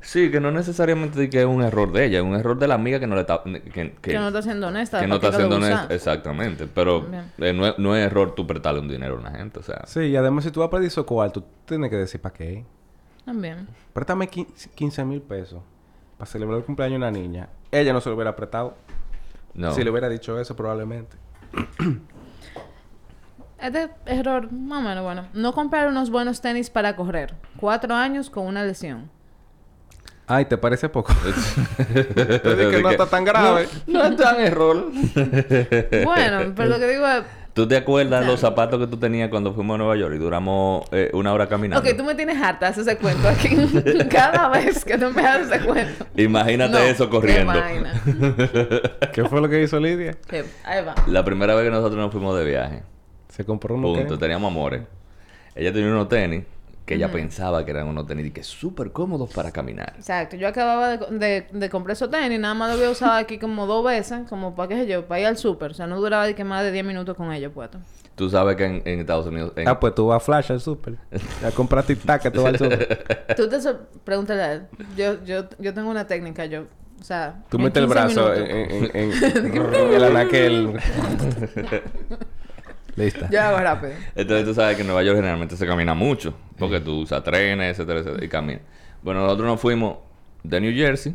Sí, 0.00 0.30
que 0.30 0.40
no 0.40 0.50
necesariamente 0.50 1.28
que 1.28 1.40
es 1.40 1.46
un 1.46 1.60
error 1.62 1.92
de 1.92 2.06
ella, 2.06 2.18
es 2.20 2.24
un 2.24 2.34
error 2.34 2.58
de 2.58 2.66
la 2.66 2.74
amiga 2.76 2.98
que 2.98 3.06
no 3.06 3.14
le 3.16 3.20
está... 3.22 3.42
Que, 3.44 3.60
que- 3.60 3.92
Que, 4.00 4.14
no 4.14 4.28
está 4.28 4.40
siendo 4.40 4.68
honesta. 4.68 5.00
que 5.00 5.06
no 5.06 5.16
¿para 5.20 5.28
está 5.28 5.38
siendo 5.38 5.56
honesta. 5.56 5.94
Exactamente. 5.94 6.66
Pero 6.66 7.06
eh, 7.38 7.52
no, 7.52 7.66
es, 7.66 7.78
no 7.78 7.94
es 7.94 8.06
error 8.06 8.34
tú 8.34 8.46
prestarle 8.46 8.80
un 8.80 8.88
dinero 8.88 9.16
a 9.16 9.20
una 9.20 9.30
gente, 9.32 9.58
o 9.60 9.62
sea... 9.62 9.82
Sí, 9.86 10.00
y 10.00 10.16
además 10.16 10.44
si 10.44 10.50
tú 10.50 10.60
vas 10.60 10.68
a 10.68 10.70
pedir 10.70 10.90
tú 11.30 11.44
tienes 11.66 11.90
que 11.90 11.96
decir 11.96 12.20
para 12.22 12.32
qué. 12.34 12.64
También. 13.26 13.68
Préstame 13.92 14.28
15 14.28 15.04
mil 15.04 15.20
pesos 15.20 15.60
para 16.20 16.30
celebrar 16.30 16.58
el 16.58 16.64
cumpleaños 16.66 17.00
de 17.00 17.08
una 17.08 17.10
niña. 17.10 17.48
Ella 17.72 17.94
no 17.94 18.00
se 18.02 18.10
lo 18.10 18.14
hubiera 18.14 18.36
prestado. 18.36 18.76
No. 19.54 19.72
Si 19.72 19.82
le 19.82 19.90
hubiera 19.90 20.06
dicho 20.06 20.38
eso, 20.38 20.54
probablemente. 20.54 21.16
Este 23.58 23.90
error, 24.06 24.50
más 24.52 24.80
o 24.80 24.88
menos, 24.88 25.02
bueno. 25.02 25.28
No 25.32 25.52
comprar 25.54 25.88
unos 25.88 26.10
buenos 26.10 26.40
tenis 26.40 26.70
para 26.70 26.96
correr. 26.96 27.34
Cuatro 27.58 27.94
años 27.94 28.28
con 28.30 28.46
una 28.46 28.64
lesión. 28.64 29.10
Ay, 30.26 30.44
¿te 30.44 30.56
parece 30.56 30.88
poco? 30.88 31.12
Te 31.76 32.56
dije 32.56 32.70
que 32.70 32.82
no 32.82 32.90
está 32.90 33.06
tan 33.06 33.24
grave. 33.24 33.68
No, 33.86 34.00
no 34.00 34.04
es 34.04 34.16
tan 34.16 34.40
error. 34.40 34.90
Bueno, 36.04 36.52
pero 36.54 36.68
lo 36.68 36.78
que 36.78 36.86
digo 36.86 37.06
es, 37.06 37.22
¿Tú 37.52 37.66
te 37.66 37.76
acuerdas 37.76 38.24
los 38.26 38.38
zapatos 38.40 38.78
que 38.78 38.86
tú 38.86 38.96
tenías 38.96 39.28
cuando 39.28 39.52
fuimos 39.52 39.74
a 39.74 39.78
Nueva 39.78 39.96
York 39.96 40.14
y 40.14 40.18
duramos 40.18 40.84
eh, 40.92 41.10
una 41.12 41.32
hora 41.32 41.48
caminando? 41.48 41.88
Ok, 41.88 41.96
tú 41.96 42.04
me 42.04 42.14
tienes 42.14 42.40
harta 42.40 42.66
de 42.66 42.70
hacer 42.72 42.82
ese 42.82 42.96
cuento 42.96 43.28
aquí. 43.28 43.56
Cada 44.10 44.48
vez 44.48 44.84
que 44.84 44.96
tú 44.96 45.10
me 45.10 45.22
haces 45.26 45.50
ese 45.50 45.64
cuento. 45.66 46.06
Imagínate 46.16 46.72
No, 46.72 46.78
eso 46.78 47.10
corriendo. 47.10 47.52
Qué. 47.52 48.80
¿Qué 49.12 49.24
fue 49.24 49.40
lo 49.40 49.48
que 49.48 49.62
hizo 49.62 49.80
Lidia? 49.80 50.16
Qué- 50.28 50.44
Ahí 50.64 50.84
va. 50.84 50.94
La 51.08 51.24
primera 51.24 51.54
vez 51.54 51.64
que 51.64 51.70
nosotros 51.70 51.98
nos 51.98 52.12
fuimos 52.12 52.38
de 52.38 52.44
viaje, 52.44 52.82
Se 53.28 53.44
compró 53.44 53.74
uno 53.74 53.94
punto, 53.94 54.18
teníamos 54.18 54.50
amores. 54.50 54.82
Ella 55.54 55.72
tenía 55.72 55.90
unos 55.90 56.08
tenis 56.08 56.44
que 56.90 56.96
ella 56.96 57.12
pensaba 57.12 57.64
que 57.64 57.70
eran 57.70 57.86
unos 57.86 58.06
tenis 58.06 58.26
y 58.26 58.30
que 58.32 58.42
súper 58.42 58.90
cómodos 58.90 59.32
para 59.32 59.52
caminar. 59.52 59.92
Exacto. 59.96 60.34
Yo 60.36 60.48
acababa 60.48 60.96
de, 60.96 61.18
de, 61.18 61.46
de 61.52 61.70
comprar 61.70 61.92
esos 61.92 62.10
tenis. 62.10 62.40
Nada 62.40 62.54
más 62.54 62.68
lo 62.70 62.74
había 62.74 62.90
usado 62.90 63.12
aquí 63.12 63.38
como 63.38 63.66
dos 63.66 63.84
veces. 63.84 64.28
Como 64.28 64.56
para 64.56 64.68
qué 64.68 64.74
sé 64.74 64.86
yo, 64.88 65.06
para 65.06 65.20
ir 65.20 65.26
al 65.28 65.36
súper. 65.36 65.70
O 65.70 65.74
sea, 65.74 65.86
no 65.86 66.00
duraba 66.00 66.26
de 66.26 66.34
que 66.34 66.42
más 66.42 66.64
de 66.64 66.72
10 66.72 66.84
minutos 66.84 67.16
con 67.16 67.32
ellos 67.32 67.52
puestos. 67.52 67.80
Tú 68.16 68.28
sabes 68.28 68.56
que 68.56 68.64
en, 68.64 68.82
en 68.84 69.00
Estados 69.00 69.26
Unidos... 69.26 69.52
en- 69.56 69.68
Ah, 69.68 69.78
pues 69.78 69.94
tú 69.94 70.08
vas 70.08 70.16
a 70.16 70.20
Flash 70.20 70.50
al 70.52 70.60
súper. 70.60 70.96
Ya 71.40 71.50
compraste 71.52 71.96
tic-tac 71.96 72.20
que 72.22 72.30
tú 72.32 72.42
vas 72.42 72.54
al 72.54 72.58
súper. 72.58 73.04
Tú 73.36 73.48
te 73.48 73.58
pregúntale 74.04 74.42
a 74.42 74.52
él. 74.54 74.62
Yo, 74.96 75.24
yo, 75.24 75.44
yo 75.60 75.72
tengo 75.72 75.88
una 75.90 76.06
técnica. 76.08 76.44
Yo, 76.46 76.62
o 77.00 77.04
sea... 77.04 77.44
Tú 77.48 77.58
metes 77.58 77.82
el 77.82 77.88
15 77.88 77.94
brazo 77.94 78.30
minutos- 78.34 78.48
en, 78.50 78.96
en, 78.96 79.12
en, 79.54 79.74
en 79.74 79.94
el 79.94 80.04
anaquel. 80.04 80.80
Lista. 83.04 83.28
Yo 83.30 83.40
hago 83.40 83.58
rápido. 83.58 83.92
Entonces 84.14 84.44
tú 84.46 84.54
sabes 84.54 84.76
que 84.76 84.82
en 84.82 84.88
Nueva 84.88 85.02
York 85.02 85.16
generalmente 85.16 85.56
se 85.56 85.66
camina 85.66 85.94
mucho. 85.94 86.34
Porque 86.58 86.80
tú 86.80 87.00
usas 87.00 87.22
trenes, 87.22 87.72
etcétera, 87.78 88.00
etcétera, 88.00 88.24
y 88.24 88.28
caminas. 88.28 88.62
Bueno, 89.02 89.20
nosotros 89.22 89.46
nos 89.46 89.60
fuimos 89.60 89.98
de 90.42 90.60
New 90.60 90.72
Jersey 90.74 91.14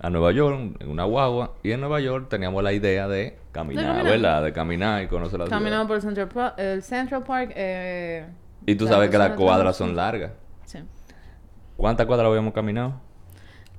a 0.00 0.10
Nueva 0.10 0.32
York 0.32 0.76
en 0.80 0.88
una 0.90 1.04
guagua. 1.04 1.54
Y 1.62 1.72
en 1.72 1.80
Nueva 1.80 2.00
York 2.00 2.28
teníamos 2.28 2.62
la 2.62 2.72
idea 2.72 3.06
de 3.08 3.38
caminar, 3.52 3.84
caminar. 3.86 4.04
¿verdad? 4.12 4.42
De 4.44 4.52
caminar 4.52 5.02
y 5.02 5.08
conocer 5.08 5.38
la 5.40 5.46
ciudad. 5.46 5.58
Caminamos 5.58 5.86
por 5.86 5.96
el 5.96 6.02
Central, 6.02 6.28
Pa- 6.28 6.54
el 6.56 6.82
Central 6.82 7.22
Park. 7.24 7.52
Eh, 7.54 8.26
Y 8.66 8.74
tú 8.76 8.86
sabes 8.86 9.10
que 9.10 9.18
las 9.18 9.30
cuadras 9.32 9.76
son 9.76 9.94
largas. 9.96 10.32
Sí. 10.64 10.78
¿Cuántas 11.76 12.06
cuadras 12.06 12.28
habíamos 12.28 12.52
caminado? 12.54 12.94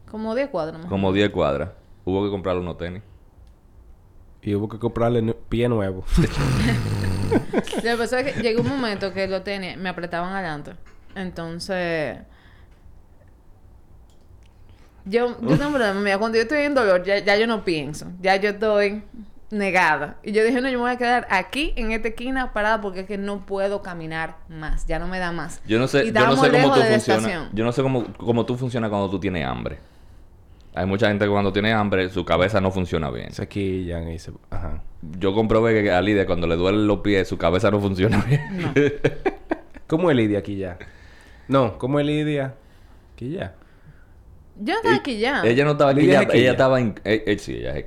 Como 0.10 0.34
10 0.36 0.50
cuadros. 0.50 0.78
más 0.78 0.86
o 0.88 0.90
Como 0.90 1.12
10 1.14 1.30
cuadras. 1.30 1.70
Hubo 2.06 2.24
que 2.24 2.30
comprarle 2.32 2.62
unos 2.62 2.78
tenis. 2.78 3.04
Y 4.42 4.56
hubo 4.56 4.70
que 4.70 4.80
comprarle 4.80 5.36
pie 5.50 5.68
nuevo. 5.68 6.06
Lo 7.76 7.82
que 7.82 7.96
pasa 7.98 8.22
es 8.22 8.34
que 8.34 8.42
llegó 8.42 8.62
un 8.62 8.70
momento 8.70 9.14
que 9.14 9.28
los 9.28 9.44
tenis 9.44 9.78
me 9.78 9.90
apretaban 9.90 10.34
adelante. 10.34 10.74
Entonces. 11.16 12.20
Yo, 15.06 15.40
yo 15.42 15.58
tengo 15.58 15.68
un 15.68 15.74
problema. 15.74 16.00
Mira, 16.00 16.18
cuando 16.18 16.38
yo 16.38 16.44
estoy 16.44 16.60
en 16.60 16.76
dolor, 16.76 17.04
ya, 17.04 17.20
ya 17.20 17.36
yo 17.38 17.48
no 17.48 17.66
pienso. 17.66 18.08
Ya 18.22 18.36
yo 18.38 18.52
estoy 18.52 19.04
negada. 19.52 20.18
Y 20.24 20.32
yo 20.32 20.44
dije, 20.44 20.62
no, 20.62 20.70
yo 20.70 20.78
me 20.78 20.84
voy 20.84 20.92
a 20.92 20.98
quedar 20.98 21.28
aquí 21.30 21.74
en 21.76 21.92
esta 21.92 22.10
esquina 22.10 22.54
parada 22.54 22.82
porque 22.82 23.02
es 23.02 23.08
que 23.08 23.18
no 23.18 23.46
puedo 23.46 23.82
caminar 23.82 24.38
más. 24.48 24.86
Ya 24.86 25.00
no 25.00 25.08
me 25.08 25.20
da 25.20 25.32
más. 25.32 25.62
Yo 25.66 25.80
no 25.80 25.88
sé, 25.88 26.06
Y 26.06 26.12
yo 26.12 26.26
no 26.26 26.38
sé 26.38 26.52
cómo 26.52 26.74
tú 26.74 26.82
funcionas. 26.82 27.50
Yo 27.54 27.64
no 27.66 27.72
sé 27.72 27.82
cómo, 27.82 28.06
cómo 28.18 28.46
tú 28.46 28.56
funcionas 28.56 28.90
cuando 28.90 29.10
tú 29.10 29.20
tienes 29.20 29.46
hambre. 29.46 29.80
Hay 30.80 30.86
mucha 30.86 31.08
gente 31.10 31.26
que 31.26 31.32
cuando 31.32 31.52
tiene 31.52 31.74
hambre, 31.74 32.10
su 32.10 32.24
cabeza 32.24 32.62
no 32.62 32.72
funciona 32.72 33.10
bien. 33.12 33.34
se 33.34 33.48
quillan 33.50 34.10
y 34.10 34.18
se... 34.18 34.32
Ajá. 34.50 34.82
Yo 35.20 35.34
comprobé 35.34 35.84
que 35.84 35.92
a 35.92 36.02
Lidia 36.02 36.26
cuando 36.26 36.48
le 36.48 36.56
duelen 36.56 36.88
los 36.88 37.00
pies, 37.00 37.28
su 37.28 37.38
cabeza 37.38 37.70
no 37.70 37.82
funciona 37.82 38.24
bien. 38.28 38.74
¿Cómo 39.88 40.10
es 40.10 40.16
Lidia 40.16 40.40
aquí 40.40 40.56
ya? 40.56 40.78
No, 41.50 41.78
¿cómo 41.78 42.00
es 42.00 42.06
Lidia? 42.06 42.54
Aquí 43.14 43.32
ya. 43.32 43.56
Yo 44.62 44.74
no 44.74 44.78
estaba 44.80 44.96
aquí 44.96 45.20
ya. 45.20 45.42
Ella 45.46 45.66
no 45.66 45.72
estaba 45.72 45.92
aquí, 45.92 46.00
Lidia 46.02 46.14
ella, 46.14 46.22
es 46.22 46.26
jequilla. 46.28 46.42
ella 46.44 46.52
estaba 46.52 46.80
en... 46.80 47.00
eh, 47.04 47.24
eh, 47.28 47.38
sí, 47.40 47.54
ella 47.56 47.76
es 47.78 47.84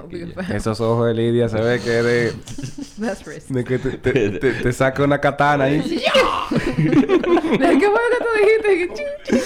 porque- 0.00 0.34
Esos 0.56 0.80
ojos 0.80 1.06
de 1.06 1.14
Lidia 1.14 1.48
se 1.48 1.60
ve 1.60 1.80
que 1.80 1.90
de... 1.90 2.32
That's 3.00 3.48
de 3.48 3.64
que 3.64 3.78
te, 3.78 3.90
te, 3.98 4.30
te- 4.38 4.52
te 4.54 4.72
saca 4.72 5.04
una 5.04 5.20
katana 5.20 5.64
ahí. 5.64 5.80
¿Qué 5.80 5.98
fue 6.78 7.68
lo 7.68 7.78
que 7.78 8.18
tú 8.18 8.64
dijiste? 8.68 8.94
Chin. 8.94 9.38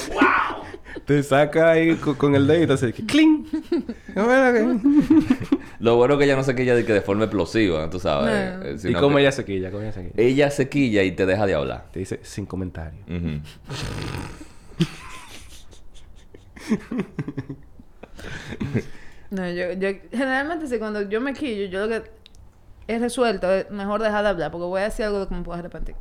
Te 1.06 1.22
saca 1.22 1.70
ahí 1.70 1.94
con, 1.96 2.16
con 2.16 2.34
el 2.34 2.46
dedito 2.46 2.72
así 2.74 2.92
que 2.92 3.06
¡cling! 3.06 3.46
Lo 5.78 5.96
bueno 5.96 6.14
es 6.14 6.18
que 6.18 6.24
ella 6.24 6.36
no 6.36 6.42
se 6.42 6.54
quilla 6.56 6.74
de 6.74 6.84
que 6.84 6.92
de 6.92 7.00
forma 7.00 7.24
explosiva, 7.24 7.88
tú 7.88 8.00
sabes. 8.00 8.58
No. 8.82 8.88
eh, 8.88 8.90
¿Y 8.90 8.94
cómo 8.94 9.16
que 9.16 9.22
ella 9.22 9.32
se 9.32 9.44
quilla? 9.44 9.70
¿Cómo 9.70 9.82
ella 9.82 9.92
se 9.92 10.02
quilla? 10.02 10.14
Ella 10.16 10.50
se 10.50 10.68
quilla 10.68 11.02
y 11.04 11.12
te 11.12 11.24
deja 11.26 11.46
de 11.46 11.54
hablar. 11.54 11.86
Te 11.92 12.00
dice 12.00 12.18
sin 12.22 12.44
comentario. 12.46 12.98
No, 19.30 19.48
yo, 19.50 19.72
yo 19.72 19.88
generalmente 20.12 20.66
sí, 20.68 20.78
cuando 20.78 21.02
yo 21.02 21.20
me 21.20 21.34
quillo, 21.34 21.66
yo 21.66 21.86
lo 21.86 21.88
que 22.02 22.10
he 22.86 22.98
resuelto 22.98 23.52
es 23.52 23.70
mejor 23.70 24.00
dejar 24.02 24.22
de 24.22 24.30
hablar 24.30 24.50
porque 24.52 24.66
voy 24.66 24.80
a 24.80 24.84
decir 24.84 25.04
algo 25.04 25.20
de 25.20 25.26
que 25.28 25.34
me 25.34 25.42
puedo 25.42 25.58
arrepentir. 25.58 25.96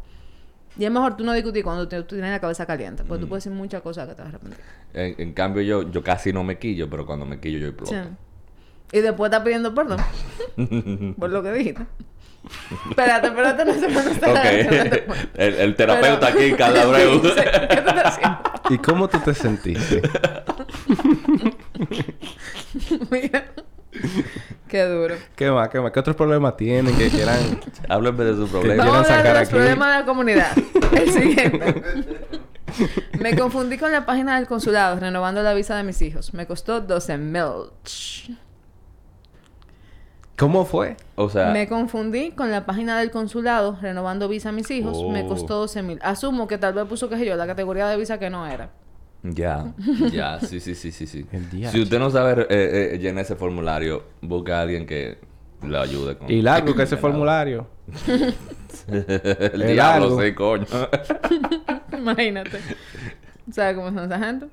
Y 0.78 0.86
es 0.86 0.92
mejor 0.92 1.16
tú 1.16 1.24
no 1.24 1.34
discutir 1.34 1.64
cuando 1.64 1.88
te- 1.88 2.02
tú 2.04 2.16
tienes 2.16 2.32
la 2.32 2.40
cabeza 2.42 2.66
caliente, 2.66 3.04
porque 3.08 3.22
tú 3.22 3.30
puedes 3.30 3.44
decir 3.46 3.58
muchas 3.58 3.82
cosas 3.82 4.08
que 4.10 4.16
te 4.16 4.22
vas 4.22 4.28
a 4.28 4.30
arrepentir. 4.36 4.60
En, 4.94 5.16
en 5.20 5.34
cambio, 5.34 5.62
yo, 5.62 5.90
yo 5.90 6.04
casi 6.04 6.34
no 6.34 6.44
me 6.44 6.58
quillo, 6.60 6.90
pero 6.90 7.06
cuando 7.06 7.26
me 7.26 7.40
quillo 7.40 7.60
yo 7.60 7.68
exploto. 7.68 7.92
Sí. 7.94 8.10
Y 8.98 9.00
después 9.02 9.30
estás 9.30 9.44
pidiendo 9.44 9.74
perdón 9.74 9.98
por 11.20 11.30
lo 11.30 11.42
que 11.42 11.52
dijiste. 11.54 11.84
espérate, 12.90 13.28
espérate, 13.28 13.66
no 13.66 13.74
se 13.74 13.88
me 13.88 14.00
está 14.12 14.32
Ok. 14.32 14.38
el, 15.36 15.54
el 15.56 15.76
terapeuta 15.76 16.28
Pero- 16.32 16.40
aquí, 16.46 16.54
Carla 16.54 16.82
Abreu. 16.84 17.22
Sí, 17.24 17.30
¿Qué 17.36 17.82
tú 17.82 17.90
estás 17.90 18.06
haciendo? 18.06 18.38
¿Y 18.70 18.78
cómo 18.80 19.08
tú 19.08 19.20
te 19.20 19.34
sentiste? 19.34 20.02
Mira. 23.12 23.46
Qué 24.68 24.84
duro. 24.86 25.16
¿Qué 25.36 25.52
más? 25.52 25.70
¿Qué 25.70 25.80
más? 25.80 25.92
¿Qué 25.92 26.00
otros 26.00 26.16
problemas 26.16 26.58
tienen 26.58 26.96
que 26.98 27.10
quieran? 27.10 27.38
Háblenme 27.90 28.24
de 28.24 28.34
su 28.36 28.46
Que 28.46 28.52
problema. 28.52 28.84
quieran 28.84 28.88
Vamos 29.04 29.10
a 29.10 29.20
hablar 29.20 29.26
sacar 29.26 29.34
de 29.34 29.40
los 29.40 29.48
aquí. 29.48 29.56
problemas 29.56 29.88
de 29.94 30.00
la 30.00 30.06
comunidad. 30.06 30.52
El 30.92 31.12
siguiente. 31.12 31.84
Me 33.20 33.38
confundí 33.38 33.78
con 33.78 33.92
la 33.92 34.06
página 34.06 34.36
del 34.38 34.48
consulado 34.48 35.00
renovando 35.00 35.42
la 35.44 35.54
visa 35.54 35.78
de 35.78 35.84
mis 35.84 36.02
hijos. 36.02 36.34
Me 36.34 36.46
costó 36.48 36.82
12 36.82 37.18
mil. 37.18 37.44
¿Cómo 40.38 40.66
fue? 40.66 40.98
O 41.16 41.30
sea, 41.30 41.52
Me 41.52 41.68
confundí 41.70 42.32
con 42.32 42.52
la 42.52 42.66
página 42.66 43.00
del 43.00 43.10
consulado 43.12 43.78
renovando 43.82 44.28
visa 44.28 44.50
a 44.50 44.52
mis 44.52 44.70
hijos. 44.72 44.98
Me 45.10 45.24
Oh. 45.24 45.28
costó 45.30 45.56
12 45.60 45.82
mil. 45.84 46.00
Asumo 46.02 46.48
que 46.48 46.58
tal 46.58 46.74
vez 46.74 46.86
puso 46.86 47.08
que 47.08 47.18
sé 47.18 47.26
yo 47.26 47.36
la 47.38 47.48
categoría 47.48 47.88
de 47.88 47.96
visa 47.96 48.20
que 48.20 48.30
no 48.30 48.46
era. 48.46 48.70
Ya, 49.34 49.74
ya, 50.12 50.40
sí, 50.40 50.60
sí, 50.60 50.76
sí, 50.76 50.92
sí, 50.92 51.08
sí. 51.08 51.26
El 51.32 51.50
DH. 51.50 51.72
Si 51.72 51.82
usted 51.82 52.00
no 52.00 52.10
sabe 52.10 52.44
eh, 52.50 52.94
eh, 52.94 53.00
llenar 53.00 53.24
ese 53.24 53.36
formulario, 53.36 54.04
busca 54.22 54.60
a 54.60 54.62
alguien 54.62 54.86
que 54.86 55.18
le 55.64 55.78
ayude 55.78 56.18
con 56.18 56.30
Y 56.30 56.42
largo 56.42 56.76
que 56.76 56.84
ese 56.84 56.98
formulario. 56.98 57.68
El 58.88 59.68
diablo, 59.68 60.20
sí, 60.22 60.34
coño. 60.34 60.66
Imagínate. 61.98 62.60
¿Sabes 63.52 63.76
cómo 63.76 63.92
son 63.92 64.12
esa 64.12 64.20
gente? 64.20 64.48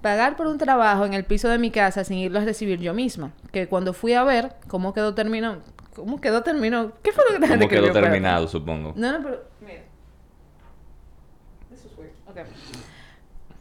Pagar 0.00 0.36
por 0.36 0.46
un 0.46 0.58
trabajo 0.58 1.06
en 1.06 1.14
el 1.14 1.24
piso 1.24 1.48
de 1.48 1.58
mi 1.58 1.70
casa 1.70 2.04
sin 2.04 2.18
irlo 2.18 2.38
a 2.40 2.44
recibir 2.44 2.78
yo 2.80 2.92
misma. 2.94 3.32
Que 3.52 3.68
cuando 3.68 3.92
fui 3.92 4.12
a 4.14 4.24
ver 4.24 4.52
cómo 4.68 4.92
quedó 4.92 5.14
terminó... 5.14 5.58
¿Cómo 5.94 6.20
quedó 6.20 6.42
terminó? 6.42 6.92
¿Qué 7.02 7.12
fue 7.12 7.22
lo 7.24 7.38
que 7.38 7.46
gente 7.46 7.68
Como 7.68 7.68
quedó 7.68 7.92
terminado, 7.92 8.48
supongo. 8.48 8.94
No, 8.96 9.12
no, 9.12 9.22
pero... 9.22 9.44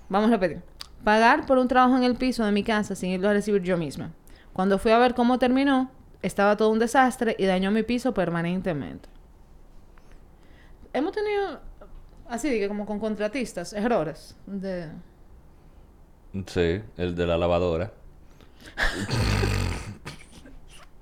Vamos 0.09 0.29
a 0.29 0.33
repetir. 0.33 0.61
Pagar 1.03 1.45
por 1.45 1.57
un 1.57 1.67
trabajo 1.67 1.97
en 1.97 2.03
el 2.03 2.15
piso 2.15 2.45
de 2.45 2.51
mi 2.51 2.63
casa 2.63 2.95
sin 2.95 3.09
irlo 3.11 3.29
a 3.29 3.33
recibir 3.33 3.61
yo 3.63 3.77
misma. 3.77 4.11
Cuando 4.53 4.77
fui 4.77 4.91
a 4.91 4.97
ver 4.99 5.15
cómo 5.15 5.39
terminó, 5.39 5.91
estaba 6.21 6.55
todo 6.55 6.69
un 6.69 6.79
desastre 6.79 7.35
y 7.37 7.45
dañó 7.45 7.71
mi 7.71 7.83
piso 7.83 8.13
permanentemente. 8.13 9.09
Hemos 10.93 11.11
tenido, 11.11 11.59
así 12.29 12.49
que 12.49 12.67
como 12.67 12.85
con 12.85 12.99
contratistas, 12.99 13.73
errores. 13.73 14.37
De... 14.45 14.89
Sí, 16.47 16.81
el 16.97 17.15
de 17.15 17.27
la 17.27 17.37
lavadora. 17.37 17.91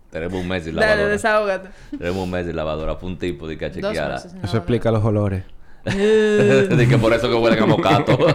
Tenemos 0.10 0.42
un 0.42 0.48
mes 0.48 0.64
sin 0.64 0.76
Dale, 0.76 0.88
lavadora. 0.88 1.10
desahógate. 1.10 1.70
Tenemos 1.98 2.24
un 2.24 2.32
mes 2.32 2.46
sin 2.46 2.56
lavadora. 2.56 2.96
Fue 2.96 3.10
un 3.10 3.18
tipo 3.18 3.48
de 3.48 3.58
que 3.58 3.72
chequeara. 3.72 4.16
Eso 4.16 4.58
explica 4.58 4.92
los 4.92 5.04
olores. 5.04 5.44
De 5.86 6.88
que 6.90 6.98
por 6.98 7.14
eso 7.14 7.28
que 7.30 7.36
huelen 7.36 7.64
a 7.64 7.66
mocato. 7.66 8.18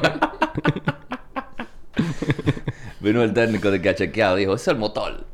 Vino 3.00 3.22
el 3.22 3.32
técnico 3.32 3.70
de 3.70 3.80
que 3.80 3.88
ha 3.90 3.94
chequeado. 3.94 4.36
Dijo, 4.36 4.54
es 4.54 4.66
el 4.68 4.76
motor. 4.76 5.24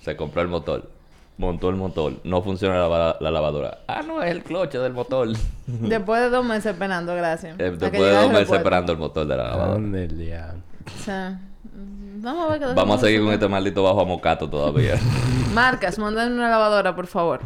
Se 0.00 0.16
compró 0.16 0.42
el 0.42 0.48
motor. 0.48 0.90
Montó 1.36 1.68
el 1.68 1.76
motor. 1.76 2.14
No 2.24 2.42
funciona 2.42 2.74
la, 2.76 2.88
lava- 2.88 3.16
la 3.20 3.30
lavadora. 3.30 3.78
Ah, 3.86 4.02
no, 4.06 4.22
es 4.22 4.30
el 4.32 4.42
cloche 4.42 4.78
del 4.78 4.92
motor. 4.92 5.28
Después 5.66 6.20
de 6.22 6.30
dos 6.30 6.44
meses 6.44 6.66
esperando, 6.72 7.14
gracias. 7.14 7.54
Eh, 7.60 7.70
Después 7.70 7.92
de 7.92 8.10
dos 8.10 8.24
el 8.24 8.32
meses 8.32 8.50
esperando 8.52 8.92
el 8.92 8.98
motor 8.98 9.26
de 9.26 9.36
la 9.36 9.44
lavadora. 9.44 9.72
¿Dónde 9.74 10.08
el? 10.08 10.54
O 10.86 11.04
sea, 11.04 11.40
vamos 12.22 12.46
a 12.46 12.48
ver 12.50 12.60
qué 12.60 12.74
Vamos 12.74 13.02
a 13.02 13.06
seguir 13.06 13.22
con 13.22 13.32
este 13.32 13.48
maldito 13.48 13.82
bajo 13.82 14.00
a 14.00 14.04
mocato 14.04 14.48
todavía. 14.48 14.96
Marcas, 15.54 15.98
manden 15.98 16.32
una 16.32 16.50
lavadora, 16.50 16.94
por 16.94 17.06
favor. 17.06 17.40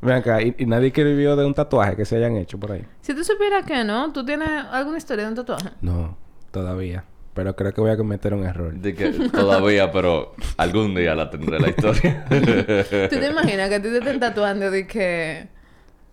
Ven 0.00 0.16
acá, 0.16 0.42
¿y, 0.42 0.54
y 0.58 0.66
nadie 0.66 0.92
que 0.92 1.04
vivió 1.04 1.36
de 1.36 1.44
un 1.44 1.54
tatuaje 1.54 1.96
que 1.96 2.04
se 2.04 2.16
hayan 2.16 2.36
hecho 2.36 2.58
por 2.58 2.72
ahí? 2.72 2.84
Si 3.00 3.14
tú 3.14 3.22
supieras 3.24 3.64
que 3.64 3.84
no, 3.84 4.12
¿tú 4.12 4.24
tienes 4.24 4.48
alguna 4.70 4.98
historia 4.98 5.24
de 5.24 5.30
un 5.30 5.36
tatuaje? 5.36 5.70
No, 5.80 6.16
todavía. 6.50 7.04
Pero 7.34 7.56
creo 7.56 7.72
que 7.72 7.80
voy 7.80 7.90
a 7.90 7.96
cometer 7.96 8.34
un 8.34 8.44
error. 8.44 8.74
De 8.74 8.94
que 8.94 9.10
todavía, 9.30 9.90
pero 9.90 10.34
algún 10.58 10.94
día 10.94 11.14
la 11.14 11.30
tendré 11.30 11.58
la 11.58 11.70
historia. 11.70 12.26
¿Tú 12.28 13.16
te 13.16 13.30
imaginas 13.30 13.68
que 13.70 13.76
a 13.76 13.82
ti 13.82 13.88
te 13.88 13.98
estén 13.98 14.20
tatuando 14.20 14.70
de 14.70 14.86
que... 14.86 15.48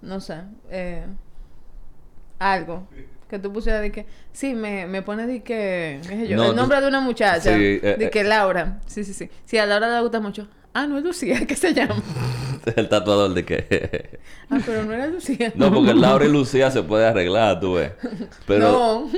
No 0.01 0.21
sé. 0.21 0.35
Eh, 0.69 1.05
algo. 2.39 2.87
Que 3.29 3.37
tú 3.39 3.53
pusieras 3.53 3.81
de 3.81 3.91
que... 3.91 4.05
Sí, 4.33 4.53
me, 4.55 4.87
me 4.87 5.01
pone 5.03 5.27
de 5.27 5.43
que... 5.43 5.99
qué 6.01 6.15
sé 6.17 6.27
yo, 6.27 6.35
No, 6.37 6.43
el 6.45 6.49
tú- 6.51 6.55
nombre 6.55 6.81
de 6.81 6.87
una 6.87 6.99
muchacha. 6.99 7.55
Sí, 7.55 7.79
eh, 7.83 7.95
de 7.99 8.09
que 8.09 8.23
Laura. 8.23 8.79
Sí, 8.87 9.03
sí, 9.03 9.13
sí. 9.13 9.29
Sí, 9.45 9.57
a 9.59 9.65
Laura 9.67 9.93
le 9.93 10.01
gusta 10.01 10.19
mucho. 10.19 10.47
Ah, 10.73 10.87
no 10.87 10.97
es 10.97 11.03
Lucía. 11.03 11.45
¿Qué 11.47 11.55
se 11.55 11.73
llama? 11.73 11.95
El 12.75 12.89
tatuador 12.89 13.33
de 13.33 13.45
que... 13.45 14.19
Ah, 14.49 14.57
pero 14.65 14.83
no 14.83 14.93
era 14.93 15.07
Lucía. 15.07 15.53
No, 15.55 15.71
porque 15.73 15.93
Laura 15.95 16.25
y 16.25 16.29
Lucía 16.31 16.71
se 16.71 16.81
puede 16.83 17.05
arreglar, 17.05 17.59
tú 17.59 17.75
ves. 17.75 17.91
Pero... 18.47 18.71
No. 18.71 19.09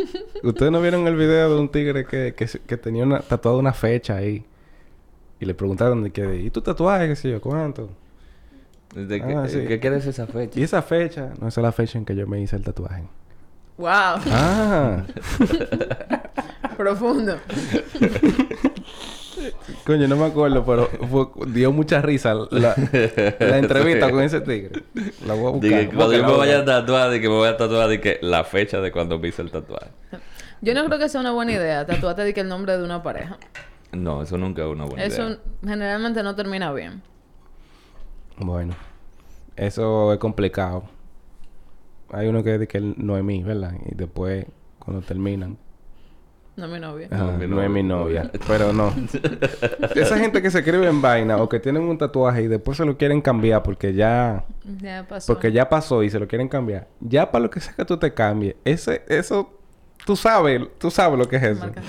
¿Ustedes 0.44 0.72
no 0.72 0.82
vieron 0.82 1.08
el 1.08 1.16
video 1.16 1.54
de 1.56 1.60
un 1.62 1.70
tigre 1.70 2.06
que, 2.06 2.34
que, 2.36 2.48
que 2.48 2.78
tenía 2.78 3.04
una, 3.06 3.20
tatuada 3.22 3.58
una 3.58 3.74
fecha 3.74 4.18
ahí? 4.18 4.44
Y 5.40 5.46
le 5.46 5.54
preguntaron 5.54 6.04
de 6.04 6.12
que... 6.12 6.36
¿Y 6.36 6.50
tu 6.50 6.62
tatuaje? 6.62 7.08
¿Qué 7.08 7.16
sé 7.16 7.32
yo? 7.32 7.40
¿Cuánto? 7.42 7.90
de 8.94 9.22
que- 9.22 9.34
Ah, 9.36 9.48
sí. 9.48 9.60
¿Qué 9.68 9.80
quieres 9.80 10.06
esa 10.06 10.28
fecha? 10.28 10.60
Y 10.60 10.64
esa 10.64 10.82
fecha... 10.82 11.32
No, 11.40 11.48
esa 11.48 11.62
es 11.62 11.64
la 11.64 11.72
fecha 11.72 11.98
en 11.98 12.04
que 12.06 12.14
yo 12.16 12.28
me 12.28 12.42
hice 12.42 12.58
el 12.58 12.64
tatuaje. 12.64 13.04
Wow. 13.78 13.90
Ah. 14.30 15.04
Profundo. 16.78 17.38
Coño, 19.86 20.08
no 20.08 20.16
me 20.16 20.26
acuerdo, 20.26 20.64
pero 20.66 20.88
fue- 21.10 21.28
dio 21.48 21.72
mucha 21.72 22.02
risa 22.02 22.34
la, 22.52 22.76
la 23.40 23.58
entrevista 23.58 24.10
con 24.12 24.22
ese 24.22 24.42
tigre. 24.42 24.84
La 25.26 25.34
voy 25.34 25.48
a 25.48 25.56
buscar. 25.56 25.86
Cuando 25.96 26.14
yo 26.14 26.24
me 26.24 26.30
voy 26.30 26.38
vaya 26.40 26.60
a- 26.60 26.66
tatuar, 26.66 27.10
de 27.10 27.20
que 27.22 27.28
me 27.30 27.36
voy 27.36 27.48
a 27.48 27.58
tatuar 27.58 27.88
de 27.90 28.00
que 28.00 28.20
la 28.22 28.44
fecha 28.44 28.82
de 28.82 28.92
cuando 28.92 29.18
me 29.20 29.30
hice 29.30 29.42
el 29.42 29.52
tatuaje. 29.52 29.88
Yo 30.62 30.74
no 30.76 30.86
creo 30.86 31.00
que 31.00 31.10
sea 31.10 31.22
una 31.22 31.32
buena 31.32 31.54
idea 31.54 31.86
tatuarte 31.88 32.24
de 32.24 32.34
que 32.36 32.42
el 32.42 32.48
nombre 32.48 32.78
de 32.78 32.84
una 32.84 33.02
pareja. 33.02 33.38
No, 33.92 34.22
eso 34.22 34.38
nunca 34.38 34.62
es 34.62 34.68
una 34.70 34.86
buena 34.86 35.04
Eso 35.04 35.24
idea. 35.28 35.38
generalmente 35.66 36.22
no 36.24 36.36
termina 36.36 36.72
bien. 36.72 37.02
Bueno, 38.38 38.76
eso 39.56 40.14
es 40.14 40.20
complicado. 40.20 40.84
Hay 42.12 42.28
uno 42.28 42.44
que 42.44 42.54
dice 42.54 42.68
que 42.68 42.78
él 42.78 42.96
no 42.98 43.18
es 43.18 43.24
mí, 43.24 43.44
¿verdad? 43.44 43.74
Y 43.90 43.96
después, 43.96 44.46
cuando 44.80 45.02
terminan, 45.02 45.58
No 46.56 46.68
mi 46.68 46.80
novia. 46.80 47.08
ajá, 47.10 47.26
No, 47.26 47.38
mi 47.38 47.48
no 47.48 47.62
es 47.64 47.70
mi 47.70 47.84
novia. 47.84 48.30
Pero 48.48 48.74
no. 48.74 48.94
Esa 49.96 50.18
gente 50.18 50.42
que 50.42 50.52
se 50.52 50.60
escribe 50.60 50.88
en 50.88 51.02
vaina 51.02 51.38
o 51.38 51.48
que 51.48 51.60
tienen 51.60 51.84
un 51.84 51.98
tatuaje 51.98 52.44
y 52.44 52.48
después 52.48 52.78
se 52.78 52.86
lo 52.86 52.98
quieren 52.98 53.22
cambiar 53.22 53.64
porque 53.64 53.94
ya... 53.94 54.46
Ya 54.82 55.06
pasó. 55.08 55.34
Porque 55.34 55.52
ya 55.52 55.70
pasó 55.70 56.04
y 56.04 56.10
se 56.10 56.20
lo 56.20 56.28
quieren 56.28 56.50
cambiar. 56.50 56.88
Ya 57.00 57.32
para 57.32 57.44
lo 57.44 57.50
que 57.50 57.60
sea 57.62 57.74
que 57.74 57.86
tú 57.86 57.98
te 57.98 58.14
cambies, 58.14 58.56
ese, 58.66 59.04
eso... 59.08 59.58
Tú 60.06 60.16
sabes, 60.16 60.62
tú 60.80 60.90
sabes 60.90 61.18
lo 61.18 61.28
que 61.30 61.38
es 61.38 61.44
eso. 61.44 61.72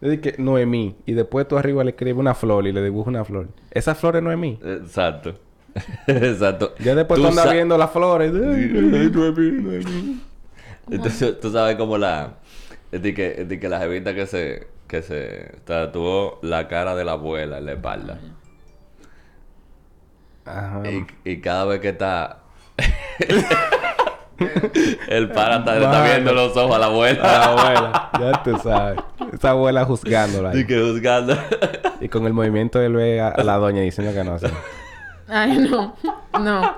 Es 0.00 0.10
de 0.10 0.20
que 0.20 0.34
Noemí. 0.36 0.96
Y 1.06 1.14
después 1.14 1.48
tú 1.48 1.56
arriba 1.56 1.82
le 1.82 1.92
escribes 1.92 2.20
una 2.20 2.34
flor 2.34 2.66
y 2.66 2.72
le 2.72 2.82
dibujas 2.82 3.08
una 3.08 3.24
flor. 3.24 3.48
Esa 3.70 3.94
flor 3.94 4.16
es 4.16 4.22
Noemí. 4.22 4.58
Exacto. 4.62 5.38
Exacto. 6.06 6.74
Ya 6.78 6.94
después 6.94 7.20
tú, 7.20 7.26
andas 7.26 7.52
viendo 7.52 7.76
las 7.76 7.90
flores. 7.90 8.32
Noemí. 8.32 10.20
Entonces, 10.90 11.40
tú 11.40 11.50
sabes 11.50 11.76
como 11.76 11.98
la... 11.98 12.34
De 12.92 13.12
que, 13.14 13.44
de 13.44 13.58
que 13.58 13.68
la 13.68 13.78
jevita 13.80 14.14
que 14.14 14.26
se... 14.26 14.68
Que 14.86 15.02
se 15.02 15.56
tatuó 15.64 16.38
la 16.42 16.68
cara 16.68 16.94
de 16.94 17.04
la 17.04 17.12
abuela 17.12 17.58
en 17.58 17.66
la 17.66 17.72
espalda. 17.72 18.18
Ajá. 20.44 20.82
Y, 20.88 21.06
y 21.30 21.40
cada 21.40 21.64
vez 21.64 21.80
que 21.80 21.88
está... 21.88 22.40
el 25.08 25.30
para 25.30 25.58
está, 25.58 25.72
le 25.74 25.84
está 25.84 25.98
Mano. 25.98 26.04
viendo 26.04 26.32
los 26.32 26.56
ojos 26.56 26.74
a 26.74 26.78
la 26.78 26.86
A 26.86 26.90
la 26.90 26.94
abuela. 26.94 27.44
abuela. 27.44 28.10
Ya 28.20 28.42
tú 28.42 28.58
sabes. 28.62 28.98
Esa 29.32 29.50
abuela 29.50 29.84
juzgándola. 29.84 30.56
y 30.56 30.66
que 30.66 30.80
juzgando. 30.80 31.36
Y 32.00 32.08
con 32.08 32.26
el 32.26 32.32
movimiento 32.32 32.80
él 32.82 32.94
ve 32.94 33.20
a, 33.20 33.28
a 33.28 33.42
la 33.44 33.56
doña 33.56 33.80
diciendo 33.80 34.12
que 34.12 34.24
no. 34.24 34.34
así. 34.34 34.46
Ay, 35.28 35.58
no. 35.58 35.94
No. 36.40 36.74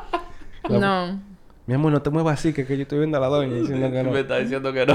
No. 0.69 1.21
Mi 1.67 1.75
amor, 1.75 1.91
no 1.93 2.01
te 2.03 2.11
muevas 2.11 2.39
así, 2.39 2.53
que, 2.53 2.65
que 2.67 2.77
yo 2.77 2.83
estoy 2.83 2.99
viendo 2.99 3.17
a 3.17 3.21
la 3.21 3.27
doña 3.27 3.55
diciendo 3.55 3.91
que 3.91 4.03
no. 4.03 4.11
Me 4.13 4.21
está 4.21 4.39
diciendo 4.39 4.73
que 4.73 4.87
no. 4.87 4.95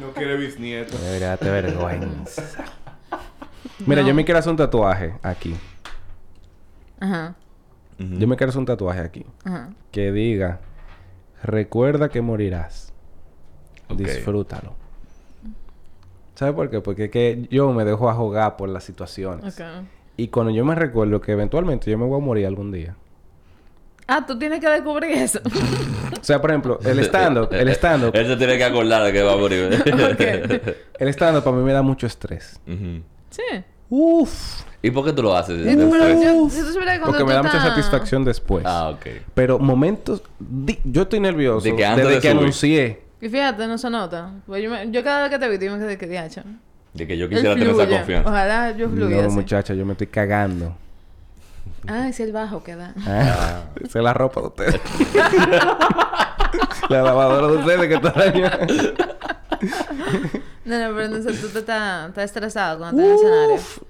No 0.00 0.12
quiere 0.14 0.36
bisnieto. 0.36 0.96
Debería 0.98 1.28
darte 1.28 1.50
vergüenza. 1.50 2.42
Mira, 3.86 4.02
No. 4.02 4.08
yo 4.08 4.14
me 4.14 4.24
quiero 4.24 4.38
hacer 4.38 4.50
un 4.50 4.56
tatuaje 4.56 5.14
aquí. 5.22 5.54
Ajá. 7.00 7.34
Yo 7.98 8.26
me 8.26 8.36
quiero 8.36 8.48
hacer 8.48 8.60
un 8.60 8.66
tatuaje 8.66 9.00
aquí. 9.00 9.26
Ajá. 9.44 9.70
Que 9.90 10.10
diga, 10.12 10.60
recuerda 11.42 12.08
que 12.08 12.22
morirás. 12.22 12.92
Disfrútalo. 13.90 14.74
¿Sabes 16.34 16.54
por 16.54 16.70
qué? 16.70 16.80
Porque 16.80 17.04
es 17.06 17.10
que 17.10 17.46
yo 17.50 17.70
me 17.72 17.84
dejo 17.84 18.08
ahogar 18.08 18.56
por 18.56 18.70
las 18.70 18.84
situaciones. 18.84 19.58
Ok. 19.60 19.66
Y 20.20 20.28
cuando 20.28 20.52
yo 20.52 20.64
me 20.64 20.74
recuerdo 20.74 21.20
que 21.20 21.32
eventualmente 21.32 21.90
yo 21.90 21.96
me 21.96 22.04
voy 22.04 22.20
a 22.20 22.24
morir 22.24 22.46
algún 22.46 22.70
día. 22.70 22.94
Ah, 24.06 24.24
tú 24.26 24.38
tienes 24.38 24.60
que 24.60 24.68
descubrir 24.68 25.12
eso. 25.12 25.40
O 26.20 26.22
sea, 26.24 26.40
por 26.40 26.50
ejemplo, 26.50 26.78
el 26.84 26.98
stand-up, 27.00 27.48
el 27.52 27.68
stand-up, 27.70 28.10
Él 28.14 28.26
se 28.26 28.36
tiene 28.36 28.58
que 28.58 28.64
acordar 28.64 29.02
de 29.04 29.12
que 29.12 29.22
va 29.22 29.32
a 29.32 29.36
morir. 29.36 29.70
El 30.98 31.08
stand-up 31.08 31.42
para 31.42 31.56
mí 31.56 31.62
me 31.62 31.72
da 31.72 31.80
mucho 31.80 32.06
estrés. 32.06 32.60
Sí. 33.30 33.42
Uf. 33.88 34.62
¿Y 34.82 34.90
por 34.90 35.04
qué 35.06 35.12
tú 35.14 35.22
lo 35.22 35.34
haces? 35.34 35.56
Si 35.62 35.76
que 35.76 36.98
Porque 37.04 37.24
me 37.24 37.32
da 37.32 37.42
mucha 37.42 37.60
satisfacción 37.62 38.24
después. 38.24 38.64
Ah, 38.66 38.90
ok. 38.90 39.06
Pero 39.32 39.58
momentos... 39.58 40.22
di- 40.38 40.78
Yo 40.84 41.02
estoy 41.02 41.20
nervioso 41.20 41.64
De 41.64 41.74
que 41.74 41.86
antes 41.86 42.04
desde 42.04 42.16
de 42.16 42.20
que 42.20 42.28
subir. 42.28 42.40
anuncié. 42.42 43.02
Y 43.22 43.28
fíjate, 43.30 43.66
no 43.66 43.78
se 43.78 43.88
nota. 43.88 44.32
Pues 44.46 44.62
yo, 44.62 44.70
me- 44.70 44.90
yo 44.90 45.02
cada 45.02 45.22
vez 45.22 45.30
que 45.30 45.38
te 45.38 45.48
vi, 45.48 45.64
yo 45.64 45.72
me 45.76 45.78
quedé 45.96 45.96
que. 45.96 46.40
De 46.94 47.06
que 47.06 47.16
yo 47.16 47.28
quisiera 47.28 47.54
tener 47.54 47.70
esa 47.70 47.88
confianza. 47.88 48.28
Ojalá 48.28 48.72
yo 48.72 48.88
fluya. 48.88 49.16
No, 49.22 49.26
así. 49.28 49.34
muchacha, 49.36 49.74
yo 49.74 49.86
me 49.86 49.92
estoy 49.92 50.08
cagando. 50.08 50.74
Ah, 51.86 52.08
es 52.08 52.18
el 52.20 52.32
bajo 52.32 52.62
que 52.64 52.74
da. 52.76 52.92
Ah, 53.06 53.62
Esa 53.82 53.98
es 54.00 54.04
la 54.04 54.12
ropa 54.12 54.40
de 54.40 54.46
ustedes. 54.48 54.80
la 56.88 57.02
lavadora 57.02 57.46
de 57.48 57.56
ustedes 57.58 57.88
que 57.88 57.94
está 57.94 58.10
dañada. 58.10 58.66
No, 60.64 60.78
no, 60.78 60.94
pero 60.94 61.02
entonces 61.04 61.40
tú 61.40 61.48
te 61.48 61.58
estás, 61.60 62.08
estás 62.08 62.24
estresado 62.24 62.78
cuando 62.78 63.02
estás 63.02 63.20
en 63.20 63.26
el 63.28 63.50
escenario. 63.56 63.86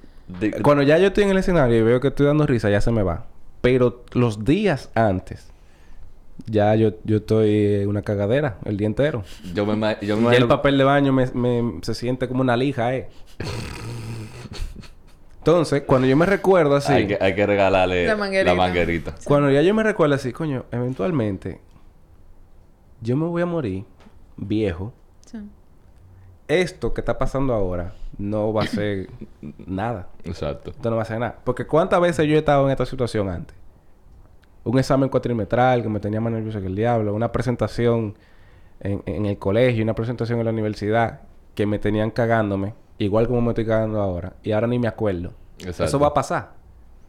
De- 0.57 0.63
Cuando 0.63 0.83
ya 0.83 0.99
yo 0.99 1.09
estoy 1.09 1.25
en 1.25 1.31
el 1.31 1.39
escenario 1.39 1.79
y 1.79 1.83
veo 1.83 2.01
que 2.01 2.09
estoy 2.09 2.27
dando 2.27 2.47
risa, 2.47 2.71
ya 2.71 2.81
se 2.81 2.91
me 2.91 3.03
va. 3.03 3.25
Pero 3.61 4.05
los 4.13 4.45
días 4.45 4.89
antes, 4.95 5.49
ya 6.47 6.75
yo, 6.75 6.93
yo 7.05 7.19
estoy 7.19 7.85
una 7.87 8.03
cagadera 8.03 8.59
el 8.65 8.77
día 8.77 8.87
entero. 8.87 9.23
yo 9.55 9.65
me, 9.67 9.97
yo 10.03 10.17
me 10.17 10.23
imagino... 10.23 10.43
el 10.45 10.49
papel 10.49 10.79
de 10.79 10.85
baño 10.85 11.13
me, 11.13 11.27
me- 11.33 11.81
se 11.83 11.95
siente 11.95 12.29
como 12.29 12.41
una 12.41 12.57
lija, 12.57 12.95
¿eh? 12.95 13.09
Entonces, 15.39 15.83
cuando 15.87 16.07
yo 16.07 16.17
me 16.17 16.27
recuerdo 16.27 16.77
así, 16.77 16.93
Hay, 16.93 17.07
que, 17.07 17.19
hay 17.21 17.35
que 17.35 17.47
regalarle 17.47 18.05
La 18.07 18.13
la 18.13 18.19
manguerita. 18.19 18.55
manguerita. 18.55 19.15
cuando 19.25 19.51
ya 19.51 19.63
yo 19.63 19.73
me 19.75 19.83
recuerdo 19.83 20.15
así, 20.15 20.33
coño, 20.33 20.67
eventualmente, 20.71 21.61
yo 23.01 23.17
me 23.17 23.27
voy 23.27 23.41
a 23.43 23.47
morir 23.47 23.85
viejo. 24.37 24.93
Sí. 25.25 25.39
Esto 26.47 26.93
que 26.93 27.01
está 27.01 27.17
pasando 27.17 27.55
ahora 27.55 27.95
no 28.19 28.53
va 28.53 28.65
a 28.65 28.67
ser 28.67 29.09
nada. 29.67 30.09
Exacto. 30.25 30.71
Esto 30.73 30.91
no 30.91 30.97
va 30.97 31.03
a 31.03 31.07
ser 31.07 31.19
nada. 31.19 31.39
Porque 31.43 31.67
¿cuántas 31.67 32.01
veces 32.03 32.27
yo 32.27 32.35
he 32.35 32.39
estado 32.39 32.67
en 32.67 32.73
esta 32.73 32.85
situación 32.85 33.29
antes? 33.31 33.57
Un 34.65 34.79
examen 34.79 35.09
cuatrimestral 35.09 35.83
que 35.83 35.89
me 35.89 36.01
tenía 36.01 36.21
más 36.21 36.33
nervioso 36.33 36.61
que 36.61 36.67
el 36.67 36.75
diablo. 36.77 37.15
Una 37.15 37.33
presentación 37.33 38.15
en, 38.81 39.03
en 39.07 39.27
el 39.27 39.39
colegio. 39.39 39.83
Una 39.83 39.95
presentación 39.95 40.39
en 40.39 40.45
la 40.45 40.51
universidad 40.53 41.23
que 41.55 41.67
me 41.67 41.79
tenían 41.79 42.11
cagándome. 42.11 42.75
Igual 42.99 43.27
como 43.27 43.41
me 43.41 43.49
estoy 43.51 43.67
cagando 43.67 44.01
ahora. 44.01 44.35
Y 44.43 44.53
ahora 44.53 44.67
ni 44.67 44.79
me 44.79 44.89
acuerdo. 44.89 45.33
Exacto. 45.59 45.85
Eso 45.85 45.99
va 45.99 46.09
a 46.09 46.15
pasar. 46.15 46.53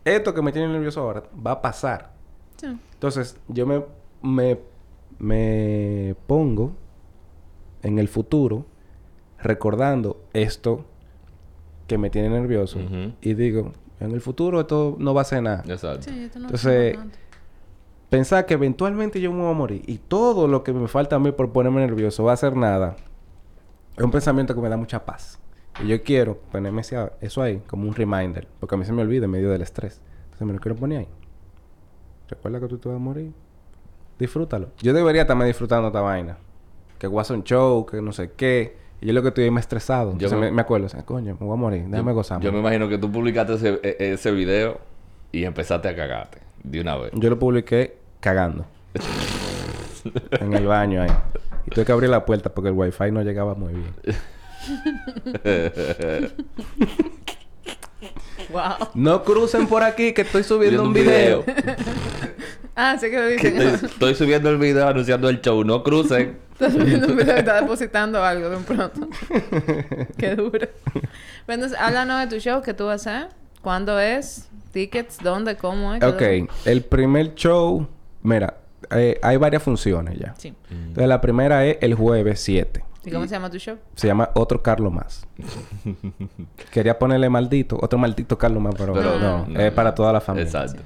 Esto 0.05 0.33
que 0.33 0.41
me 0.41 0.51
tiene 0.51 0.67
nervioso 0.67 1.01
ahora 1.01 1.23
va 1.45 1.51
a 1.51 1.61
pasar. 1.61 2.11
Sí. 2.57 2.67
Entonces, 2.93 3.37
yo 3.47 3.65
me, 3.67 3.83
me, 4.21 4.59
me 5.19 6.15
pongo 6.27 6.73
en 7.83 7.99
el 7.99 8.07
futuro 8.07 8.65
recordando 9.39 10.23
esto 10.33 10.85
que 11.87 11.97
me 11.97 12.09
tiene 12.09 12.29
nervioso 12.29 12.79
y 13.21 13.33
digo, 13.33 13.73
en 13.99 14.11
el 14.11 14.21
futuro 14.21 14.61
esto 14.61 14.95
no 14.99 15.13
va 15.13 15.21
a 15.21 15.25
ser 15.25 15.43
nada. 15.43 15.63
Exacto. 15.67 16.03
Sí, 16.09 16.23
esto 16.23 16.39
no 16.39 16.45
Entonces. 16.45 16.97
Pensar 18.11 18.45
que 18.45 18.55
eventualmente 18.55 19.21
yo 19.21 19.31
me 19.31 19.41
voy 19.41 19.51
a 19.51 19.53
morir 19.55 19.83
y 19.87 19.97
todo 19.97 20.45
lo 20.49 20.63
que 20.65 20.73
me 20.73 20.89
falta 20.89 21.15
a 21.15 21.19
mí 21.19 21.31
por 21.31 21.51
ponerme 21.53 21.79
nervioso 21.79 22.25
va 22.25 22.33
a 22.33 22.37
ser 22.37 22.57
nada, 22.57 22.97
es 23.97 24.03
un 24.03 24.11
pensamiento 24.11 24.53
que 24.53 24.59
me 24.59 24.67
da 24.67 24.75
mucha 24.75 25.05
paz. 25.05 25.39
Y 25.81 25.87
yo 25.87 26.03
quiero 26.03 26.37
ponerme 26.51 26.81
eso 26.81 27.41
ahí 27.41 27.61
como 27.67 27.87
un 27.87 27.95
reminder, 27.95 28.49
porque 28.59 28.75
a 28.75 28.77
mí 28.77 28.83
se 28.83 28.91
me 28.91 29.01
olvida 29.01 29.23
en 29.25 29.31
medio 29.31 29.49
del 29.49 29.61
estrés. 29.61 30.01
Entonces 30.25 30.45
me 30.45 30.51
lo 30.51 30.59
quiero 30.59 30.75
poner 30.75 30.99
ahí. 30.99 31.07
Recuerda 32.29 32.59
que 32.59 32.67
tú 32.67 32.77
te 32.79 32.89
vas 32.89 32.97
a 32.97 32.99
morir. 32.99 33.31
Disfrútalo. 34.19 34.67
Yo 34.81 34.93
debería 34.93 35.21
estarme 35.21 35.45
disfrutando 35.45 35.87
esta 35.87 36.01
vaina. 36.01 36.37
Que 36.99 37.07
un 37.07 37.43
show, 37.43 37.85
que 37.85 38.01
no 38.01 38.11
sé 38.11 38.31
qué. 38.35 38.75
Y 38.99 39.07
yo 39.07 39.13
lo 39.13 39.21
que 39.21 39.29
estoy 39.29 39.45
es 39.45 39.51
más 39.53 39.61
estresado. 39.63 40.11
Entonces 40.11 40.37
me- 40.37 40.47
me, 40.47 40.51
me 40.51 40.61
acuerdo, 40.61 40.87
o 40.87 40.89
sea, 40.89 41.03
coño, 41.05 41.37
me 41.39 41.45
voy 41.47 41.53
a 41.53 41.57
morir. 41.57 41.85
Déjame 41.87 42.11
yo, 42.11 42.15
gozarme. 42.15 42.43
yo 42.45 42.51
me 42.51 42.59
imagino 42.59 42.89
que 42.89 42.97
tú 42.97 43.09
publicaste 43.09 43.53
ese, 43.53 43.79
e- 43.81 44.11
ese 44.13 44.31
video 44.31 44.79
y 45.31 45.45
empezaste 45.45 45.87
a 45.87 45.95
cagarte 45.95 46.39
de 46.63 46.81
una 46.81 46.97
vez. 46.97 47.11
Yo 47.15 47.29
lo 47.29 47.39
publiqué 47.39 48.00
cagando. 48.21 48.65
en 50.39 50.53
el 50.53 50.65
baño 50.65 51.01
ahí. 51.03 51.11
Y 51.67 51.71
tuve 51.71 51.85
que 51.85 51.91
abrir 51.91 52.09
la 52.09 52.25
puerta 52.25 52.49
porque 52.53 52.69
el 52.69 52.75
wifi 52.75 53.11
no 53.11 53.21
llegaba 53.21 53.53
muy 53.55 53.73
bien. 53.73 53.93
Wow. 58.51 58.89
No 58.95 59.23
crucen 59.23 59.67
por 59.67 59.83
aquí 59.83 60.13
que 60.13 60.21
estoy 60.23 60.43
subiendo 60.43 60.83
un 60.83 60.93
video. 60.93 61.43
Ah, 62.75 62.97
sí 62.99 63.09
que 63.09 63.17
lo 63.17 63.27
Que 63.41 63.51
dicen. 63.51 63.61
estoy, 63.61 63.89
estoy 63.89 64.15
subiendo 64.15 64.49
el 64.49 64.57
video 64.57 64.87
anunciando 64.87 65.29
el 65.29 65.41
show. 65.41 65.63
No 65.63 65.83
crucen. 65.83 66.39
Estás 66.53 66.73
subiendo 66.73 67.07
un 67.07 67.17
video 67.17 67.35
y 67.35 67.39
estás 67.39 67.61
depositando 67.61 68.23
algo 68.23 68.49
de 68.49 68.55
un 68.55 68.63
pronto. 68.63 69.07
Qué 70.17 70.35
duro. 70.35 70.67
Bueno, 70.93 71.65
entonces, 71.65 71.77
háblanos 71.79 72.21
de 72.21 72.27
tu 72.35 72.41
show 72.41 72.61
que 72.61 72.73
tú 72.73 72.85
vas 72.85 73.05
a 73.07 73.17
hacer. 73.19 73.29
¿Cuándo 73.61 73.99
es? 73.99 74.47
¿Tickets? 74.71 75.17
¿Dónde? 75.21 75.55
¿Cómo 75.57 75.93
es? 75.93 76.03
Ok, 76.03 76.21
el 76.65 76.81
primer 76.83 77.35
show, 77.35 77.87
mira, 78.23 78.55
eh, 78.91 79.19
hay 79.21 79.37
varias 79.37 79.63
funciones 79.63 80.17
ya. 80.19 80.33
Sí. 80.37 80.53
Entonces 80.69 81.07
la 81.07 81.21
primera 81.21 81.65
es 81.65 81.77
el 81.81 81.93
jueves 81.95 82.39
7. 82.41 82.83
¿Y 83.03 83.09
cómo 83.11 83.25
se 83.25 83.31
llama 83.31 83.49
tu 83.49 83.57
show? 83.57 83.77
Se 83.95 84.07
llama 84.07 84.29
Otro 84.35 84.61
Carlos 84.61 84.93
Más. 84.93 85.27
Quería 86.71 86.97
ponerle 86.99 87.29
maldito, 87.29 87.77
otro 87.81 87.97
maldito 87.97 88.37
Carlos 88.37 88.61
Más, 88.61 88.75
pero, 88.77 88.93
Pero 88.93 89.19
no, 89.19 89.45
no, 89.47 89.59
es 89.59 89.69
no. 89.71 89.75
para 89.75 89.95
toda 89.95 90.13
la 90.13 90.21
familia. 90.21 90.45
Exacto. 90.45 90.81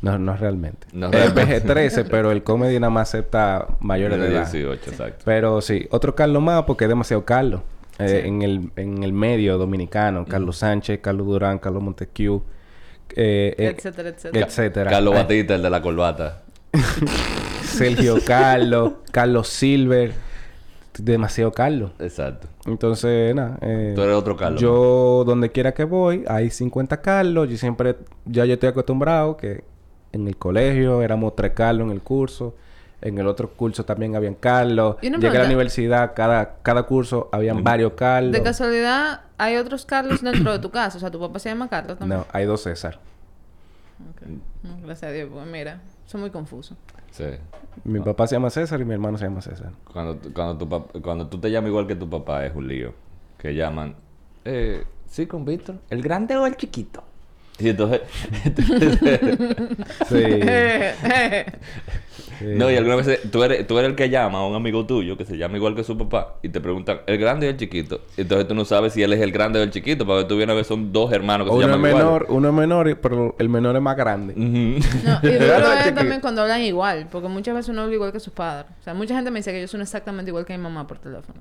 No, 0.00 0.18
no 0.18 0.36
realmente. 0.36 0.86
No 0.92 1.06
es 1.08 1.12
realmente. 1.34 1.62
PG-13, 1.64 2.06
pero 2.10 2.32
el 2.32 2.42
comedy 2.42 2.80
nada 2.80 2.90
más 2.90 3.08
acepta 3.10 3.68
mayores 3.80 4.18
de 4.18 4.24
De 4.28 4.34
edad. 4.34 4.50
18, 4.50 4.90
exacto. 4.90 5.22
Pero 5.24 5.60
sí, 5.60 5.86
otro 5.90 6.14
Carlos 6.14 6.42
más 6.42 6.64
porque 6.64 6.84
es 6.84 6.88
demasiado 6.88 7.24
Carlos. 7.24 7.60
Eh, 7.98 8.08
Sí. 8.22 8.28
en, 8.28 8.42
el, 8.42 8.70
en 8.76 9.02
el 9.04 9.12
medio 9.12 9.58
dominicano. 9.58 10.24
Carlos 10.24 10.56
Sánchez, 10.56 11.00
Carlos 11.02 11.26
Durán, 11.26 11.58
Carlos 11.58 11.82
Montesquieu, 11.82 12.42
eh, 13.14 13.54
eh, 13.58 13.74
etcétera, 13.76 14.08
etcétera. 14.08 14.46
etcétera. 14.46 14.90
Carlos 14.90 15.14
Batista, 15.14 15.54
el 15.54 15.62
de 15.62 15.70
la 15.70 15.82
corbata. 15.82 16.42
Sergio 17.64 18.16
Carlos, 18.26 18.92
Carlos 19.10 19.48
Silver. 19.48 20.12
Demasiado 20.98 21.52
Carlos. 21.52 21.92
Exacto. 22.00 22.48
Entonces, 22.66 23.34
nada. 23.34 23.58
eh, 23.62 23.92
Tú 23.94 24.02
eres 24.02 24.14
otro 24.14 24.36
Carlos. 24.36 24.60
Yo, 24.60 25.24
donde 25.26 25.50
quiera 25.50 25.72
que 25.72 25.84
voy, 25.84 26.22
hay 26.28 26.50
50 26.50 27.00
Carlos. 27.00 27.48
Yo 27.48 27.56
siempre, 27.56 27.96
ya 28.26 28.44
yo 28.44 28.54
estoy 28.54 28.68
acostumbrado 28.68 29.38
que 29.38 29.64
en 30.12 30.28
el 30.28 30.36
colegio 30.36 31.00
éramos 31.00 31.34
tres 31.34 31.52
Carlos 31.54 31.86
en 31.86 31.92
el 31.92 32.02
curso. 32.02 32.54
En 33.00 33.16
el 33.18 33.26
otro 33.26 33.50
curso 33.50 33.84
también 33.84 34.14
habían 34.16 34.34
Carlos. 34.34 34.96
Llegué 35.00 35.28
a 35.28 35.32
la 35.40 35.46
universidad, 35.46 36.12
cada, 36.14 36.56
cada 36.62 36.82
curso 36.84 37.30
habían 37.32 37.64
varios 37.64 37.94
Carlos. 37.94 38.30
De 38.32 38.42
casualidad, 38.42 39.22
¿hay 39.38 39.56
otros 39.56 39.86
Carlos 39.86 40.20
dentro 40.22 40.52
de 40.52 40.58
tu 40.58 40.70
casa? 40.70 40.98
O 40.98 41.00
sea, 41.00 41.10
¿tu 41.10 41.18
papá 41.18 41.38
se 41.38 41.48
llama 41.48 41.68
Carlos 41.70 41.98
también? 41.98 42.20
No, 42.20 42.26
hay 42.32 42.44
dos 42.44 42.62
César. 42.62 43.00
Gracias 44.84 45.10
a 45.10 45.12
Dios, 45.12 45.30
porque 45.32 45.50
mira, 45.50 45.80
son 46.12 46.20
muy 46.20 46.30
confusos. 46.30 46.76
Sí. 47.10 47.24
Mi 47.84 48.00
papá 48.00 48.26
se 48.26 48.36
llama 48.36 48.50
César 48.50 48.80
y 48.80 48.84
mi 48.84 48.92
hermano 48.92 49.18
se 49.18 49.24
llama 49.24 49.40
César. 49.40 49.72
Cuando, 49.92 50.16
tú- 50.16 50.32
cuando, 50.32 50.56
tu 50.58 51.00
cuando 51.02 51.26
tú 51.26 51.38
te 51.38 51.50
llamas 51.50 51.68
igual 51.70 51.86
que 51.86 51.94
tu 51.96 52.08
papá 52.08 52.44
es 52.46 52.54
un 52.54 52.68
lío. 52.68 52.94
Que 53.38 53.54
llaman... 53.54 53.94
Eh, 54.44 54.84
sí, 55.08 55.26
con 55.26 55.44
Víctor. 55.44 55.76
¿El 55.90 56.02
grande 56.02 56.36
o 56.36 56.46
el 56.46 56.56
chiquito? 56.56 57.02
Y 57.58 57.70
entonces... 57.70 58.02
Sí. 60.08 60.22
No, 62.42 62.70
y 62.70 62.76
algunas 62.76 63.06
veces 63.06 63.30
tú 63.30 63.42
eres, 63.44 63.66
tú 63.66 63.78
eres 63.78 63.90
el 63.90 63.96
que 63.96 64.08
llama 64.10 64.38
a 64.38 64.46
un 64.46 64.54
amigo 64.54 64.84
tuyo 64.86 65.16
que 65.16 65.24
se 65.24 65.36
llama 65.36 65.56
igual 65.56 65.74
que 65.74 65.84
su 65.84 65.96
papá 65.96 66.36
y 66.42 66.48
te 66.48 66.60
preguntan, 66.60 67.00
¿el 67.06 67.18
grande 67.18 67.46
o 67.46 67.50
el 67.50 67.56
chiquito? 67.56 68.00
Entonces 68.16 68.48
tú 68.48 68.54
no 68.54 68.64
sabes 68.64 68.92
si 68.92 69.02
él 69.02 69.12
es 69.12 69.20
el 69.20 69.32
grande 69.32 69.58
o 69.58 69.62
el 69.62 69.70
chiquito, 69.70 70.06
porque 70.06 70.24
tú 70.28 70.36
vienes 70.36 70.52
a 70.52 70.56
ver 70.56 70.64
son 70.64 70.92
dos 70.92 71.12
hermanos 71.12 71.46
que 71.48 71.52
uno 71.54 71.60
se 71.62 71.66
es 71.66 71.72
llaman 71.72 71.90
igual. 71.90 72.04
menor, 72.04 72.26
uno 72.28 72.48
es 72.48 72.54
menor, 72.54 72.88
y- 72.88 72.94
pero 72.94 73.34
el 73.38 73.48
menor 73.48 73.76
es 73.76 73.82
más 73.82 73.96
grande. 73.96 74.34
No, 74.34 75.18
y 75.22 75.32
duro 75.34 75.72
es 75.72 75.94
también 75.94 76.20
cuando 76.20 76.42
hablan 76.42 76.62
igual, 76.62 77.08
porque 77.10 77.28
muchas 77.28 77.54
veces 77.54 77.68
uno 77.70 77.82
habla 77.82 77.94
igual 77.94 78.12
que 78.12 78.20
sus 78.20 78.32
padres. 78.32 78.70
O 78.80 78.84
sea, 78.84 78.94
mucha 78.94 79.14
gente 79.14 79.30
me 79.30 79.38
dice 79.40 79.52
que 79.52 79.60
yo 79.60 79.68
sueno 79.68 79.84
exactamente 79.84 80.30
igual 80.30 80.44
que 80.44 80.56
mi 80.56 80.62
mamá 80.62 80.86
por 80.86 80.98
teléfono. 80.98 81.40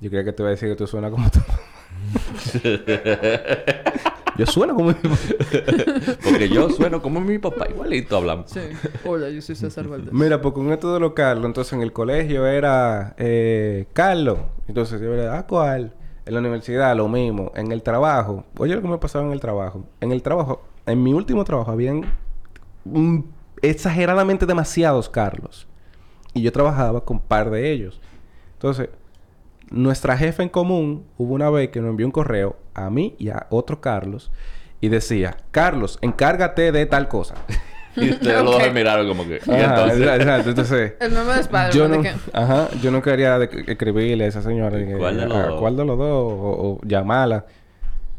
Yo 0.00 0.10
creía 0.10 0.24
que 0.24 0.32
te 0.32 0.42
iba 0.42 0.48
a 0.48 0.52
decir 0.52 0.68
que 0.68 0.76
tú 0.76 0.86
suenas 0.86 1.10
como 1.10 1.30
tu 1.30 1.40
Yo 4.36 4.46
sueno 4.46 4.74
como 4.74 4.88
mi 4.88 4.94
papá. 4.94 5.16
Porque 6.24 6.48
yo 6.48 6.68
sueno 6.70 7.00
como 7.00 7.20
mi 7.20 7.38
papá, 7.38 7.66
igualito 7.70 8.16
hablamos. 8.16 8.50
Sí. 8.50 8.60
Hola, 9.04 9.30
yo 9.30 9.40
soy 9.40 9.54
César 9.54 9.86
Valdés. 9.86 10.12
Mira, 10.12 10.40
pues 10.40 10.54
con 10.54 10.72
esto 10.72 10.92
de 10.92 11.00
los 11.00 11.12
Carlos, 11.12 11.46
entonces 11.46 11.72
en 11.72 11.82
el 11.82 11.92
colegio 11.92 12.46
era 12.46 13.14
eh, 13.16 13.86
Carlos. 13.92 14.38
Entonces 14.66 15.00
yo 15.00 15.14
era, 15.14 15.38
ah, 15.38 15.46
¿cuál? 15.46 15.94
En 16.26 16.34
la 16.34 16.40
universidad 16.40 16.96
lo 16.96 17.06
mismo. 17.08 17.52
En 17.54 17.70
el 17.70 17.82
trabajo, 17.82 18.44
oye 18.58 18.74
lo 18.74 18.82
que 18.82 18.88
me 18.88 18.98
pasaba 18.98 19.24
en 19.24 19.32
el 19.32 19.40
trabajo. 19.40 19.84
En 20.00 20.10
el 20.10 20.22
trabajo, 20.22 20.62
en 20.86 21.02
mi 21.02 21.12
último 21.12 21.44
trabajo, 21.44 21.70
habían 21.70 22.02
mm, 22.84 23.20
exageradamente 23.62 24.46
demasiados 24.46 25.08
Carlos. 25.08 25.68
Y 26.32 26.42
yo 26.42 26.50
trabajaba 26.50 27.04
con 27.04 27.20
par 27.20 27.50
de 27.50 27.70
ellos. 27.70 28.00
Entonces, 28.54 28.88
nuestra 29.70 30.16
jefa 30.16 30.42
en 30.42 30.48
común 30.48 31.04
hubo 31.18 31.34
una 31.34 31.50
vez 31.50 31.68
que 31.68 31.80
nos 31.80 31.90
envió 31.90 32.06
un 32.06 32.12
correo 32.12 32.56
a 32.74 32.90
mí 32.90 33.14
y 33.18 33.28
a 33.30 33.46
otro 33.50 33.80
Carlos 33.80 34.30
y 34.80 34.88
decía, 34.88 35.36
Carlos, 35.50 35.98
encárgate 36.02 36.72
de 36.72 36.86
tal 36.86 37.08
cosa. 37.08 37.34
Y 37.96 38.10
ustedes 38.10 38.42
los 38.42 38.54
dos 38.54 38.58
me 38.60 38.70
miraron 38.72 39.06
como 39.06 39.22
que... 39.22 39.38
Y 39.46 39.50
Ajá, 39.52 39.82
entonces... 39.84 40.00
exacto. 40.20 40.50
Entonces, 40.50 40.92
El 41.00 41.12
meme 41.12 41.32
de 41.32 41.40
Spider-Man, 41.42 41.70
yo 41.72 41.88
no, 41.88 42.02
que- 42.02 42.12
ajá, 42.32 42.68
yo 42.82 42.90
no 42.90 43.00
quería 43.02 43.38
de- 43.38 43.64
escribirle 43.68 44.24
a 44.24 44.26
esa 44.26 44.42
señora. 44.42 44.80
¿Y 44.80 44.86
que- 44.86 44.96
cuál 44.96 45.16
de 45.16 45.26
los 45.26 45.36
a 45.38 45.46
dos? 45.46 45.60
¿Cuál 45.60 45.76
de 45.76 45.84
los 45.84 45.96
dos? 45.98 46.08
O, 46.10 46.32
o 46.32 46.80
llamarla. 46.84 47.46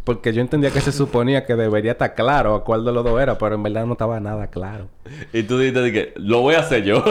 Porque 0.06 0.32
yo 0.32 0.39
entendía 0.39 0.72
que 0.72 0.80
se 0.80 0.93
suponía 0.93 1.45
que 1.45 1.58
debería 1.58 1.91
estar 1.91 2.16
claro 2.16 2.56
a 2.56 2.64
cuál 2.64 2.86
de 2.86 2.93
los 2.93 3.03
dos 3.03 3.20
era, 3.22 3.38
pero 3.38 3.56
en 3.56 3.64
verdad 3.64 3.86
no 3.86 3.91
estaba 3.91 4.18
nada 4.22 4.47
claro. 4.47 4.88
Y 5.34 5.43
tú 5.43 5.58
dijiste 5.60 5.82
de 5.82 5.91
que 5.91 6.14
lo 6.16 6.39
voy 6.39 6.56
a 6.56 6.60
hacer 6.62 6.84
yo. 6.86 7.03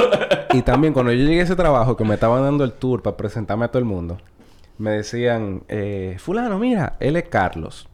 Y 0.55 0.63
también 0.63 0.93
cuando 0.95 1.13
yo 1.13 1.23
llegué 1.23 1.41
a 1.41 1.45
ese 1.45 1.57
trabajo, 1.57 1.99
que 1.99 2.05
me 2.05 2.15
estaban 2.15 2.43
dando 2.45 2.65
el 2.65 2.73
tour 2.73 3.03
para 3.03 3.15
presentarme 3.19 3.67
a 3.67 3.69
todo 3.69 3.81
el 3.81 3.85
mundo, 3.85 4.17
me 4.79 4.91
decían, 4.91 5.63
eh, 5.69 6.17
fulano, 6.19 6.59
mira, 6.59 6.97
él 7.01 7.17
es 7.17 7.25
Carlos. 7.29 7.89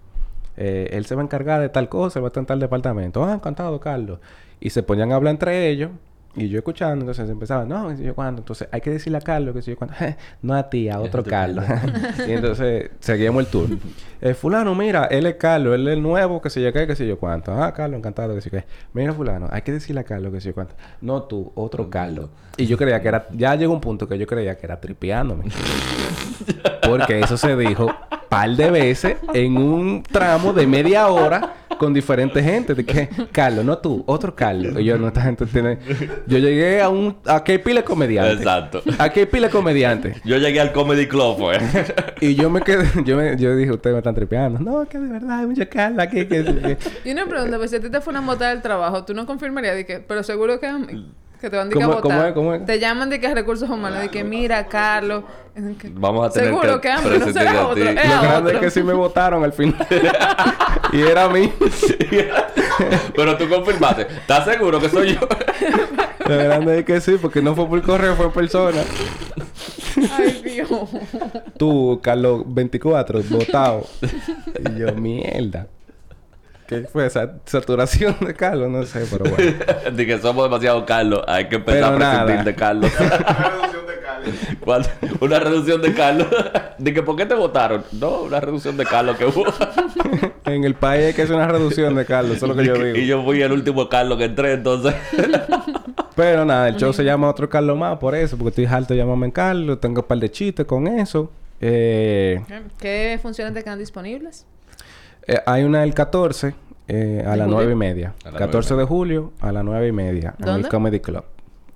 Eh, 0.57 0.91
él 0.93 1.07
se 1.07 1.14
va 1.14 1.22
a 1.22 1.24
encargar 1.24 1.61
de 1.61 1.68
tal 1.68 1.89
cosa, 1.89 2.20
va 2.20 2.26
a 2.26 2.28
estar 2.28 2.43
en 2.43 2.47
tal 2.47 2.61
departamento. 2.61 3.24
Ah, 3.24 3.35
encantado, 3.35 3.81
Carlos. 3.81 4.18
Y 4.61 4.70
se 4.70 4.83
ponían 4.83 5.12
a 5.12 5.16
hablar 5.16 5.33
entre 5.33 5.68
ellos. 5.68 5.91
Y 6.37 6.49
yo 6.49 6.59
escuchando, 6.59 7.03
entonces 7.03 7.28
empezaban, 7.28 7.68
no, 7.68 7.89
qué 7.89 7.97
sé 7.97 8.05
yo 8.05 8.14
cuándo. 8.14 8.41
Entonces 8.41 8.68
hay 8.70 8.81
que 8.81 8.91
decirle 8.91 9.18
a 9.18 9.20
Carlos, 9.20 9.55
que 9.55 9.62
sé 9.62 9.72
yo 9.72 9.76
cuándo. 9.76 9.97
no 10.43 10.55
a 10.55 10.70
ti, 10.70 10.89
a 10.89 11.01
otro 11.01 11.24
Carlos. 11.24 11.64
y 12.28 12.33
entonces 12.33 12.91
seguíamos 13.01 13.45
el 13.45 13.51
tour. 13.51 13.68
Eh, 14.22 14.35
fulano, 14.35 14.74
mira, 14.74 15.07
él 15.07 15.24
es 15.24 15.37
Carlos, 15.37 15.74
él 15.74 15.89
es 15.89 15.95
el 15.95 16.03
nuevo, 16.03 16.43
que 16.43 16.51
sé 16.51 16.61
yo 16.61 16.70
qué, 16.74 16.87
que 16.87 16.95
sé 16.95 17.07
yo 17.07 17.18
cuánto. 17.18 17.55
Ah, 17.55 17.72
Carlos, 17.72 17.97
encantado, 17.97 18.35
que 18.35 18.43
sé 18.43 18.51
yo 18.51 18.59
qué. 18.59 18.66
Mira, 18.93 19.14
fulano, 19.14 19.49
hay 19.51 19.62
que 19.62 19.72
decirle 19.72 20.03
a 20.03 20.05
Carlos, 20.05 20.31
que 20.31 20.43
sé 20.43 20.49
yo 20.49 20.55
cuánto. 20.55 20.74
No 21.01 21.22
tú, 21.22 21.51
otro 21.55 21.89
Carlos. 21.89 22.28
Y 22.59 22.66
yo 22.66 22.76
creía 22.76 23.01
que 23.01 23.09
era, 23.09 23.26
ya 23.33 23.55
llegó 23.55 23.72
un 23.72 23.81
punto 23.81 24.07
que 24.07 24.18
yo 24.18 24.26
creía 24.26 24.59
que 24.59 24.66
era 24.66 24.78
tripeándome. 24.78 25.45
Porque 26.87 27.20
eso 27.20 27.39
se 27.39 27.57
dijo 27.57 27.89
par 28.28 28.51
de 28.51 28.70
veces 28.70 29.16
en 29.33 29.57
un 29.57 30.03
tramo 30.03 30.53
de 30.53 30.66
media 30.66 31.09
hora 31.09 31.55
con 31.81 31.95
diferente 31.95 32.43
gente. 32.43 32.74
De 32.74 32.85
que, 32.85 33.09
Carlos, 33.33 33.64
no 33.64 33.78
tú, 33.78 34.05
otro 34.07 34.37
Carlos. 34.37 34.78
Y 34.78 34.85
yo, 34.85 34.99
no, 34.99 35.09
esta 35.09 35.22
gente 35.22 35.47
tiene... 35.47 35.78
Yo 36.26 36.37
llegué 36.37 36.83
a 36.83 36.91
un... 36.91 37.16
Aquí 37.24 37.53
hay 37.53 37.59
pila 37.59 37.81
de 37.81 37.85
comediantes. 37.85 38.37
Exacto. 38.37 38.83
Aquí 38.99 39.20
hay 39.20 39.26
pila 39.26 39.47
de 39.47 39.53
comediantes. 39.53 40.20
Yo 40.22 40.37
llegué 40.37 40.61
al 40.61 40.72
Comedy 40.72 41.07
Club, 41.09 41.39
pues. 41.39 41.59
Y 42.20 42.35
yo 42.35 42.51
me 42.51 42.61
quedé... 42.61 42.87
Yo, 43.07 43.16
me, 43.16 43.35
yo 43.39 43.57
dije, 43.57 43.72
ustedes 43.72 43.95
me 43.95 43.99
están 44.01 44.14
tripeando. 44.14 44.59
No, 44.59 44.87
que 44.87 44.99
de 44.99 45.09
verdad 45.11 45.39
hay 45.39 45.47
mucha 45.47 45.64
Carlos 45.64 46.01
aquí. 46.01 46.26
Que, 46.26 46.45
que- 46.45 46.78
Y 47.07 47.12
una 47.12 47.24
pregunta, 47.24 47.57
pues 47.57 47.70
si 47.70 47.76
a 47.76 47.81
ti 47.81 47.89
te 47.89 48.01
fueran 48.03 48.24
a 48.24 48.26
votar 48.26 48.53
del 48.53 48.61
trabajo, 48.61 49.03
¿tú 49.07 49.14
no 49.14 49.24
confirmarías 49.24 49.74
de 49.74 49.87
que, 49.87 50.01
pero 50.01 50.22
seguro 50.22 50.61
que, 50.61 50.66
que 51.41 51.51
te 51.51 51.57
van 51.57 51.66
a, 51.66 51.68
decir 51.70 51.78
que 51.78 51.84
a 51.84 51.86
¿Cómo- 51.88 52.01
cómo 52.01 52.14
votar? 52.14 52.28
es? 52.28 52.34
¿Cómo 52.34 52.55
es? 52.55 52.64
Te 52.66 52.78
llaman 52.78 53.11
de 53.11 53.18
que 53.20 53.26
a 53.26 53.34
recursos 53.34 53.68
humanos, 53.68 54.01
de 54.01 54.09
que 54.09 54.22
mira, 54.24 54.66
Carlos. 54.68 55.24
que- 55.80 55.91
Vamos 55.95 56.26
a 56.26 56.30
tener 56.30 56.49
seguro 56.51 56.74
que 56.80 56.88
que, 56.88 56.93
a 56.93 57.01
mí 57.01 57.18
no 57.18 57.32
será 57.32 57.51
a 57.62 57.66
otro, 57.68 57.84
Lo 57.84 57.93
grande 57.93 58.53
es 58.53 58.59
que 58.59 58.70
sí 58.70 58.82
me 58.82 58.93
votaron 58.93 59.43
al 59.45 59.53
final. 59.53 59.86
y 60.93 61.01
era 61.03 61.24
a 61.24 61.28
mí. 61.28 61.53
Pero 63.16 63.36
tú 63.36 63.49
confirmaste. 63.49 64.03
¿Estás 64.03 64.45
seguro 64.45 64.80
que 64.80 64.88
soy 64.88 65.14
yo? 65.14 65.20
Lo 66.26 66.36
grande 66.36 66.78
es 66.80 66.84
que 66.84 67.01
sí, 67.01 67.16
porque 67.20 67.43
no 67.43 67.55
fue 67.55 67.66
por 67.66 67.82
correo, 67.82 68.14
fue 68.14 68.32
persona. 68.32 68.82
Ay, 70.16 70.41
Dios. 70.45 70.68
Tú, 71.59 72.01
Carlos 72.03 72.43
24, 72.47 73.20
votado. 73.28 73.86
y 74.03 74.78
yo, 74.78 74.93
mierda. 74.95 75.66
¿Qué 76.71 76.83
fue 76.91 77.05
esa 77.07 77.33
saturación 77.47 78.16
de 78.21 78.33
Carlos? 78.33 78.71
No 78.71 78.85
sé, 78.85 79.05
pero 79.11 79.29
bueno. 79.29 79.53
de 79.93 80.07
que 80.07 80.18
somos 80.18 80.45
demasiado 80.45 80.87
Carlos. 80.87 81.23
Hay 81.27 81.49
que 81.49 81.57
empezar 81.57 81.81
Pero 81.81 81.87
a 81.87 81.97
prescindir 81.97 82.37
nada. 82.37 82.45
de 82.45 82.55
Carlos. 82.55 82.93
Una 83.01 83.49
reducción 83.51 83.87
de 83.87 84.01
Cali. 84.01 84.57
¿Cuál? 84.61 84.87
Una 85.21 85.39
reducción 85.41 85.83
de 85.83 85.95
Carlos. 85.95 86.27
de 86.79 86.95
que 86.95 87.03
¿por 87.03 87.16
qué 87.16 87.27
te 87.27 87.35
votaron? 87.35 87.85
No, 87.93 88.23
una 88.23 88.39
reducción 88.41 88.77
de 88.77 88.85
Carlos 88.85 89.16
que 89.16 89.27
hubo. 89.27 89.45
En 90.45 90.64
el 90.64 90.75
país 90.75 91.07
hay 91.07 91.12
que 91.14 91.23
hacer 91.23 91.35
una 91.35 91.49
reducción 91.49 91.95
de 91.97 92.05
Carlos, 92.07 92.37
eso 92.37 92.47
es 92.47 92.51
lo 92.51 92.57
que 92.57 92.66
yo 92.68 92.77
y 92.87 92.93
digo. 92.93 93.07
yo 93.07 93.25
fui 93.25 93.43
el 93.43 93.51
último 93.53 93.89
Carlos 93.89 94.16
que 94.18 94.25
entré, 94.25 94.53
entonces. 94.53 94.95
Pero 96.14 96.45
nada, 96.45 96.68
el 96.68 96.77
show 96.77 96.93
se 96.93 97.03
llama 97.05 97.29
Otro 97.29 97.49
Carlos 97.49 97.77
Más 97.77 97.99
por 97.99 98.14
eso, 98.14 98.37
porque 98.37 98.51
estoy 98.51 98.66
harto 98.66 98.95
de 98.95 99.01
llamarme 99.01 99.27
en 99.27 99.33
Carlos, 99.33 99.81
tengo 99.81 100.03
un 100.03 100.07
par 100.07 100.18
de 100.18 100.31
chistes 100.31 100.66
con 100.66 100.87
eso. 100.87 101.31
Eh, 101.61 102.41
¿Qué 102.79 103.18
funciones 103.23 103.55
te 103.55 103.62
quedan 103.62 103.79
disponibles? 103.79 104.47
Eh, 105.35 105.41
hay 105.47 105.64
una 105.64 105.83
el 105.85 105.95
14 105.95 106.55
eh, 106.89 107.22
a 107.26 107.31
¿De 107.31 107.37
las 107.37 107.47
julio? 107.47 107.57
9 107.57 107.72
y 107.72 107.76
media. 107.76 108.14
A 108.24 108.31
las 108.31 108.39
14 108.39 108.70
nueve 108.74 108.83
y 108.83 108.85
de 108.85 108.89
julio 108.89 109.33
a 109.41 109.53
las 109.53 109.64
9 109.64 109.89
y 109.89 109.93
media. 109.93 110.35
En 110.39 110.49
el 110.49 110.68
Comedy 110.68 111.01
Club. 111.01 111.24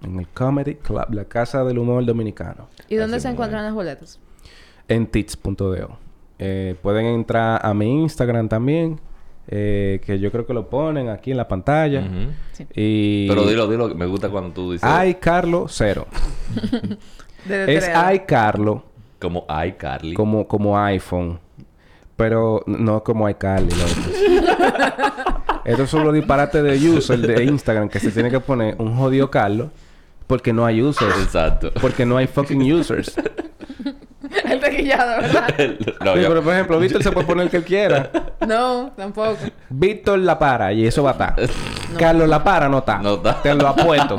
En 0.02 0.18
el 0.18 0.28
Comedy 0.28 0.74
Club, 0.74 1.06
la 1.12 1.24
casa 1.24 1.64
del 1.64 1.78
humor 1.78 2.04
dominicano. 2.04 2.68
¿Y 2.88 2.96
dónde 2.96 3.16
Así 3.16 3.22
se 3.24 3.28
encuentran 3.32 3.64
las 3.64 3.72
boletas? 3.74 4.18
En 4.88 5.06
tits.do. 5.06 5.98
Eh, 6.38 6.74
pueden 6.82 7.06
entrar 7.06 7.64
a 7.64 7.72
mi 7.74 8.02
Instagram 8.02 8.48
también. 8.48 8.98
eh, 9.46 10.00
que 10.04 10.18
yo 10.18 10.30
creo 10.32 10.46
que 10.46 10.54
lo 10.54 10.68
ponen 10.68 11.08
aquí 11.10 11.30
en 11.30 11.36
la 11.36 11.46
pantalla. 11.46 12.02
Sí. 12.52 12.66
Y... 12.74 13.28
Pero 13.28 13.46
dilo, 13.46 13.68
dilo, 13.68 13.88
que 13.88 13.94
me 13.94 14.06
gusta 14.06 14.30
cuando 14.30 14.50
tú 14.52 14.72
dices 14.72 14.88
Ay, 14.88 15.14
Carlo 15.14 15.66
cero. 15.68 16.06
De 17.44 17.76
es 17.76 17.88
Ay, 17.94 18.20
Carlo. 18.20 18.84
como 19.20 19.44
ay, 19.48 19.72
Carly. 19.72 20.14
como, 20.14 20.46
como 20.48 20.78
iPhone. 20.78 21.38
Pero 22.16 22.62
no 22.66 23.02
como 23.02 23.28
iCarly. 23.28 23.74
Estos 25.64 25.90
son 25.90 26.04
los 26.04 26.12
disparates 26.14 26.62
de 26.62 26.90
user 26.90 27.18
de 27.18 27.44
Instagram 27.44 27.88
que 27.88 27.98
se 27.98 28.10
tiene 28.10 28.30
que 28.30 28.38
poner 28.40 28.76
un 28.78 28.96
jodido 28.96 29.30
Carlos 29.30 29.68
porque 30.26 30.52
no 30.52 30.64
hay 30.66 30.80
users. 30.82 31.14
Exacto. 31.22 31.70
Porque 31.80 32.04
no 32.06 32.16
hay 32.16 32.26
fucking 32.26 32.72
users. 32.72 33.14
El 34.44 34.58
tequillado, 34.60 35.20
¿verdad? 35.22 35.54
no, 36.04 36.14
Sí, 36.14 36.20
yo- 36.22 36.28
pero 36.28 36.42
por 36.42 36.52
ejemplo, 36.54 36.78
Víctor 36.78 37.02
se 37.02 37.12
puede 37.12 37.26
poner 37.26 37.44
el 37.44 37.50
que 37.50 37.58
él 37.58 37.64
quiera. 37.64 38.10
no, 38.46 38.92
tampoco. 38.96 39.36
Víctor 39.68 40.18
la 40.20 40.38
para 40.38 40.72
y 40.72 40.86
eso 40.86 41.02
va 41.02 41.10
a 41.10 41.12
estar. 41.12 41.36
Carlos 41.98 42.28
la 42.28 42.42
para 42.42 42.68
no 42.68 42.78
está. 42.78 42.98
No 42.98 43.14
está. 43.14 43.42
Te 43.42 43.54
lo 43.54 43.68
apuesto. 43.68 44.18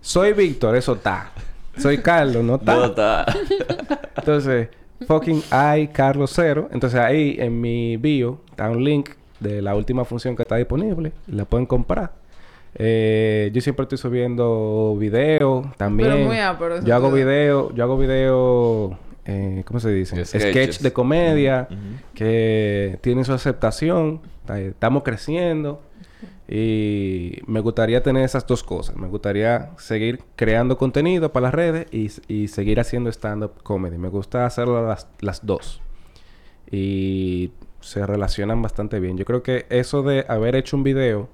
Soy 0.00 0.32
Víctor, 0.32 0.76
eso 0.76 0.94
está. 0.94 1.30
Soy 1.78 1.98
Carlos, 1.98 2.42
no 2.44 2.56
está. 2.56 2.74
no 2.74 2.84
está. 2.86 3.26
Entonces, 4.16 4.68
fucking 5.06 5.42
hay 5.50 5.88
Carlos 5.88 6.32
Cero. 6.34 6.68
Entonces 6.72 6.98
ahí 7.00 7.36
en 7.38 7.60
mi 7.60 7.96
bio 7.96 8.40
está 8.50 8.70
un 8.70 8.82
link 8.82 9.10
de 9.40 9.60
la 9.62 9.74
última 9.74 10.04
función 10.04 10.36
que 10.36 10.42
está 10.42 10.56
disponible. 10.56 11.12
La 11.26 11.44
pueden 11.44 11.66
comprar. 11.66 12.12
Eh, 12.74 13.50
yo 13.52 13.60
siempre 13.60 13.82
estoy 13.82 13.98
subiendo 13.98 14.96
videos 14.98 15.66
también. 15.76 16.10
Pero 16.10 16.24
muy 16.24 16.38
ápero 16.38 16.82
yo 16.82 16.94
hago 16.94 17.10
video, 17.10 17.74
yo 17.74 17.84
hago 17.84 17.98
video, 17.98 18.98
eh, 19.26 19.62
¿cómo 19.66 19.78
se 19.78 19.90
dice? 19.90 20.24
Sketches. 20.24 20.50
Sketch 20.50 20.80
de 20.80 20.92
comedia 20.92 21.68
que 22.14 22.98
tienen 23.02 23.24
su 23.24 23.32
aceptación. 23.32 24.20
Estamos 24.48 25.02
creciendo. 25.02 25.82
Y 26.54 27.38
me 27.46 27.60
gustaría 27.60 28.02
tener 28.02 28.24
esas 28.24 28.46
dos 28.46 28.62
cosas. 28.62 28.94
Me 28.96 29.08
gustaría 29.08 29.70
seguir 29.78 30.22
creando 30.36 30.76
contenido 30.76 31.32
para 31.32 31.44
las 31.44 31.54
redes 31.54 31.86
y, 31.90 32.10
y 32.28 32.48
seguir 32.48 32.78
haciendo 32.78 33.08
stand-up 33.10 33.62
comedy. 33.62 33.96
Me 33.96 34.08
gusta 34.10 34.44
hacerlo 34.44 34.86
las, 34.86 35.08
las 35.20 35.46
dos. 35.46 35.80
Y 36.70 37.52
se 37.80 38.04
relacionan 38.06 38.60
bastante 38.60 39.00
bien. 39.00 39.16
Yo 39.16 39.24
creo 39.24 39.42
que 39.42 39.64
eso 39.70 40.02
de 40.02 40.26
haber 40.28 40.54
hecho 40.56 40.76
un 40.76 40.82
video 40.82 41.28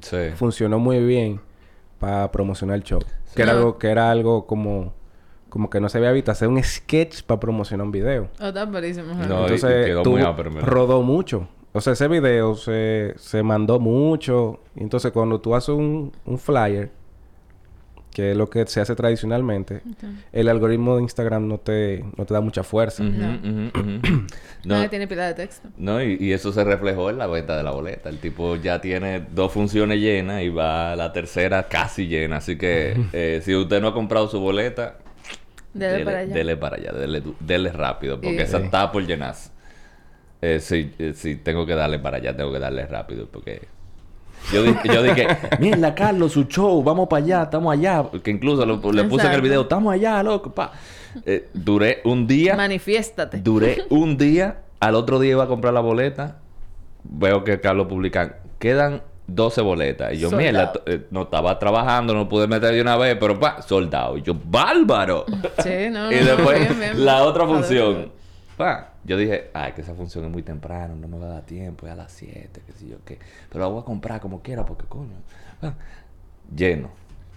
Sí. 0.00 0.16
funcionó 0.34 0.78
muy 0.80 0.98
bien 1.04 1.40
para 2.00 2.32
promocionar 2.32 2.74
el 2.76 2.82
show. 2.82 3.00
Que, 3.36 3.42
era 3.42 3.52
No. 3.52 3.58
algo, 3.58 3.78
que 3.78 3.88
era 3.88 4.10
algo 4.10 4.46
como, 4.48 4.94
como 5.48 5.70
que 5.70 5.78
no 5.80 5.88
se 5.88 5.98
había 5.98 6.10
visto. 6.10 6.32
Hacer 6.32 6.48
un 6.48 6.60
sketch 6.60 7.22
para 7.22 7.38
promocionar 7.38 7.84
un 7.86 7.92
video. 7.92 8.28
Oh, 8.40 8.46
está 8.46 8.64
buenísimo. 8.64 9.14
No, 9.14 9.42
y- 9.42 9.42
Entonces, 9.42 9.86
quedó 9.86 10.02
tú 10.02 10.10
muy 10.12 10.22
ápero, 10.22 10.50
¿verdad? 10.50 10.68
rodó 10.68 11.02
mucho. 11.02 11.46
O 11.72 11.80
sea, 11.80 11.92
ese 11.92 12.08
video 12.08 12.54
se, 12.56 13.14
se 13.16 13.42
mandó 13.42 13.78
mucho. 13.78 14.60
Entonces, 14.76 15.12
cuando 15.12 15.40
tú 15.40 15.54
haces 15.54 15.68
un, 15.70 16.12
un 16.24 16.38
flyer, 16.38 16.90
que 18.12 18.32
es 18.32 18.36
lo 18.36 18.50
que 18.50 18.66
se 18.66 18.80
hace 18.80 18.96
tradicionalmente, 18.96 19.82
el 20.32 20.48
algoritmo 20.48 20.96
de 20.96 21.02
Instagram 21.02 21.46
no 21.46 21.58
te, 21.58 22.04
no 22.16 22.26
te 22.26 22.34
da 22.34 22.40
mucha 22.40 22.64
fuerza. 22.64 23.04
No. 23.04 23.68
ujú. 23.70 24.26
No, 24.64 24.90
tiene 24.90 25.06
pila 25.08 25.26
de 25.26 25.32
texto. 25.32 25.70
no 25.78 26.02
y, 26.02 26.18
y 26.20 26.32
eso 26.32 26.52
se 26.52 26.62
reflejó 26.64 27.08
en 27.08 27.16
la 27.16 27.26
venta 27.26 27.56
de 27.56 27.62
la 27.62 27.70
boleta. 27.70 28.10
El 28.10 28.18
tipo 28.18 28.56
ya 28.56 28.78
tiene 28.80 29.24
dos 29.32 29.52
funciones 29.52 30.00
llenas 30.00 30.42
y 30.42 30.50
va 30.50 30.92
a 30.92 30.96
la 30.96 31.12
tercera 31.14 31.62
casi 31.68 32.08
llena. 32.08 32.38
Así 32.38 32.58
que 32.58 32.94
eh, 33.14 33.40
si 33.42 33.54
usted 33.54 33.80
no 33.80 33.88
ha 33.88 33.94
comprado 33.94 34.28
su 34.28 34.38
boleta, 34.40 34.98
Dele 35.72 36.04
para 36.04 36.18
allá. 36.18 36.34
dele 36.34 36.56
para 36.58 36.76
allá, 36.76 36.92
dele, 36.92 37.22
dele 37.38 37.70
rápido, 37.72 38.16
porque 38.20 38.34
Y- 38.34 38.38
esa 38.40 38.58
Sí. 38.58 38.64
está 38.64 38.90
por 38.92 39.06
llenarse. 39.06 39.50
Eh, 40.42 40.58
sí, 40.60 40.92
eh, 40.98 41.12
sí, 41.14 41.36
tengo 41.36 41.66
que 41.66 41.74
darle 41.74 41.98
para 41.98 42.16
allá, 42.16 42.34
tengo 42.36 42.52
que 42.52 42.58
darle 42.58 42.86
rápido, 42.86 43.26
porque 43.30 43.62
yo, 44.52 44.62
di- 44.62 44.74
yo 44.84 45.02
dije, 45.02 45.26
mira, 45.58 45.94
Carlos, 45.94 46.32
su 46.32 46.44
show, 46.44 46.82
vamos 46.82 47.08
para 47.08 47.22
allá, 47.24 47.42
estamos 47.42 47.72
allá. 47.72 48.04
Que 48.22 48.30
incluso 48.30 48.64
lo- 48.64 48.80
le 48.92 49.04
puse 49.04 49.26
en 49.26 49.32
el 49.32 49.42
video, 49.42 49.62
estamos 49.62 49.92
allá, 49.92 50.22
loco, 50.22 50.50
pa. 50.52 50.72
Eh, 51.26 51.48
duré 51.52 52.00
un 52.04 52.26
día, 52.26 52.56
Manifiéstate. 52.56 53.38
duré 53.40 53.84
un 53.90 54.16
día, 54.16 54.60
al 54.80 54.94
otro 54.94 55.18
día 55.18 55.32
iba 55.32 55.44
a 55.44 55.48
comprar 55.48 55.74
la 55.74 55.80
boleta. 55.80 56.38
Veo 57.02 57.44
que 57.44 57.60
Carlos 57.60 57.86
publican, 57.88 58.36
quedan 58.58 59.02
12 59.26 59.60
boletas. 59.62 60.12
Y 60.14 60.18
yo, 60.18 60.30
Sold 60.30 60.40
mierda, 60.40 60.72
eh, 60.86 61.06
no 61.10 61.22
estaba 61.22 61.58
trabajando, 61.58 62.14
no 62.14 62.28
pude 62.28 62.46
meter 62.46 62.72
de 62.74 62.80
una 62.80 62.96
vez, 62.96 63.16
pero 63.20 63.38
pa, 63.40 63.60
soldado. 63.62 64.16
Y 64.16 64.22
yo, 64.22 64.34
bárbaro. 64.42 65.24
Sí, 65.62 65.90
no, 65.90 66.10
y 66.12 66.16
no, 66.16 66.24
después 66.24 66.60
bien, 66.60 66.78
bien. 66.80 67.04
la 67.04 67.24
otra 67.24 67.46
función. 67.46 68.10
Pa, 68.56 68.89
yo 69.04 69.16
dije, 69.16 69.50
ay, 69.54 69.72
que 69.72 69.80
esa 69.82 69.94
función 69.94 70.24
es 70.26 70.30
muy 70.30 70.42
temprano, 70.42 70.94
no 70.94 71.08
me 71.08 71.18
va 71.18 71.26
a 71.26 71.30
dar 71.34 71.42
tiempo, 71.46 71.86
es 71.86 71.92
a 71.92 71.96
las 71.96 72.12
7, 72.12 72.62
qué 72.66 72.72
sé 72.72 72.88
yo 72.88 72.96
qué. 73.04 73.18
Pero 73.48 73.60
la 73.64 73.70
voy 73.70 73.80
a 73.80 73.84
comprar 73.84 74.20
como 74.20 74.42
quiera, 74.42 74.64
porque 74.66 74.84
coño. 74.86 75.14
pa, 75.60 75.74
lleno. 76.54 76.90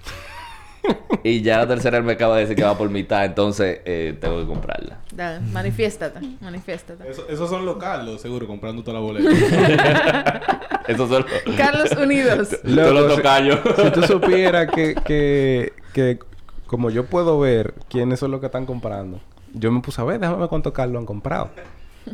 y 1.23 1.41
ya 1.41 1.59
la 1.59 1.67
tercera 1.67 2.01
me 2.01 2.13
acaba 2.13 2.35
de 2.35 2.41
decir 2.41 2.57
que 2.57 2.63
va 2.63 2.77
por 2.77 2.89
mitad, 2.89 3.23
entonces 3.23 3.79
eh, 3.85 4.17
tengo 4.19 4.39
que 4.41 4.45
comprarla. 4.47 4.99
Dale, 5.15 5.39
manifiéstate, 5.51 6.19
manifiéstate. 6.41 7.09
Eso- 7.09 7.27
esos 7.29 7.49
son 7.49 7.65
los 7.65 7.77
Carlos, 7.77 8.21
seguro, 8.21 8.45
comprando 8.47 8.83
toda 8.83 8.95
la 8.99 9.03
boleta. 9.05 10.41
Eso 10.87 11.07
solo. 11.07 11.25
Carlos 11.55 11.91
Unidos. 11.93 12.49
Todos 12.63 12.93
los 12.93 13.09
si- 13.11 13.17
tocayos. 13.17 13.59
Si 13.81 13.91
tú 13.91 14.03
supieras 14.03 14.67
que, 14.69 14.95
que, 14.95 15.71
que 15.93 16.19
como 16.67 16.89
yo 16.89 17.05
puedo 17.05 17.39
ver 17.39 17.73
quiénes 17.89 18.19
son 18.19 18.31
los 18.31 18.41
que 18.41 18.47
están 18.47 18.65
comprando, 18.65 19.21
yo 19.53 19.71
me 19.71 19.81
puse 19.81 20.01
a 20.01 20.03
ver, 20.03 20.19
déjame 20.19 20.39
ver 20.39 20.49
cuántos 20.49 20.73
Carlos 20.73 20.99
han 20.99 21.05
comprado. 21.05 21.49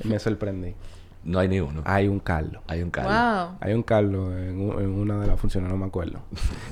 Me 0.03 0.19
sorprendí. 0.19 0.75
No 1.23 1.39
hay 1.39 1.49
ni 1.49 1.59
uno. 1.59 1.81
Hay 1.85 2.07
un 2.07 2.19
Carlos. 2.19 2.61
Hay 2.67 2.81
un 2.81 2.91
carro. 2.91 3.09
Wow. 3.09 3.57
Hay 3.59 3.73
un 3.73 3.83
Carlos 3.83 4.31
en, 4.37 4.61
una 4.61 5.19
de 5.19 5.27
las 5.27 5.39
funciones, 5.39 5.69
no 5.69 5.77
me 5.77 5.85
acuerdo. 5.85 6.19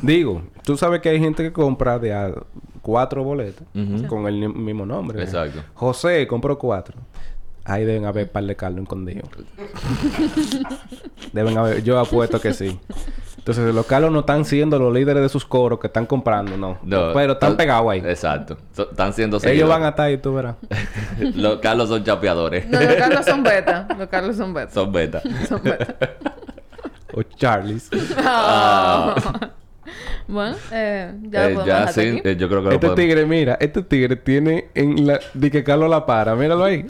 Digo, 0.02 0.42
tú 0.64 0.78
sabes 0.78 1.02
que 1.02 1.10
hay 1.10 1.20
gente 1.20 1.44
que 1.44 1.52
compra 1.52 2.00
de 2.00 2.14
a 2.14 2.34
cuatro 2.82 3.24
boletas 3.24 3.68
con 4.08 4.26
el 4.28 4.50
mismo 4.50 4.86
nombre. 4.86 5.22
Exacto. 5.22 5.62
José 5.74 6.26
compró 6.28 6.58
cuatro. 6.58 6.98
Ahí 7.66 7.84
deben 7.84 8.06
haber 8.06 8.32
par 8.32 8.46
de 8.46 8.56
Carlos 8.56 8.84
escondidos. 8.84 9.30
deben 11.34 11.58
haber, 11.58 11.84
yo 11.84 12.00
apuesto 12.00 12.40
que 12.40 12.54
sí. 12.54 12.80
Entonces, 13.48 13.74
los 13.74 13.86
Carlos 13.86 14.12
no 14.12 14.20
están 14.20 14.44
siendo 14.44 14.78
los 14.78 14.94
líderes 14.94 15.22
de 15.24 15.30
sus 15.30 15.46
coros 15.46 15.80
que 15.80 15.88
están 15.88 16.06
comprando, 16.06 16.58
no. 16.58 16.80
No, 16.84 17.14
Pero 17.14 17.34
están 17.34 17.56
pegados 17.56 17.90
ahí. 17.90 18.00
Exacto. 18.06 18.58
So- 18.74 18.90
están 18.90 19.14
siendo 19.14 19.38
Ellos 19.38 19.44
seguidores. 19.44 19.70
van 19.74 19.84
a 19.86 19.90
estar 19.90 20.06
ahí, 20.08 20.18
tú 20.18 20.34
verás. 20.34 20.56
Los 21.36 21.60
Carlos 21.60 21.88
son 21.88 22.04
chapeadores. 22.04 22.68
No, 22.68 22.78
los 22.78 22.96
Carlos 22.96 23.26
son 23.26 23.44
beta. 23.44 23.88
Los 23.98 24.08
Carlos 24.10 24.36
son 24.36 24.54
beta. 24.54 24.72
son 24.74 24.92
beta. 24.92 25.22
Son 25.48 25.64
beta. 25.64 25.96
O 27.14 27.24
Charlies. 27.24 27.90
Ah. 28.18 29.16
Bueno, 30.28 30.58
eh, 30.74 31.14
ya 31.30 31.40
lo 31.44 31.48
Eh, 31.48 31.54
podemos 31.54 31.66
ya 31.66 31.88
sí, 31.88 32.02
aquí. 32.02 32.22
eh, 32.26 32.36
yo 32.36 32.50
creo 32.50 32.60
que 32.60 32.66
lo 32.68 32.72
Este 32.74 32.88
podemos... 32.88 32.96
tigre, 32.96 33.26
mira, 33.26 33.58
este 33.62 33.82
tigre 33.82 34.18
tiene 34.18 34.68
en 34.76 35.08
la... 35.08 35.22
Di 35.34 35.50
que 35.50 35.64
Carlos 35.64 35.90
la 35.90 36.06
para, 36.06 36.36
míralo 36.36 36.66
ahí. 36.66 36.86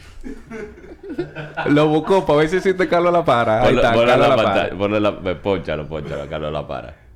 Lo 1.67 1.87
buscó 1.87 2.25
para 2.25 2.39
ver 2.39 2.49
si 2.49 2.57
existe 2.57 2.87
Carlos 2.87 3.13
la 3.13 3.23
para. 3.23 3.61
Ahí 3.61 3.67
Ponle, 3.67 3.81
está, 3.81 3.93
ponle 3.93 4.07
Carlos 4.07 4.29
la 4.29 4.35
para. 4.35 4.69
ponle 4.77 4.99
la... 4.99 5.41
Pónchalo, 5.41 5.87
pónchalo, 5.87 6.29
Carlos 6.29 6.51
la 6.51 6.67
para. 6.67 7.07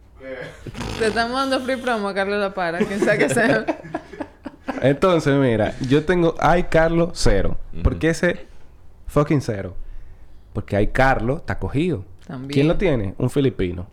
Te 0.99 1.07
estamos 1.07 1.33
dando 1.33 1.59
free 1.61 1.77
promo 1.77 2.07
a 2.09 2.13
Carlos 2.13 2.39
La 2.39 2.53
Para. 2.53 2.79
Quien 2.79 2.99
sea 2.99 3.17
que 3.17 3.29
sea. 3.29 3.65
Entonces, 4.81 5.35
mira, 5.35 5.73
yo 5.81 6.05
tengo... 6.05 6.35
Hay 6.39 6.63
Carlos 6.63 7.09
cero. 7.13 7.57
¿Por 7.83 7.97
qué 7.97 8.09
ese 8.09 8.45
fucking 9.07 9.41
cero? 9.41 9.75
Porque 10.53 10.75
hay 10.75 10.87
Carlos, 10.87 11.39
está 11.39 11.59
cogido. 11.59 12.05
También. 12.27 12.51
¿Quién 12.51 12.67
lo 12.67 12.77
tiene? 12.77 13.15
Un 13.17 13.29
filipino. 13.29 13.87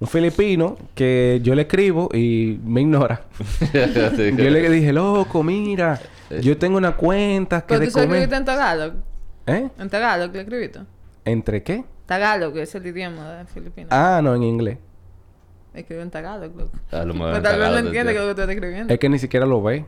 Un 0.00 0.06
filipino 0.06 0.76
que 0.94 1.40
yo 1.42 1.54
le 1.54 1.62
escribo 1.62 2.08
y 2.14 2.58
me 2.64 2.82
ignora. 2.82 3.22
Yo 3.72 4.50
le 4.50 4.70
dije, 4.70 4.92
loco, 4.92 5.42
mira, 5.42 6.00
yo 6.40 6.56
tengo 6.58 6.76
una 6.78 6.92
cuenta 6.96 7.60
que 7.62 7.66
Pero 7.68 7.80
de 7.80 7.86
tú 7.86 7.98
lo 7.98 8.04
comer... 8.04 8.18
escribiste 8.22 8.36
en 8.36 8.44
Tagalog. 8.44 8.92
¿Eh? 9.46 9.68
En 9.78 9.88
Tagalog 9.90 10.32
le 10.34 10.40
escribiste. 10.40 10.80
¿Entre 11.24 11.62
qué? 11.62 11.84
Tagalog, 12.06 12.52
que 12.54 12.62
es 12.62 12.74
el 12.74 12.86
idioma 12.86 13.32
de 13.34 13.44
Filipinas. 13.46 13.90
Ah, 13.92 14.20
no, 14.22 14.34
en 14.34 14.42
inglés. 14.42 14.78
Escribe 15.74 16.02
en 16.02 16.10
Tagalog, 16.10 16.56
loco. 16.56 16.72
A 16.90 17.04
lo 17.04 17.14
mejor 17.14 17.30
Pues 17.32 17.42
tal 17.42 17.58
vez 17.60 17.70
no 17.70 17.78
entiende 17.78 18.12
que 18.12 18.18
lo 18.18 18.28
que 18.28 18.34
tú 18.34 18.40
estás 18.40 18.54
escribiendo. 18.54 18.92
Es 18.92 18.98
que 18.98 19.08
ni 19.08 19.18
siquiera 19.18 19.46
lo 19.46 19.62
ve. 19.62 19.84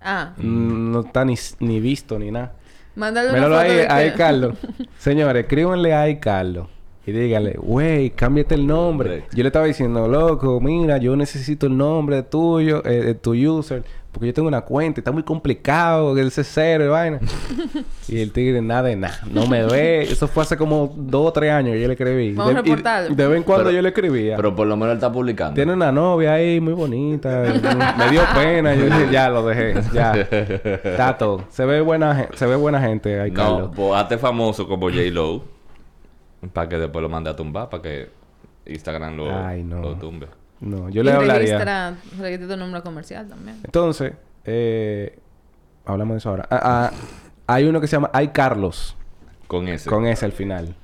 Ah. 0.00 0.32
Mm, 0.36 0.92
No 0.92 1.00
está 1.00 1.24
ni, 1.24 1.34
ni 1.60 1.80
visto 1.80 2.18
ni 2.18 2.30
nada. 2.30 2.52
Mándale 2.94 3.30
una 3.30 3.42
foto 3.42 3.58
ahí, 3.58 3.74
de 3.74 3.88
ahí, 3.88 4.10
que- 4.12 4.16
Carlos. 4.16 4.54
Señores, 4.98 5.42
escríbanle 5.44 5.92
ahí, 5.94 6.16
Carlos. 6.18 6.68
Y 7.04 7.12
díganle, 7.12 7.52
güey, 7.58 8.10
cámbiate 8.10 8.54
el 8.54 8.66
nombre. 8.66 9.24
Yo 9.32 9.42
le 9.44 9.48
estaba 9.48 9.66
diciendo, 9.66 10.08
loco, 10.08 10.60
mira, 10.60 10.98
yo 10.98 11.14
necesito 11.14 11.66
el 11.66 11.76
nombre 11.76 12.22
tuyo, 12.24 12.84
eh, 12.84 13.02
de 13.02 13.14
tu 13.14 13.32
user, 13.34 13.84
porque 14.16 14.28
yo 14.28 14.32
tengo 14.32 14.48
una 14.48 14.62
cuenta 14.62 14.98
y 14.98 15.02
está 15.02 15.12
muy 15.12 15.22
complicado, 15.22 16.16
el 16.16 16.30
C0 16.30 16.86
y 16.86 16.88
vaina. 16.88 17.20
y 18.08 18.18
el 18.18 18.32
tigre, 18.32 18.62
nada 18.62 18.84
de 18.84 18.96
nada, 18.96 19.20
no 19.30 19.46
me 19.46 19.62
ve. 19.66 20.04
Eso 20.04 20.26
fue 20.26 20.42
hace 20.42 20.56
como 20.56 20.90
dos 20.96 21.26
o 21.28 21.32
tres 21.34 21.52
años 21.52 21.74
que 21.74 21.82
yo 21.82 21.86
le 21.86 21.92
escribí. 21.92 22.32
Vamos 22.32 22.54
a 22.54 22.62
de, 22.62 22.68
y 22.68 22.70
reportarlo. 22.72 23.14
de 23.14 23.28
vez 23.28 23.36
en 23.36 23.42
cuando 23.42 23.64
Pero- 23.64 23.76
yo 23.76 23.82
le 23.82 23.88
escribía. 23.90 24.36
Pero 24.36 24.56
por 24.56 24.66
lo 24.66 24.74
menos 24.74 24.92
él 24.92 24.96
está 24.96 25.12
publicando. 25.12 25.54
Tiene 25.54 25.74
una 25.74 25.92
novia 25.92 26.32
ahí 26.32 26.58
muy 26.62 26.72
bonita. 26.72 27.44
me 27.98 28.10
dio 28.10 28.22
pena. 28.34 28.74
Yo 28.74 28.86
dije, 28.86 29.08
ya 29.12 29.28
lo 29.28 29.44
dejé. 29.46 29.74
Ya. 29.92 31.16
Todo. 31.18 31.44
Se 31.50 31.66
ve 31.66 31.82
buena, 31.82 32.28
se 32.34 32.46
ve 32.46 32.56
buena 32.56 32.80
gente 32.80 33.20
ahí, 33.20 33.30
No, 33.30 33.36
Carlos. 33.36 33.70
pues 33.76 33.92
hazte 33.94 34.16
famoso 34.16 34.66
como 34.66 34.88
J-Lo. 34.88 35.42
Para 36.54 36.68
que 36.70 36.78
después 36.78 37.02
lo 37.02 37.10
mande 37.10 37.28
a 37.28 37.36
tumbar. 37.36 37.68
Para 37.68 37.82
que 37.82 38.08
Instagram 38.64 39.16
lo, 39.16 39.34
Ay, 39.46 39.62
no. 39.62 39.80
lo 39.82 39.94
tumbe. 39.96 40.26
No, 40.60 40.88
yo 40.88 41.02
Y 41.02 41.04
le 41.04 41.12
hablaría. 41.12 41.58
registra, 41.58 41.94
registra 42.18 42.48
tu 42.48 42.56
nombre 42.56 42.80
comercial 42.82 43.28
también. 43.28 43.58
Entonces, 43.64 44.12
eh, 44.44 45.18
hablamos 45.84 46.14
de 46.14 46.18
eso 46.18 46.30
ahora. 46.30 46.46
Ah, 46.50 46.60
ah, 46.62 46.92
hay 47.46 47.64
uno 47.64 47.80
que 47.80 47.86
se 47.86 47.92
llama 47.96 48.10
Ay 48.12 48.28
Carlos, 48.28 48.96
Con 49.46 49.68
ese. 49.68 49.88
con 49.90 50.06
ese 50.06 50.24
al 50.24 50.32
final. 50.32 50.74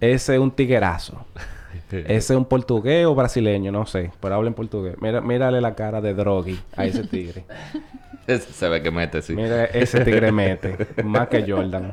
Ese 0.00 0.34
es 0.34 0.40
un 0.40 0.50
tiguerazo. 0.50 1.24
Ese 1.90 2.14
es 2.16 2.30
un 2.30 2.46
portugués 2.46 3.04
o 3.04 3.14
brasileño, 3.14 3.70
no 3.70 3.84
sé, 3.84 4.12
pero 4.20 4.34
habla 4.36 4.48
en 4.48 4.54
portugués. 4.54 4.96
Mira, 5.00 5.20
mírale 5.20 5.60
la 5.60 5.74
cara 5.74 6.00
de 6.00 6.14
Drogui 6.14 6.58
a 6.74 6.86
ese 6.86 7.04
tigre. 7.04 7.44
Ese 8.26 8.50
se 8.52 8.68
ve 8.68 8.80
que 8.82 8.90
mete, 8.90 9.20
sí. 9.20 9.34
Mira, 9.34 9.64
ese 9.64 10.02
tigre 10.04 10.30
mete. 10.32 10.86
más 11.04 11.28
que 11.28 11.42
Jordan. 11.46 11.92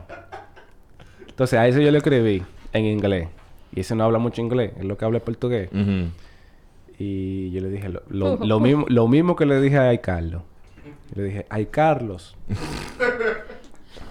Entonces, 1.27 1.57
a 1.59 1.67
ese 1.67 1.83
yo 1.83 1.91
le 1.91 1.97
escribí 1.97 2.43
en 2.71 2.85
inglés. 2.85 3.27
Y 3.75 3.79
ese 3.81 3.95
no 3.95 4.03
habla 4.05 4.19
mucho 4.19 4.39
inglés, 4.41 4.71
es 4.77 4.85
lo 4.85 4.97
que 4.97 5.05
habla 5.05 5.19
portugués. 5.19 5.69
Ujú. 5.73 6.09
Y 6.99 7.49
yo 7.51 7.61
le 7.61 7.69
dije 7.69 7.89
lo, 7.89 8.03
lo- 8.09 8.35
lo 8.45 8.59
mismo, 8.59 8.85
lo 8.89 9.07
mismo 9.07 9.35
que 9.35 9.45
le 9.45 9.59
dije 9.61 9.77
a 9.77 9.89
Ay 9.89 9.99
Carlos. 9.99 10.41
Le 11.15 11.23
dije, 11.23 11.45
Ay 11.49 11.65
Carlos, 11.67 12.35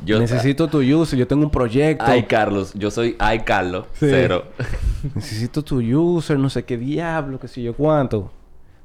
Yo, 0.05 0.18
necesito 0.18 0.68
tu 0.68 0.78
user, 0.80 1.18
yo 1.18 1.26
tengo 1.26 1.45
un 1.45 1.51
proyecto. 1.51 2.05
Ay, 2.07 2.22
Carlos. 2.24 2.72
Yo 2.74 2.91
soy 2.91 3.16
Ay, 3.18 3.41
Carlos. 3.41 3.84
Sí. 3.95 4.07
Cero. 4.09 4.45
Necesito 5.14 5.62
tu 5.62 5.80
user, 5.80 6.39
no 6.39 6.49
sé 6.51 6.64
qué 6.64 6.76
diablo, 6.78 7.39
qué 7.39 7.47
sé 7.49 7.62
yo 7.62 7.74
cuánto. 7.74 8.30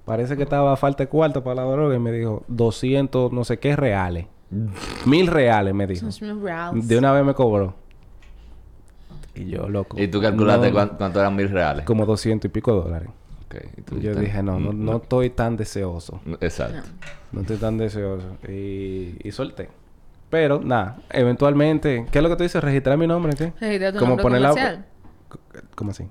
Parece 0.05 0.35
que 0.35 0.43
estaba 0.43 0.73
a 0.73 0.75
falta 0.75 1.03
de 1.03 1.09
cuarto 1.09 1.43
para 1.43 1.63
la 1.63 1.71
droga 1.71 1.95
y 1.95 1.99
me 1.99 2.11
dijo 2.11 2.43
200, 2.49 3.31
no 3.31 3.43
sé 3.45 3.57
qué 3.59 3.75
reales. 3.75 4.25
Mil 5.05 5.27
reales, 5.27 5.73
me 5.73 5.87
dijo. 5.87 6.07
De 6.73 6.97
una 6.97 7.11
vez 7.13 7.23
me 7.25 7.33
cobró. 7.33 7.75
Y 9.35 9.45
yo, 9.45 9.67
loco. 9.69 9.99
¿Y 9.99 10.07
tú 10.07 10.21
calculaste 10.21 10.67
no, 10.67 10.73
cuán- 10.73 10.91
cuánto 10.97 11.19
eran 11.19 11.35
mil 11.35 11.49
reales? 11.49 11.85
Como 11.85 12.05
200 12.05 12.49
y 12.49 12.51
pico 12.51 12.73
dólares. 12.73 13.09
Ok, 13.57 13.99
Yo 13.99 14.15
dije, 14.15 14.41
no, 14.43 14.59
no, 14.59 14.73
no 14.73 14.97
estoy 14.97 15.29
tan 15.29 15.55
deseoso. 15.57 16.19
Exacto. 16.41 16.87
No 17.31 17.41
estoy 17.41 17.57
tan 17.57 17.77
deseoso. 17.77 18.37
Y, 18.47 19.17
y 19.23 19.31
solté. 19.31 19.69
Pero, 20.29 20.59
nada, 20.63 20.97
eventualmente... 21.11 22.07
¿Qué 22.11 22.19
es 22.19 22.23
lo 22.23 22.29
que 22.29 22.35
tú 22.35 22.43
dices? 22.43 22.63
¿Registrar 22.63 22.97
mi 22.97 23.05
nombre? 23.07 23.33
¿Qué? 23.35 23.53
Registra 23.59 23.91
tu 23.93 23.99
Como 23.99 24.09
nombre 24.09 24.23
poner 24.23 24.41
la- 24.41 24.49
comercial. 24.49 24.85
¿Cómo 25.75 25.91
así? 25.91 26.03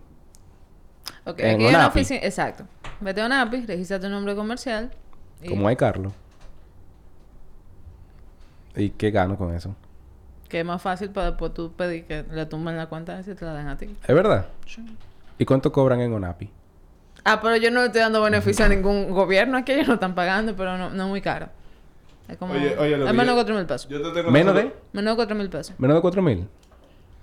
Ok, 1.24 1.40
En 1.40 1.54
aquí 1.56 1.64
hay 1.66 1.74
una 1.74 1.86
oficina... 1.88 2.20
Exacto. 2.22 2.64
Vete 3.00 3.20
a 3.20 3.26
Onapi, 3.26 3.66
registra 3.66 3.98
tu 3.98 4.08
nombre 4.08 4.34
comercial. 4.36 4.92
y- 5.42 5.48
Como 5.48 5.66
hay 5.66 5.76
Carlos. 5.76 6.12
¿Y 8.76 8.90
qué 8.90 9.10
gano 9.10 9.36
con 9.36 9.54
eso? 9.54 9.74
Que 10.48 10.60
es 10.60 10.66
más 10.66 10.80
fácil 10.82 11.10
para 11.10 11.30
después 11.30 11.52
tú 11.54 11.72
pedir 11.72 12.04
que 12.06 12.24
le 12.30 12.46
tumben 12.46 12.76
la 12.76 12.86
cuenta 12.86 13.20
y 13.20 13.24
te 13.34 13.44
la 13.44 13.54
den 13.54 13.68
a 13.68 13.76
ti. 13.76 13.86
¿Es 14.06 14.14
verdad? 14.14 14.46
¿Y 15.38 15.44
cuánto 15.44 15.72
cobran 15.72 16.00
en 16.00 16.12
Onapi? 16.12 16.50
Ah, 17.24 17.40
pero 17.40 17.56
yo 17.56 17.70
no 17.70 17.80
le 17.80 17.86
estoy 17.86 18.00
dando 18.00 18.20
beneficio 18.22 18.64
a 18.64 18.68
ningún 18.68 19.10
gobierno. 19.10 19.58
Aquí 19.58 19.72
ellos 19.72 19.88
no 19.88 19.94
están 19.94 20.14
pagando, 20.14 20.56
pero 20.56 20.76
no, 20.76 20.90
no 20.90 21.04
es 21.04 21.08
muy 21.08 21.20
caro. 21.20 21.48
Es 22.28 22.36
como... 22.36 22.54
Oye, 22.54 22.76
oye, 22.78 22.96
lo 22.96 23.04
es 23.04 23.10
que 23.10 23.16
menos 23.16 23.26
de 23.26 23.26
yo- 23.26 23.34
4 23.34 23.54
mil 23.54 23.66
pesos. 23.66 23.88
Yo 23.88 24.02
te 24.02 24.10
tengo 24.10 24.30
¿Menos 24.30 24.54
de? 24.54 24.72
Menos 24.92 25.12
de 25.12 25.16
4 25.16 25.36
mil 25.36 25.48
pesos. 25.48 25.74
¿Menos 25.78 25.96
de 25.96 26.00
4 26.00 26.22
mil? 26.22 26.48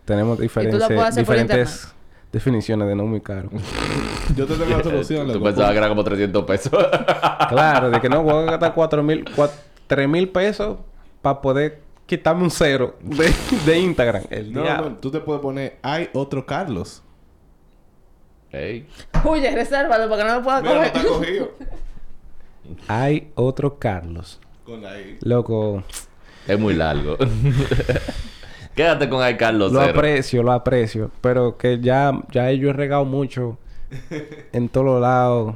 Tenemos 0.05 0.39
diferentes, 0.39 1.15
diferentes 1.15 1.93
definiciones 2.31 2.87
de 2.87 2.95
no 2.95 3.05
muy 3.05 3.21
caro. 3.21 3.49
Yo 4.35 4.45
te 4.45 4.55
tengo 4.55 4.77
la 4.77 4.83
solución. 4.83 5.27
Tú 5.27 5.33
loco. 5.33 5.45
pensabas 5.45 5.71
que 5.71 5.77
era 5.77 5.89
como 5.89 6.03
300 6.03 6.45
pesos. 6.45 6.71
claro, 7.49 7.89
de 7.89 7.99
que 7.99 8.09
no 8.09 8.23
voy 8.23 8.43
a 8.47 8.51
gastar 8.51 8.73
4 8.73 9.03
mil, 9.03 9.25
3 9.87 10.09
mil 10.09 10.29
pesos 10.29 10.77
para 11.21 11.41
poder 11.41 11.81
quitarme 12.05 12.43
un 12.43 12.51
cero 12.51 12.95
de, 13.01 13.31
de 13.65 13.79
Instagram. 13.79 14.23
El 14.29 14.51
No, 14.51 14.63
no, 14.63 14.95
tú 14.95 15.11
te 15.11 15.19
puedes 15.19 15.41
poner, 15.41 15.77
hay 15.81 16.09
otro 16.13 16.45
Carlos. 16.45 17.03
Ey. 18.51 18.87
Oye, 19.25 19.51
resérvalo 19.53 20.09
para 20.09 20.23
que 20.23 20.29
no 20.29 20.35
lo 20.37 20.43
pueda 20.43 20.61
Mira, 20.61 20.73
no 20.73 20.91
coger. 20.91 21.05
cogido. 21.07 21.51
Hay 22.87 23.31
otro 23.35 23.77
Carlos. 23.79 24.39
Con 24.65 24.81
la 24.83 24.99
I. 24.99 25.17
Loco, 25.21 25.83
Es 26.47 26.59
muy 26.59 26.73
largo. 26.75 27.17
Quédate 28.75 29.09
con 29.09 29.21
Ay, 29.21 29.35
Carlos. 29.35 29.71
lo 29.71 29.79
Cero. 29.81 29.91
aprecio, 29.97 30.43
lo 30.43 30.51
aprecio. 30.51 31.11
Pero 31.21 31.57
que 31.57 31.79
ya, 31.79 32.11
ya 32.31 32.51
yo 32.51 32.69
he 32.69 32.73
regado 32.73 33.05
mucho 33.05 33.57
en 34.53 34.69
todos 34.69 34.85
los 34.85 35.01
lados. 35.01 35.55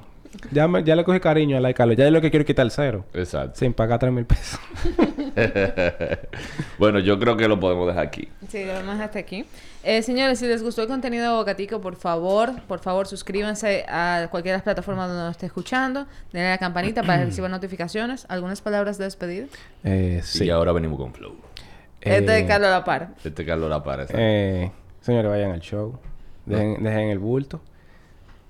Ya, 0.52 0.68
me- 0.68 0.84
ya 0.84 0.96
le 0.96 1.04
cogí 1.04 1.20
cariño 1.20 1.56
a 1.56 1.60
la 1.62 1.74
Carlos. 1.74 1.96
Ya 1.96 2.06
es 2.08 2.12
lo 2.12 2.20
que 2.20 2.30
quiero 2.32 2.44
quitar 2.46 2.66
el 2.66 2.72
cero. 2.72 3.06
Exacto. 3.14 3.60
Sin 3.60 3.72
pagar 3.74 4.00
3 4.00 4.12
mil 4.12 4.26
pesos. 4.26 4.60
bueno, 6.78 7.00
yo 7.00 7.20
creo 7.20 7.38
que 7.38 7.48
lo 7.48 7.60
podemos 7.60 7.88
dejar 7.88 8.08
aquí. 8.08 8.28
Sí, 8.50 8.66
lo 8.66 8.74
vemos 8.74 9.00
hasta 9.00 9.20
aquí. 9.20 9.46
Eh, 9.86 10.02
señores, 10.02 10.40
si 10.40 10.48
les 10.48 10.64
gustó 10.64 10.82
el 10.84 10.88
contenido 10.88 11.30
de 11.30 11.36
Bocatico, 11.38 11.82
por 11.82 11.96
favor, 11.98 12.54
por 12.70 12.80
favor, 12.80 13.06
suscríbanse 13.06 13.86
a 13.90 14.28
cualquier 14.32 14.62
plataforma 14.64 15.08
donde 15.08 15.24
nos 15.24 15.32
esté 15.32 15.46
escuchando. 15.48 16.06
Denle 16.32 16.48
a 16.48 16.52
la 16.52 16.58
campanita 16.58 17.04
para 17.04 17.20
que 17.20 17.26
reciban 17.26 17.52
notificaciones. 17.52 18.26
¿Algunas 18.30 18.62
palabras 18.62 18.98
de 18.98 19.04
despedida? 19.04 19.48
Eh, 19.84 20.22
sí. 20.24 20.46
Y 20.46 20.50
ahora 20.52 20.72
venimos 20.72 20.98
con 20.98 21.14
Flow. 21.14 21.36
Este 22.00 22.32
de 22.32 22.40
Eh, 22.40 22.46
Carlos 22.48 22.70
La 22.70 22.84
Par. 22.86 23.10
Este 23.24 23.46
Carlos 23.46 23.70
la 23.70 23.84
para. 23.84 24.04
exacto. 24.04 24.22
Eh, 24.24 24.72
señores, 25.02 25.30
vayan 25.30 25.52
al 25.52 25.60
show. 25.60 25.98
Dejen, 26.46 26.82
dejen 26.84 27.10
el 27.10 27.20
bulto. 27.20 27.62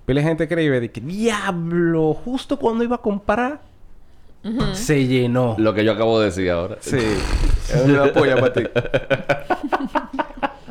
Pile 0.05 0.21
gente 0.21 0.43
escribe 0.43 0.79
de 0.81 0.91
que 0.91 1.01
diablo, 1.01 2.13
justo 2.13 2.59
cuando 2.59 2.83
iba 2.83 2.97
a 2.97 3.01
comprar, 3.01 3.61
se 4.73 5.07
llenó. 5.07 5.55
Lo 5.57 5.73
que 5.73 5.85
yo 5.85 5.93
acabo 5.93 6.19
de 6.19 6.25
decir 6.25 6.51
ahora. 6.51 6.77
Sí, 6.81 6.97
es 6.97 7.81
una 7.85 8.11
polla 8.11 8.35
para 8.35 8.53
ti. 8.53 8.63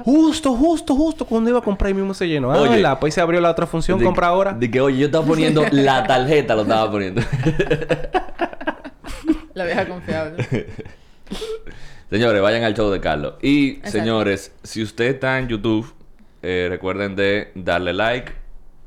justo, 0.05 0.55
justo, 0.55 0.95
justo 0.95 1.25
cuando 1.25 1.51
iba 1.51 1.59
a 1.59 1.63
comprar 1.63 1.91
y 1.91 1.95
mismo 1.95 2.15
se 2.15 2.27
llenó. 2.29 2.53
Ah, 2.53 2.61
Oye. 2.61 2.77
¿verdad? 2.77 2.99
Pues 3.01 3.15
se 3.15 3.21
abrió 3.21 3.41
la 3.41 3.51
otra 3.51 3.67
función, 3.67 3.99
De- 3.99 4.05
compra 4.05 4.29
ahora. 4.29 4.53
De 4.53 4.71
que, 4.71 4.81
oye, 4.81 4.99
yo 4.99 5.07
estaba 5.07 5.25
poniendo 5.25 5.65
la 5.73 6.05
tarjeta, 6.07 6.55
lo 6.55 6.63
estaba 6.63 6.91
poniendo. 6.91 7.23
La 9.55 9.65
vieja 9.67 9.87
confiable. 9.87 10.47
Señores, 12.11 12.43
vayan 12.43 12.63
al 12.65 12.75
show 12.75 12.91
de 12.91 13.01
Carlos. 13.01 13.35
Y, 13.43 13.71
Exacto. 13.77 13.91
señores, 13.99 14.55
si 14.63 14.83
usted 14.83 15.07
está 15.07 15.39
en 15.39 15.49
YouTube, 15.49 15.93
eh, 16.43 16.67
recuerden 16.71 17.17
de 17.17 17.53
darle 17.55 17.93
like, 17.93 18.33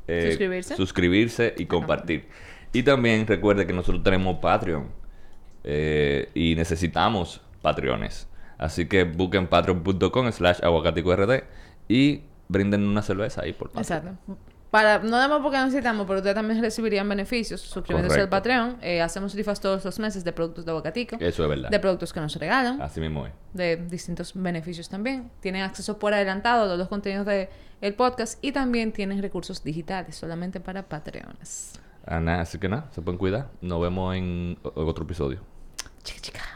eh, 0.08 0.26
Suscribirse. 0.30 0.76
suscribirse 0.76 1.54
y 1.56 1.66
compartir. 1.66 2.28
Y 2.72 2.82
también 2.82 3.26
recuerde 3.26 3.66
que 3.66 3.72
nosotros 3.72 4.02
tenemos 4.02 4.38
Patreon. 4.38 4.88
eh, 5.64 6.28
y 6.34 6.54
necesitamos 6.54 7.40
Patreones. 7.62 8.28
Así 8.58 8.86
que 8.86 9.04
busquen 9.04 9.48
patreon.com 9.48 10.32
slash 10.32 10.60
aguacaticord 10.62 11.30
y 11.88 12.22
brinden 12.48 12.86
una 12.86 13.02
cerveza 13.02 13.42
ahí 13.42 13.52
por 13.52 13.70
Patreon. 13.70 14.08
Exacto. 14.08 14.36
Para, 14.70 14.98
no 14.98 15.16
damos 15.16 15.40
porque 15.42 15.58
necesitamos, 15.58 16.06
pero 16.06 16.18
ustedes 16.18 16.34
también 16.34 16.60
recibirían 16.60 17.08
beneficios 17.08 17.60
suscribiéndose 17.60 18.20
al. 18.20 18.28
Patreon. 18.28 18.78
Eh, 18.82 19.00
hacemos 19.00 19.32
rifas 19.34 19.60
todos 19.60 19.84
los 19.84 19.98
meses 19.98 20.24
de 20.24 20.32
productos 20.32 20.66
de 20.66 20.72
Bocatico. 20.72 21.16
Eso 21.20 21.44
es 21.44 21.48
verdad. 21.48 21.70
De 21.70 21.78
productos 21.78 22.12
que 22.12 22.20
nos 22.20 22.34
regalan. 22.34 22.82
Así 22.82 23.00
mismo 23.00 23.26
es. 23.26 23.32
de 23.52 23.76
distintos 23.76 24.32
beneficios 24.34 24.88
también. 24.88 25.30
Tienen 25.40 25.62
acceso 25.62 25.98
por 25.98 26.12
adelantado 26.12 26.62
a 26.62 26.64
todos 26.66 26.78
los 26.78 26.88
contenidos 26.88 27.26
del 27.26 27.48
el 27.80 27.94
podcast 27.94 28.42
y 28.42 28.52
también 28.52 28.92
tienen 28.92 29.22
recursos 29.22 29.62
digitales 29.62 30.16
solamente 30.16 30.60
para 30.60 30.82
Patreones. 30.82 31.80
Ah, 32.06 32.20
nada, 32.20 32.42
así 32.42 32.58
que 32.58 32.68
nada, 32.68 32.88
se 32.92 33.02
pueden 33.02 33.18
cuidar. 33.18 33.50
Nos 33.60 33.80
vemos 33.80 34.14
en 34.16 34.58
otro 34.62 35.04
episodio. 35.04 35.40
Chica, 36.02 36.20
chica. 36.20 36.55